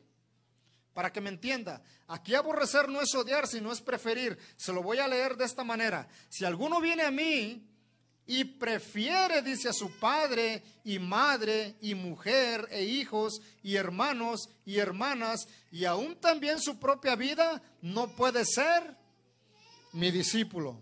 Para 0.97 1.13
que 1.13 1.21
me 1.21 1.29
entienda, 1.29 1.83
aquí 2.09 2.35
aborrecer 2.35 2.89
no 2.89 3.03
es 3.03 3.15
odiar, 3.15 3.47
sino 3.47 3.71
es 3.71 3.83
preferir. 3.83 4.39
Se 4.57 4.73
lo 4.73 4.83
voy 4.83 4.97
a 4.97 5.07
leer 5.07 5.37
de 5.37 5.45
esta 5.45 5.63
manera. 5.63 6.09
Si 6.31 6.47
alguno 6.47 6.81
viene 6.81 7.03
a 7.03 7.11
mí 7.11 7.69
y 8.27 8.45
prefiere, 8.45 9.43
dice 9.43 9.69
a 9.69 9.75
su 9.75 9.91
padre 9.99 10.63
y 10.85 10.99
madre 10.99 11.75
y 11.83 11.95
mujer 11.95 12.67
e 12.71 12.83
hijos 12.83 13.43
y 13.63 13.77
hermanos 13.77 14.49
y 14.65 14.79
hermanas 14.79 15.47
y 15.71 15.85
aún 15.85 16.17
también 16.17 16.59
su 16.59 16.79
propia 16.79 17.15
vida, 17.15 17.61
no 17.83 18.09
puede 18.17 18.47
ser 18.47 18.97
mi 19.93 20.11
discípulo. 20.11 20.81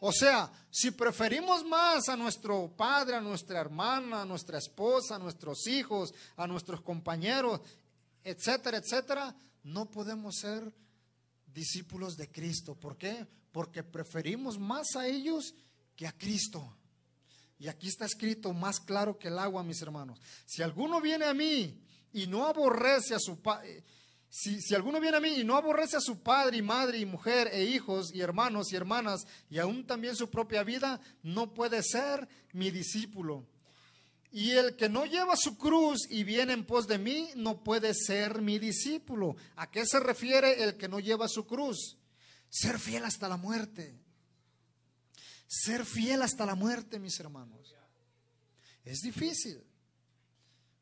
O 0.00 0.12
sea, 0.12 0.52
si 0.70 0.90
preferimos 0.90 1.64
más 1.64 2.10
a 2.10 2.16
nuestro 2.18 2.70
padre, 2.76 3.16
a 3.16 3.22
nuestra 3.22 3.58
hermana, 3.58 4.20
a 4.20 4.26
nuestra 4.26 4.58
esposa, 4.58 5.16
a 5.16 5.18
nuestros 5.18 5.66
hijos, 5.66 6.12
a 6.36 6.46
nuestros 6.46 6.82
compañeros, 6.82 7.62
etcétera, 8.26 8.78
etcétera, 8.78 9.34
no 9.66 9.90
podemos 9.90 10.36
ser 10.36 10.72
discípulos 11.52 12.16
de 12.16 12.30
Cristo. 12.30 12.76
¿Por 12.76 12.96
qué? 12.96 13.26
Porque 13.50 13.82
preferimos 13.82 14.58
más 14.58 14.94
a 14.94 15.08
ellos 15.08 15.54
que 15.96 16.06
a 16.06 16.16
Cristo. 16.16 16.76
Y 17.58 17.66
aquí 17.66 17.88
está 17.88 18.04
escrito 18.04 18.52
más 18.52 18.78
claro 18.78 19.18
que 19.18 19.28
el 19.28 19.38
agua, 19.38 19.64
mis 19.64 19.82
hermanos. 19.82 20.20
Si 20.44 20.62
alguno 20.62 21.00
viene 21.00 21.24
a 21.24 21.34
mí 21.34 21.82
y 22.12 22.26
no 22.28 22.46
aborrece 22.46 23.14
a 23.14 23.18
su 23.18 23.40
padre, 23.42 23.82
si, 24.28 24.74
alguno 24.74 25.00
viene 25.00 25.16
a 25.16 25.20
mí 25.20 25.40
y 25.40 25.44
no 25.44 25.56
aborrece 25.56 25.96
a 25.96 26.00
su 26.00 26.22
padre 26.22 26.58
y 26.58 26.62
madre 26.62 26.98
y 26.98 27.06
mujer 27.06 27.48
e 27.52 27.64
hijos 27.64 28.14
y 28.14 28.20
hermanos 28.20 28.70
y 28.70 28.76
hermanas 28.76 29.26
y 29.50 29.58
aún 29.58 29.84
también 29.84 30.14
su 30.14 30.30
propia 30.30 30.62
vida, 30.62 31.00
no 31.22 31.54
puede 31.54 31.82
ser 31.82 32.28
mi 32.52 32.70
discípulo. 32.70 33.46
Y 34.36 34.50
el 34.50 34.76
que 34.76 34.90
no 34.90 35.06
lleva 35.06 35.34
su 35.34 35.56
cruz 35.56 36.00
y 36.10 36.22
viene 36.22 36.52
en 36.52 36.66
pos 36.66 36.86
de 36.86 36.98
mí, 36.98 37.30
no 37.36 37.64
puede 37.64 37.94
ser 37.94 38.42
mi 38.42 38.58
discípulo. 38.58 39.34
¿A 39.56 39.70
qué 39.70 39.86
se 39.86 39.98
refiere 39.98 40.62
el 40.62 40.76
que 40.76 40.88
no 40.88 41.00
lleva 41.00 41.26
su 41.26 41.46
cruz? 41.46 41.96
Ser 42.50 42.78
fiel 42.78 43.06
hasta 43.06 43.30
la 43.30 43.38
muerte. 43.38 43.98
Ser 45.46 45.86
fiel 45.86 46.20
hasta 46.20 46.44
la 46.44 46.54
muerte, 46.54 46.98
mis 46.98 47.18
hermanos. 47.18 47.74
Es 48.84 49.00
difícil. 49.00 49.64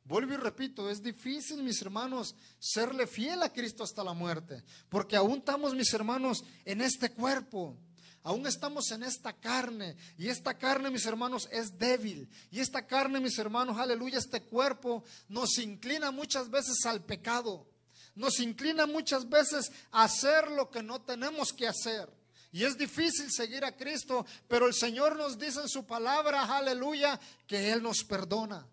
Vuelvo 0.02 0.34
y 0.34 0.36
repito, 0.36 0.90
es 0.90 1.00
difícil, 1.00 1.62
mis 1.62 1.80
hermanos, 1.80 2.34
serle 2.58 3.06
fiel 3.06 3.40
a 3.40 3.52
Cristo 3.52 3.84
hasta 3.84 4.02
la 4.02 4.14
muerte, 4.14 4.64
porque 4.88 5.14
aún 5.14 5.38
estamos, 5.38 5.76
mis 5.76 5.94
hermanos, 5.94 6.42
en 6.64 6.80
este 6.80 7.12
cuerpo. 7.12 7.78
Aún 8.24 8.46
estamos 8.46 8.90
en 8.90 9.02
esta 9.02 9.34
carne 9.34 9.96
y 10.16 10.28
esta 10.28 10.54
carne, 10.54 10.90
mis 10.90 11.04
hermanos, 11.04 11.46
es 11.52 11.78
débil. 11.78 12.28
Y 12.50 12.58
esta 12.60 12.86
carne, 12.86 13.20
mis 13.20 13.38
hermanos, 13.38 13.78
aleluya, 13.78 14.18
este 14.18 14.42
cuerpo 14.42 15.04
nos 15.28 15.58
inclina 15.58 16.10
muchas 16.10 16.50
veces 16.50 16.84
al 16.86 17.04
pecado. 17.04 17.66
Nos 18.14 18.40
inclina 18.40 18.86
muchas 18.86 19.28
veces 19.28 19.70
a 19.92 20.04
hacer 20.04 20.50
lo 20.50 20.70
que 20.70 20.82
no 20.82 21.02
tenemos 21.02 21.52
que 21.52 21.68
hacer. 21.68 22.08
Y 22.50 22.64
es 22.64 22.78
difícil 22.78 23.30
seguir 23.30 23.64
a 23.64 23.76
Cristo, 23.76 24.24
pero 24.48 24.66
el 24.66 24.74
Señor 24.74 25.16
nos 25.16 25.38
dice 25.38 25.60
en 25.60 25.68
su 25.68 25.84
palabra, 25.84 26.44
aleluya, 26.56 27.20
que 27.46 27.72
Él 27.72 27.82
nos 27.82 28.04
perdona 28.04 28.66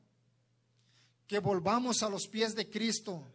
que 1.32 1.39
volvamos 1.39 2.04
a 2.04 2.10
los 2.10 2.28
pies 2.28 2.56
de 2.56 2.70
Cristo. 2.70 3.26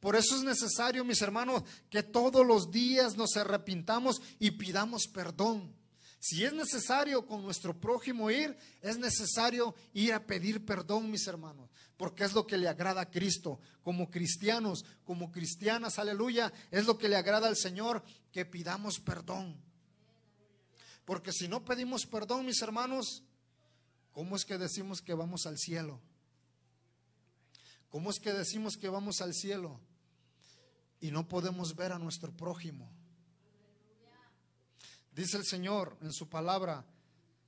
Por 0.00 0.14
eso 0.14 0.36
es 0.36 0.42
necesario, 0.42 1.04
mis 1.04 1.20
hermanos, 1.22 1.62
que 1.90 2.02
todos 2.02 2.46
los 2.46 2.70
días 2.70 3.16
nos 3.16 3.36
arrepintamos 3.36 4.20
y 4.38 4.52
pidamos 4.52 5.08
perdón. 5.08 5.74
Si 6.20 6.44
es 6.44 6.52
necesario 6.52 7.26
con 7.26 7.42
nuestro 7.42 7.78
prójimo 7.78 8.30
ir, 8.30 8.56
es 8.80 8.98
necesario 8.98 9.74
ir 9.92 10.12
a 10.12 10.26
pedir 10.26 10.64
perdón, 10.64 11.10
mis 11.10 11.26
hermanos, 11.26 11.70
porque 11.96 12.24
es 12.24 12.32
lo 12.32 12.46
que 12.46 12.56
le 12.56 12.68
agrada 12.68 13.02
a 13.02 13.10
Cristo. 13.10 13.60
Como 13.82 14.10
cristianos, 14.10 14.84
como 15.04 15.30
cristianas, 15.30 15.98
aleluya, 15.98 16.52
es 16.70 16.86
lo 16.86 16.98
que 16.98 17.08
le 17.08 17.16
agrada 17.16 17.46
al 17.46 17.56
Señor, 17.56 18.02
que 18.32 18.44
pidamos 18.44 18.98
perdón. 18.98 19.60
Porque 21.04 21.32
si 21.32 21.48
no 21.48 21.64
pedimos 21.64 22.04
perdón, 22.04 22.46
mis 22.46 22.60
hermanos, 22.62 23.22
¿cómo 24.12 24.36
es 24.36 24.44
que 24.44 24.58
decimos 24.58 25.00
que 25.00 25.14
vamos 25.14 25.46
al 25.46 25.56
cielo? 25.56 26.00
¿Cómo 27.90 28.10
es 28.10 28.18
que 28.20 28.32
decimos 28.32 28.76
que 28.76 28.88
vamos 28.88 29.20
al 29.20 29.34
cielo 29.34 29.80
y 31.00 31.10
no 31.10 31.26
podemos 31.26 31.74
ver 31.74 31.92
a 31.92 31.98
nuestro 31.98 32.32
prójimo? 32.36 32.90
Dice 35.12 35.36
el 35.36 35.44
Señor 35.44 35.96
en 36.02 36.12
su 36.12 36.28
palabra, 36.28 36.84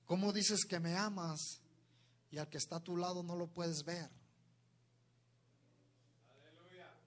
¿cómo 0.07 0.32
dices 0.32 0.64
que 0.64 0.80
me 0.80 0.97
amas 0.97 1.61
y 2.30 2.38
al 2.38 2.49
que 2.49 2.59
está 2.59 2.76
a 2.76 2.84
tu 2.84 2.97
lado 2.97 3.22
no 3.22 3.36
lo 3.36 3.49
puedes 3.49 3.84
ver? 3.84 4.11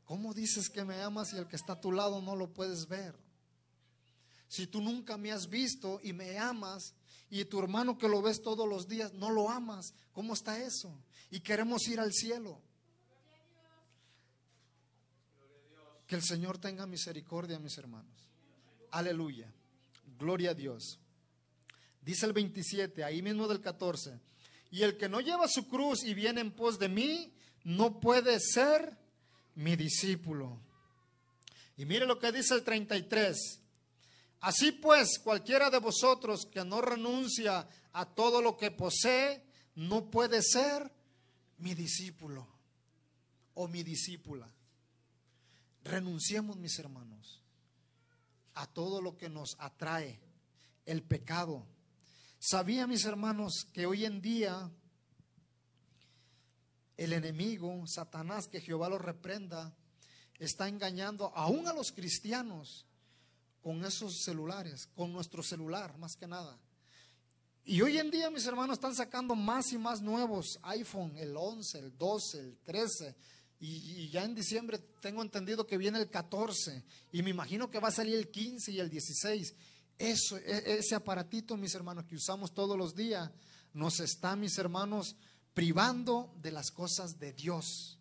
¿Cómo 0.06 0.34
dices 0.34 0.70
que 0.70 0.84
me 0.84 1.02
amas 1.02 1.34
y 1.34 1.38
al 1.38 1.48
que 1.48 1.56
está 1.56 1.74
a 1.74 1.82
tu 1.82 1.92
lado 1.92 2.22
no 2.22 2.36
lo 2.36 2.54
puedes 2.54 2.88
ver? 2.88 3.16
Si 4.48 4.68
tú 4.68 4.82
nunca 4.82 5.18
me 5.18 5.32
has 5.32 5.50
visto 5.50 6.00
y 6.04 6.14
me 6.14 6.38
amas 6.38 6.94
y 7.30 7.44
tu 7.46 7.60
hermano 7.60 7.98
que 7.98 8.08
lo 8.08 8.22
ves 8.22 8.42
todos 8.42 8.70
los 8.70 8.88
días 8.88 9.14
no 9.14 9.32
lo 9.32 9.50
amas, 9.50 9.94
¿cómo 10.12 10.34
está 10.34 10.62
eso? 10.62 10.96
Y 11.32 11.40
queremos 11.40 11.88
ir 11.88 12.00
al 12.00 12.14
cielo. 12.14 12.62
Que 16.08 16.16
el 16.16 16.24
Señor 16.24 16.58
tenga 16.58 16.86
misericordia, 16.86 17.60
mis 17.60 17.78
hermanos. 17.78 18.30
Aleluya. 18.91 19.51
Gloria 20.18 20.51
a 20.51 20.54
Dios. 20.54 20.99
Dice 22.01 22.26
el 22.26 22.34
27, 22.34 23.04
ahí 23.04 23.22
mismo 23.22 23.47
del 23.47 23.62
14. 23.62 24.20
Y 24.72 24.84
el 24.84 24.97
que 24.97 25.08
no 25.08 25.22
lleva 25.22 25.47
su 25.47 25.68
cruz 25.68 26.04
y 26.04 26.14
viene 26.14 26.41
en 26.41 26.51
pos 26.51 26.80
de 26.80 26.89
mí, 26.89 27.34
no 27.64 27.99
puede 27.99 28.39
ser 28.39 28.97
mi 29.56 29.76
discípulo. 29.76 30.60
Y 31.78 31.86
mire 31.86 32.06
lo 32.06 32.20
que 32.20 32.32
dice 32.32 32.56
el 32.56 32.64
33. 32.64 33.62
Así 34.41 34.74
pues, 34.74 35.20
cualquiera 35.24 35.70
de 35.70 35.80
vosotros 35.80 36.45
que 36.51 36.66
no 36.66 36.82
renuncia 36.82 37.68
a 37.93 38.06
todo 38.06 38.41
lo 38.41 38.58
que 38.58 38.72
posee, 38.72 39.43
no 39.76 40.10
puede 40.12 40.41
ser 40.41 40.91
mi 41.60 41.74
discípulo 41.74 42.47
o 43.54 43.68
mi 43.68 43.84
discípula. 43.84 44.47
Renunciemos, 45.84 46.58
mis 46.58 46.80
hermanos, 46.80 47.42
a 48.54 48.68
todo 48.68 49.02
lo 49.02 49.18
que 49.18 49.30
nos 49.30 49.56
atrae, 49.60 50.20
el 50.86 51.04
pecado. 51.04 51.66
Sabía, 52.40 52.88
mis 52.88 53.06
hermanos, 53.06 53.66
que 53.74 53.86
hoy 53.86 54.06
en 54.06 54.22
día 54.22 54.72
el 56.98 57.14
enemigo, 57.14 57.86
Satanás, 57.88 58.48
que 58.48 58.62
Jehová 58.62 58.90
lo 58.90 58.98
reprenda, 58.98 59.76
está 60.40 60.68
engañando 60.68 61.32
aún 61.36 61.68
a 61.68 61.74
los 61.74 61.92
cristianos 61.92 62.86
con 63.62 63.84
esos 63.86 64.24
celulares, 64.24 64.88
con 64.96 65.12
nuestro 65.12 65.42
celular, 65.42 65.98
más 65.98 66.16
que 66.16 66.28
nada. 66.28 66.60
Y 67.66 67.82
hoy 67.82 67.98
en 67.98 68.12
día, 68.12 68.30
mis 68.30 68.46
hermanos, 68.46 68.76
están 68.76 68.94
sacando 68.94 69.36
más 69.36 69.72
y 69.72 69.78
más 69.78 70.02
nuevos 70.02 70.60
iPhone, 70.64 71.16
el 71.18 71.36
11, 71.36 71.80
el 71.80 71.98
12, 71.98 72.40
el 72.40 72.58
13. 72.58 73.16
Y, 73.66 74.09
ya 74.09 74.26
en 74.26 74.36
diciembre 74.36 74.78
tengo 74.99 75.22
entendido 75.22 75.66
que 75.66 75.78
viene 75.78 75.97
el 75.97 76.09
14. 76.09 76.84
Y 77.14 77.24
me 77.24 77.30
imagino 77.30 77.72
que 77.72 77.80
va 77.80 77.88
a 77.88 77.91
salir 77.91 78.16
el 78.16 78.30
15 78.30 78.74
y 78.74 78.80
el 78.82 78.89
16. 78.89 79.55
Eso, 79.97 80.38
e, 80.38 80.80
ese 80.80 80.95
aparatito, 80.95 81.55
mis 81.55 81.74
hermanos, 81.74 82.03
que 82.03 82.18
usamos 82.18 82.53
todos 82.53 82.78
los 82.78 82.93
días, 82.93 83.32
nos 83.72 84.01
está, 84.01 84.36
mis 84.36 84.57
hermanos, 84.57 85.16
privando 85.53 86.36
de 86.41 86.51
las 86.51 86.72
cosas 86.72 87.20
de 87.20 87.32
Dios. 87.32 87.97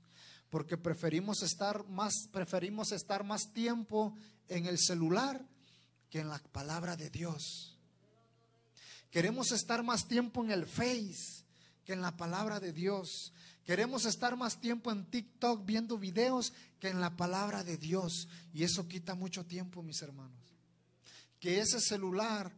Porque 0.50 0.76
preferimos 0.76 1.44
estar 1.44 1.86
más, 1.86 2.12
preferimos 2.32 2.90
estar 2.90 3.22
más 3.22 3.52
tiempo 3.52 4.16
en 4.48 4.66
el 4.66 4.80
celular 4.80 5.46
que 6.10 6.18
en 6.18 6.28
la 6.28 6.40
palabra 6.40 6.96
de 6.96 7.08
Dios. 7.08 7.78
Queremos 9.12 9.52
estar 9.52 9.84
más 9.84 10.08
tiempo 10.08 10.42
en 10.42 10.50
el 10.50 10.66
Face 10.66 11.44
que 11.84 11.92
en 11.92 12.02
la 12.02 12.16
palabra 12.16 12.58
de 12.58 12.72
Dios. 12.72 13.32
Queremos 13.64 14.04
estar 14.06 14.36
más 14.36 14.60
tiempo 14.60 14.90
en 14.90 15.04
TikTok 15.04 15.64
viendo 15.64 15.96
videos 15.96 16.52
que 16.80 16.88
en 16.88 17.00
la 17.00 17.16
palabra 17.16 17.62
de 17.62 17.76
Dios. 17.76 18.28
Y 18.52 18.64
eso 18.64 18.88
quita 18.88 19.14
mucho 19.14 19.46
tiempo, 19.46 19.82
mis 19.82 20.02
hermanos. 20.02 20.40
Que 21.38 21.60
ese 21.60 21.80
celular 21.80 22.52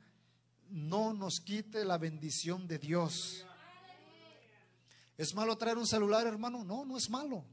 no 0.71 1.13
nos 1.13 1.41
quite 1.41 1.85
la 1.85 1.99
bendición 1.99 2.67
de 2.67 2.79
Dios. 2.79 3.45
¿Es 5.17 5.35
malo 5.35 5.57
traer 5.57 5.77
un 5.77 5.87
celular, 5.87 6.27
hermano? 6.27 6.65
No, 6.65 6.85
no 6.85 6.97
es 6.97 7.09
malo. 7.11 7.45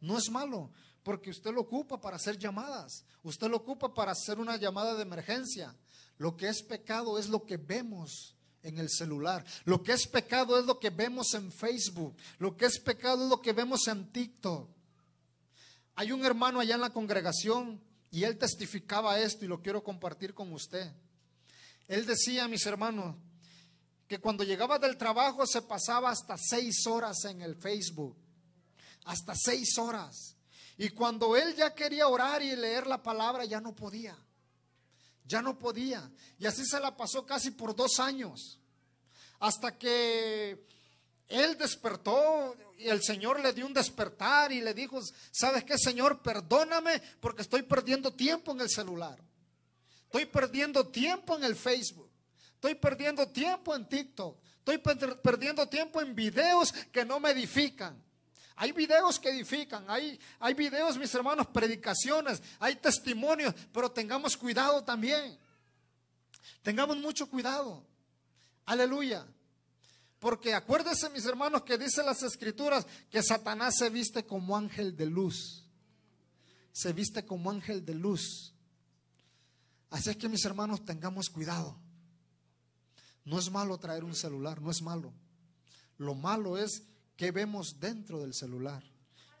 No 0.00 0.18
es 0.18 0.28
malo, 0.28 0.70
porque 1.02 1.30
usted 1.30 1.50
lo 1.50 1.62
ocupa 1.62 1.98
para 1.98 2.16
hacer 2.16 2.36
llamadas. 2.36 3.04
Usted 3.22 3.48
lo 3.48 3.56
ocupa 3.56 3.94
para 3.94 4.12
hacer 4.12 4.38
una 4.38 4.56
llamada 4.56 4.94
de 4.94 5.02
emergencia. 5.02 5.74
Lo 6.18 6.36
que 6.36 6.48
es 6.48 6.62
pecado 6.62 7.18
es 7.18 7.28
lo 7.28 7.44
que 7.46 7.56
vemos 7.56 8.33
en 8.64 8.78
el 8.78 8.90
celular. 8.90 9.44
Lo 9.64 9.82
que 9.82 9.92
es 9.92 10.08
pecado 10.08 10.58
es 10.58 10.66
lo 10.66 10.80
que 10.80 10.90
vemos 10.90 11.32
en 11.34 11.52
Facebook. 11.52 12.16
Lo 12.38 12.56
que 12.56 12.66
es 12.66 12.80
pecado 12.80 13.22
es 13.22 13.30
lo 13.30 13.40
que 13.40 13.52
vemos 13.52 13.86
en 13.86 14.10
TikTok. 14.10 14.68
Hay 15.94 16.10
un 16.10 16.24
hermano 16.24 16.58
allá 16.58 16.74
en 16.74 16.80
la 16.80 16.92
congregación 16.92 17.80
y 18.10 18.24
él 18.24 18.36
testificaba 18.36 19.20
esto 19.20 19.44
y 19.44 19.48
lo 19.48 19.62
quiero 19.62 19.84
compartir 19.84 20.34
con 20.34 20.52
usted. 20.52 20.90
Él 21.86 22.06
decía, 22.06 22.48
mis 22.48 22.66
hermanos, 22.66 23.14
que 24.08 24.18
cuando 24.18 24.42
llegaba 24.42 24.78
del 24.78 24.96
trabajo 24.96 25.46
se 25.46 25.62
pasaba 25.62 26.10
hasta 26.10 26.36
seis 26.36 26.86
horas 26.86 27.24
en 27.26 27.42
el 27.42 27.54
Facebook. 27.56 28.16
Hasta 29.04 29.34
seis 29.36 29.78
horas. 29.78 30.36
Y 30.78 30.88
cuando 30.90 31.36
él 31.36 31.54
ya 31.54 31.74
quería 31.74 32.08
orar 32.08 32.42
y 32.42 32.56
leer 32.56 32.86
la 32.86 33.02
palabra, 33.02 33.44
ya 33.44 33.60
no 33.60 33.74
podía. 33.74 34.16
Ya 35.24 35.40
no 35.42 35.58
podía. 35.58 36.10
Y 36.38 36.46
así 36.46 36.64
se 36.64 36.80
la 36.80 36.96
pasó 36.96 37.24
casi 37.24 37.50
por 37.50 37.74
dos 37.74 37.98
años. 37.98 38.60
Hasta 39.40 39.76
que 39.76 40.66
él 41.28 41.56
despertó 41.58 42.54
y 42.78 42.88
el 42.88 43.02
Señor 43.02 43.40
le 43.40 43.52
dio 43.52 43.66
un 43.66 43.74
despertar 43.74 44.52
y 44.52 44.60
le 44.60 44.74
dijo, 44.74 45.00
¿sabes 45.30 45.64
qué, 45.64 45.78
Señor? 45.78 46.22
Perdóname 46.22 47.00
porque 47.20 47.42
estoy 47.42 47.62
perdiendo 47.62 48.12
tiempo 48.12 48.52
en 48.52 48.60
el 48.60 48.70
celular. 48.70 49.18
Estoy 50.04 50.26
perdiendo 50.26 50.86
tiempo 50.88 51.36
en 51.36 51.44
el 51.44 51.56
Facebook. 51.56 52.10
Estoy 52.54 52.74
perdiendo 52.74 53.28
tiempo 53.28 53.74
en 53.74 53.88
TikTok. 53.88 54.38
Estoy 54.58 54.78
perdiendo 54.78 55.68
tiempo 55.68 56.00
en 56.00 56.14
videos 56.14 56.72
que 56.92 57.04
no 57.04 57.20
me 57.20 57.30
edifican. 57.30 58.02
Hay 58.56 58.72
videos 58.72 59.18
que 59.18 59.30
edifican, 59.30 59.84
hay, 59.88 60.18
hay 60.38 60.54
videos, 60.54 60.96
mis 60.96 61.12
hermanos, 61.14 61.48
predicaciones, 61.48 62.40
hay 62.60 62.76
testimonios, 62.76 63.54
pero 63.72 63.90
tengamos 63.90 64.36
cuidado 64.36 64.84
también. 64.84 65.38
Tengamos 66.62 66.96
mucho 66.98 67.28
cuidado. 67.28 67.84
Aleluya. 68.64 69.26
Porque 70.18 70.54
acuérdense, 70.54 71.10
mis 71.10 71.26
hermanos, 71.26 71.62
que 71.64 71.76
dice 71.76 72.02
las 72.02 72.22
escrituras 72.22 72.86
que 73.10 73.22
Satanás 73.22 73.74
se 73.76 73.90
viste 73.90 74.24
como 74.24 74.56
ángel 74.56 74.96
de 74.96 75.06
luz. 75.06 75.64
Se 76.72 76.92
viste 76.92 77.26
como 77.26 77.50
ángel 77.50 77.84
de 77.84 77.94
luz. 77.94 78.54
Así 79.90 80.10
es 80.10 80.16
que, 80.16 80.28
mis 80.28 80.44
hermanos, 80.44 80.84
tengamos 80.84 81.28
cuidado. 81.28 81.76
No 83.24 83.38
es 83.38 83.50
malo 83.50 83.76
traer 83.78 84.04
un 84.04 84.14
celular, 84.14 84.62
no 84.62 84.70
es 84.70 84.80
malo. 84.80 85.12
Lo 85.98 86.14
malo 86.14 86.56
es 86.56 86.82
¿Qué 87.16 87.30
vemos 87.30 87.78
dentro 87.80 88.20
del 88.20 88.34
celular? 88.34 88.82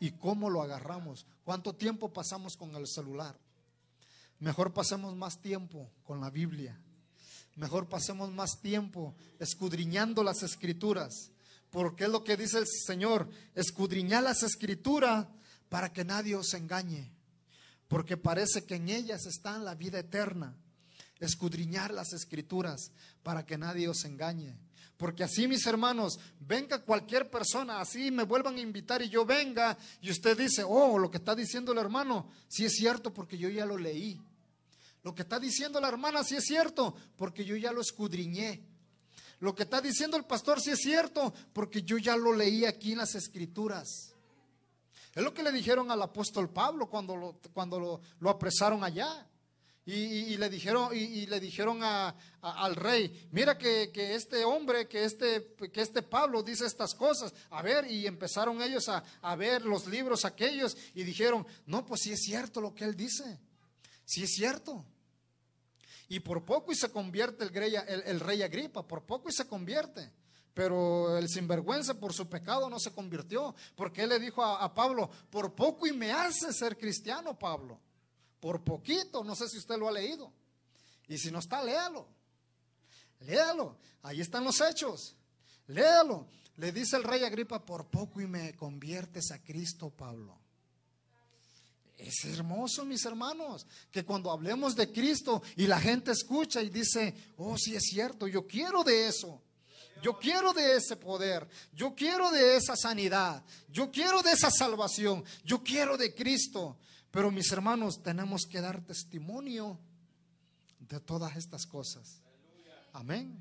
¿Y 0.00 0.12
cómo 0.12 0.50
lo 0.50 0.62
agarramos? 0.62 1.26
¿Cuánto 1.44 1.74
tiempo 1.74 2.12
pasamos 2.12 2.56
con 2.56 2.74
el 2.74 2.86
celular? 2.86 3.38
Mejor 4.40 4.72
pasemos 4.72 5.16
más 5.16 5.40
tiempo 5.40 5.90
con 6.04 6.20
la 6.20 6.30
Biblia. 6.30 6.78
Mejor 7.56 7.88
pasemos 7.88 8.30
más 8.32 8.60
tiempo 8.60 9.14
escudriñando 9.38 10.22
las 10.22 10.42
escrituras. 10.42 11.30
Porque 11.70 12.04
es 12.04 12.10
lo 12.10 12.22
que 12.22 12.36
dice 12.36 12.58
el 12.58 12.66
Señor, 12.66 13.28
escudriñar 13.54 14.22
las 14.22 14.42
escrituras 14.42 15.26
para 15.68 15.92
que 15.92 16.04
nadie 16.04 16.36
os 16.36 16.54
engañe. 16.54 17.10
Porque 17.88 18.16
parece 18.16 18.64
que 18.64 18.76
en 18.76 18.88
ellas 18.88 19.26
está 19.26 19.58
la 19.58 19.74
vida 19.74 19.98
eterna. 19.98 20.56
Escudriñar 21.20 21.92
las 21.92 22.12
escrituras 22.12 22.92
para 23.22 23.46
que 23.46 23.58
nadie 23.58 23.88
os 23.88 24.04
engañe. 24.04 24.56
Porque 24.96 25.24
así, 25.24 25.48
mis 25.48 25.66
hermanos, 25.66 26.18
venga 26.38 26.82
cualquier 26.82 27.28
persona, 27.28 27.80
así 27.80 28.10
me 28.10 28.22
vuelvan 28.22 28.56
a 28.56 28.60
invitar 28.60 29.02
y 29.02 29.08
yo 29.08 29.24
venga 29.24 29.76
y 30.00 30.10
usted 30.10 30.38
dice, 30.38 30.62
oh, 30.64 30.98
lo 30.98 31.10
que 31.10 31.18
está 31.18 31.34
diciendo 31.34 31.72
el 31.72 31.78
hermano, 31.78 32.30
sí 32.48 32.64
es 32.64 32.74
cierto 32.74 33.12
porque 33.12 33.36
yo 33.36 33.48
ya 33.48 33.66
lo 33.66 33.76
leí. 33.76 34.20
Lo 35.02 35.14
que 35.14 35.22
está 35.22 35.38
diciendo 35.38 35.80
la 35.80 35.88
hermana, 35.88 36.24
sí 36.24 36.36
es 36.36 36.44
cierto 36.44 36.94
porque 37.16 37.44
yo 37.44 37.56
ya 37.56 37.72
lo 37.72 37.80
escudriñé. 37.80 38.64
Lo 39.40 39.54
que 39.54 39.64
está 39.64 39.80
diciendo 39.80 40.16
el 40.16 40.24
pastor, 40.24 40.60
sí 40.60 40.70
es 40.70 40.78
cierto 40.78 41.34
porque 41.52 41.82
yo 41.82 41.98
ya 41.98 42.16
lo 42.16 42.32
leí 42.32 42.64
aquí 42.64 42.92
en 42.92 42.98
las 42.98 43.14
escrituras. 43.14 44.14
Es 45.14 45.22
lo 45.22 45.34
que 45.34 45.42
le 45.42 45.52
dijeron 45.52 45.90
al 45.90 46.00
apóstol 46.00 46.48
Pablo 46.48 46.88
cuando 46.88 47.38
cuando 47.52 48.00
lo 48.18 48.30
apresaron 48.30 48.82
allá. 48.82 49.28
Y, 49.86 50.38
le 50.38 50.48
dijeron, 50.48 50.96
y, 50.96 51.26
le 51.26 51.38
dijeron 51.38 51.80
al 51.82 52.74
rey, 52.74 53.28
mira 53.32 53.58
que, 53.58 53.90
este 54.14 54.42
hombre, 54.42 54.88
que 54.88 55.04
este, 55.04 55.54
que 55.70 55.82
este 55.82 56.00
Pablo 56.00 56.42
dice 56.42 56.64
estas 56.64 56.94
cosas. 56.94 57.34
A 57.50 57.60
ver, 57.60 57.90
y 57.90 58.06
empezaron 58.06 58.62
ellos 58.62 58.88
a, 58.88 59.36
ver 59.36 59.62
los 59.62 59.86
libros 59.86 60.24
aquellos 60.24 60.74
y 60.94 61.02
dijeron, 61.02 61.46
no, 61.66 61.84
pues 61.84 62.00
sí 62.02 62.12
es 62.12 62.22
cierto 62.22 62.62
lo 62.62 62.74
que 62.74 62.84
él 62.84 62.96
dice. 62.96 63.38
Sí 64.06 64.22
es 64.22 64.34
cierto. 64.34 64.86
Y 66.08 66.20
por 66.20 66.46
poco 66.46 66.72
y 66.72 66.76
se 66.76 66.90
convierte 66.90 67.44
el 67.44 67.54
el, 68.06 68.20
rey 68.20 68.40
Agripa, 68.40 68.86
por 68.86 69.04
poco 69.04 69.28
y 69.28 69.32
se 69.32 69.46
convierte. 69.46 70.10
Pero 70.54 71.18
el 71.18 71.28
sinvergüenza 71.28 71.92
por 71.92 72.14
su 72.14 72.26
pecado 72.26 72.70
no 72.70 72.78
se 72.78 72.92
convirtió, 72.92 73.54
porque 73.74 74.04
él 74.04 74.10
le 74.10 74.18
dijo 74.18 74.42
a, 74.42 74.64
a 74.64 74.72
Pablo, 74.72 75.10
por 75.28 75.54
poco 75.54 75.86
y 75.86 75.92
me 75.92 76.10
hace 76.10 76.54
ser 76.54 76.78
cristiano, 76.78 77.38
Pablo 77.38 77.78
por 78.44 78.62
poquito, 78.62 79.24
no 79.24 79.34
sé 79.34 79.48
si 79.48 79.56
usted 79.56 79.78
lo 79.78 79.88
ha 79.88 79.92
leído. 79.92 80.30
Y 81.08 81.16
si 81.16 81.30
no 81.30 81.38
está, 81.38 81.64
léalo. 81.64 82.06
Léalo. 83.20 83.78
Ahí 84.02 84.20
están 84.20 84.44
los 84.44 84.60
hechos. 84.60 85.16
Léalo. 85.66 86.28
Le 86.58 86.70
dice 86.70 86.96
el 86.96 87.04
rey 87.04 87.24
Agripa, 87.24 87.64
por 87.64 87.86
poco 87.86 88.20
y 88.20 88.26
me 88.26 88.54
conviertes 88.54 89.30
a 89.30 89.42
Cristo, 89.42 89.88
Pablo. 89.88 90.38
Es 91.96 92.22
hermoso, 92.26 92.84
mis 92.84 93.06
hermanos, 93.06 93.66
que 93.90 94.04
cuando 94.04 94.30
hablemos 94.30 94.76
de 94.76 94.92
Cristo 94.92 95.42
y 95.56 95.66
la 95.66 95.80
gente 95.80 96.10
escucha 96.10 96.60
y 96.60 96.68
dice, 96.68 97.14
oh, 97.38 97.56
sí 97.56 97.74
es 97.74 97.84
cierto, 97.84 98.26
yo 98.26 98.46
quiero 98.46 98.84
de 98.84 99.08
eso. 99.08 99.40
Yo 100.02 100.18
quiero 100.18 100.52
de 100.52 100.76
ese 100.76 100.96
poder. 100.96 101.48
Yo 101.72 101.94
quiero 101.94 102.30
de 102.30 102.56
esa 102.56 102.76
sanidad. 102.76 103.42
Yo 103.70 103.90
quiero 103.90 104.20
de 104.20 104.32
esa 104.32 104.50
salvación. 104.50 105.24
Yo 105.46 105.62
quiero 105.62 105.96
de 105.96 106.14
Cristo. 106.14 106.76
Pero 107.14 107.30
mis 107.30 107.52
hermanos, 107.52 108.02
tenemos 108.02 108.44
que 108.44 108.60
dar 108.60 108.84
testimonio 108.84 109.78
de 110.80 110.98
todas 110.98 111.36
estas 111.36 111.64
cosas. 111.64 112.20
Amén. 112.92 113.40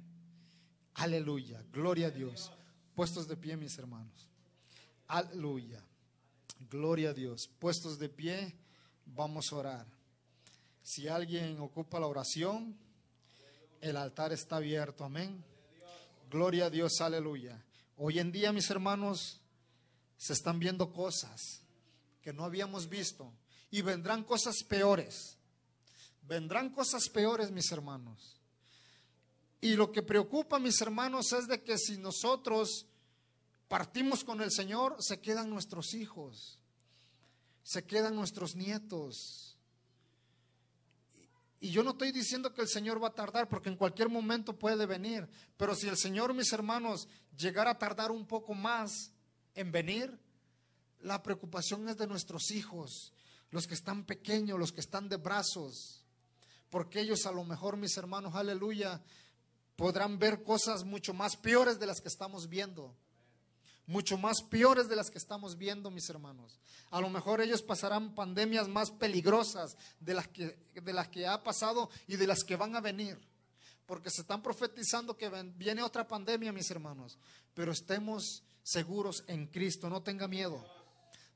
Aleluya. 0.93 1.59
Gloria 1.71 2.05
a 2.05 2.11
Dios. 2.11 2.51
Puestos 2.93 3.27
de 3.27 3.35
pie, 3.35 3.57
mis 3.57 3.75
hermanos. 3.79 4.29
Aleluya. 5.07 5.83
Gloria 6.69 7.09
a 7.09 7.13
Dios. 7.13 7.49
Puestos 7.57 7.97
de 7.97 8.09
pie, 8.09 8.55
vamos 9.07 9.51
a 9.51 9.55
orar. 9.55 9.87
Si 10.83 11.07
alguien 11.07 11.59
ocupa 11.59 11.99
la 11.99 12.05
oración, 12.05 12.77
el 13.81 13.97
altar 13.97 14.31
está 14.33 14.57
abierto. 14.57 15.03
Amén. 15.03 15.43
Gloria 16.29 16.67
a 16.67 16.69
Dios. 16.69 17.01
Aleluya. 17.01 17.59
Hoy 17.97 18.19
en 18.19 18.31
día, 18.31 18.53
mis 18.53 18.69
hermanos, 18.69 19.41
se 20.15 20.33
están 20.33 20.59
viendo 20.59 20.93
cosas 20.93 21.63
que 22.21 22.33
no 22.33 22.43
habíamos 22.45 22.87
visto 22.87 23.33
y 23.73 23.81
vendrán 23.81 24.23
cosas 24.23 24.63
peores. 24.63 25.35
Vendrán 26.21 26.69
cosas 26.69 27.09
peores, 27.09 27.49
mis 27.49 27.71
hermanos. 27.71 28.39
Y 29.61 29.73
lo 29.75 29.91
que 29.91 30.03
preocupa, 30.03 30.59
mis 30.59 30.79
hermanos, 30.79 31.33
es 31.33 31.47
de 31.47 31.63
que 31.63 31.79
si 31.79 31.97
nosotros 31.97 32.85
partimos 33.67 34.23
con 34.23 34.43
el 34.43 34.51
Señor, 34.51 34.97
se 34.99 35.19
quedan 35.19 35.49
nuestros 35.49 35.95
hijos, 35.95 36.59
se 37.63 37.83
quedan 37.83 38.15
nuestros 38.15 38.55
nietos. 38.55 39.57
Y 41.59 41.71
yo 41.71 41.81
no 41.81 41.91
estoy 41.93 42.11
diciendo 42.11 42.53
que 42.53 42.61
el 42.61 42.67
Señor 42.67 43.03
va 43.03 43.07
a 43.07 43.15
tardar, 43.15 43.49
porque 43.49 43.69
en 43.69 43.75
cualquier 43.75 44.07
momento 44.07 44.53
puede 44.53 44.85
venir. 44.85 45.27
Pero 45.57 45.73
si 45.73 45.87
el 45.87 45.97
Señor, 45.97 46.31
mis 46.35 46.53
hermanos, 46.53 47.07
llegara 47.35 47.71
a 47.71 47.79
tardar 47.79 48.11
un 48.11 48.27
poco 48.27 48.53
más 48.53 49.09
en 49.55 49.71
venir, 49.71 50.15
la 51.01 51.23
preocupación 51.23 51.89
es 51.89 51.97
de 51.97 52.05
nuestros 52.05 52.51
hijos, 52.51 53.11
los 53.53 53.67
que 53.67 53.75
están 53.75 54.03
pequeños, 54.03 54.57
los 54.57 54.71
que 54.71 54.81
están 54.81 55.07
de 55.07 55.17
brazos. 55.17 56.01
Porque 56.71 56.99
ellos 56.99 57.27
a 57.27 57.31
lo 57.31 57.43
mejor, 57.43 57.77
mis 57.77 57.95
hermanos, 57.97 58.33
aleluya, 58.33 58.99
podrán 59.75 60.17
ver 60.17 60.41
cosas 60.41 60.83
mucho 60.83 61.13
más 61.13 61.37
peores 61.37 61.79
de 61.79 61.85
las 61.85 62.01
que 62.01 62.07
estamos 62.07 62.49
viendo. 62.49 62.95
Mucho 63.85 64.17
más 64.17 64.41
peores 64.41 64.89
de 64.89 64.95
las 64.95 65.11
que 65.11 65.19
estamos 65.19 65.55
viendo, 65.55 65.91
mis 65.91 66.09
hermanos. 66.09 66.59
A 66.89 66.99
lo 66.99 67.11
mejor 67.11 67.41
ellos 67.41 67.61
pasarán 67.61 68.15
pandemias 68.15 68.67
más 68.67 68.89
peligrosas 68.89 69.77
de 69.99 70.15
las 70.15 70.27
que, 70.29 70.57
de 70.73 70.93
las 70.93 71.09
que 71.09 71.27
ha 71.27 71.43
pasado 71.43 71.91
y 72.07 72.15
de 72.15 72.25
las 72.25 72.43
que 72.43 72.55
van 72.55 72.75
a 72.75 72.81
venir. 72.81 73.19
Porque 73.85 74.09
se 74.09 74.21
están 74.21 74.41
profetizando 74.41 75.15
que 75.15 75.29
viene 75.55 75.83
otra 75.83 76.07
pandemia, 76.07 76.51
mis 76.51 76.71
hermanos. 76.71 77.19
Pero 77.53 77.71
estemos 77.71 78.41
seguros 78.63 79.23
en 79.27 79.45
Cristo. 79.45 79.91
No 79.91 80.01
tenga 80.01 80.27
miedo. 80.27 80.65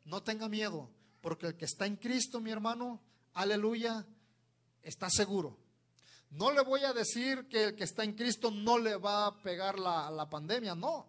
No 0.04 0.24
tenga 0.24 0.50
miedo. 0.50 0.90
Porque 1.22 1.48
el 1.48 1.56
que 1.56 1.66
está 1.66 1.86
en 1.86 1.96
Cristo, 1.96 2.40
mi 2.40 2.52
hermano, 2.52 3.02
aleluya, 3.34 4.06
está 4.84 5.10
seguro. 5.10 5.58
No 6.32 6.52
le 6.52 6.62
voy 6.62 6.84
a 6.84 6.94
decir 6.94 7.48
que 7.48 7.66
el 7.66 7.76
que 7.76 7.84
está 7.84 8.04
en 8.04 8.14
Cristo 8.14 8.52
no 8.52 8.78
le 8.78 8.98
va 8.98 9.28
a 9.28 9.42
pegar 9.42 9.80
la, 9.80 10.28
pandemia, 10.30 10.76
no. 10.76 11.08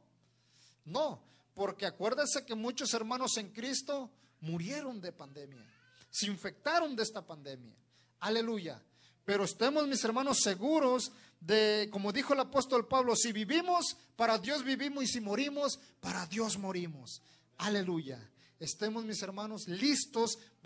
No, 0.85 1.23
porque 1.55 1.87
acuérdense 1.87 2.47
que 2.47 2.55
muchos 2.55 2.95
hermanos 2.95 3.37
en 3.37 3.51
Cristo 3.51 4.11
murieron 4.41 5.01
de 5.01 5.13
pandemia, 5.13 5.65
se 6.11 6.27
infectaron 6.27 6.95
de 6.97 7.03
esta 7.03 7.27
pandemia. 7.27 7.75
Aleluya. 8.21 8.81
Pero 9.25 9.45
estemos, 9.45 9.87
mis 9.87 10.03
hermanos, 10.05 10.39
seguros 10.41 11.13
de, 11.41 11.89
como 11.93 12.13
dijo 12.13 12.33
el 12.33 12.41
apóstol 12.41 12.89
Pablo, 12.89 13.15
si 13.15 13.33
vivimos, 13.33 13.97
para 14.17 14.39
Dios 14.39 14.65
vivimos 14.65 15.05
y 15.05 15.07
si 15.07 15.21
morimos, 15.21 15.79
para 16.01 16.25
Dios 16.27 16.57
morimos. 16.57 17.21
Aleluya. 17.59 18.19
Estemos, 18.61 19.05
mis 19.05 19.23
hermanos, 19.23 19.69
listos 19.69 20.39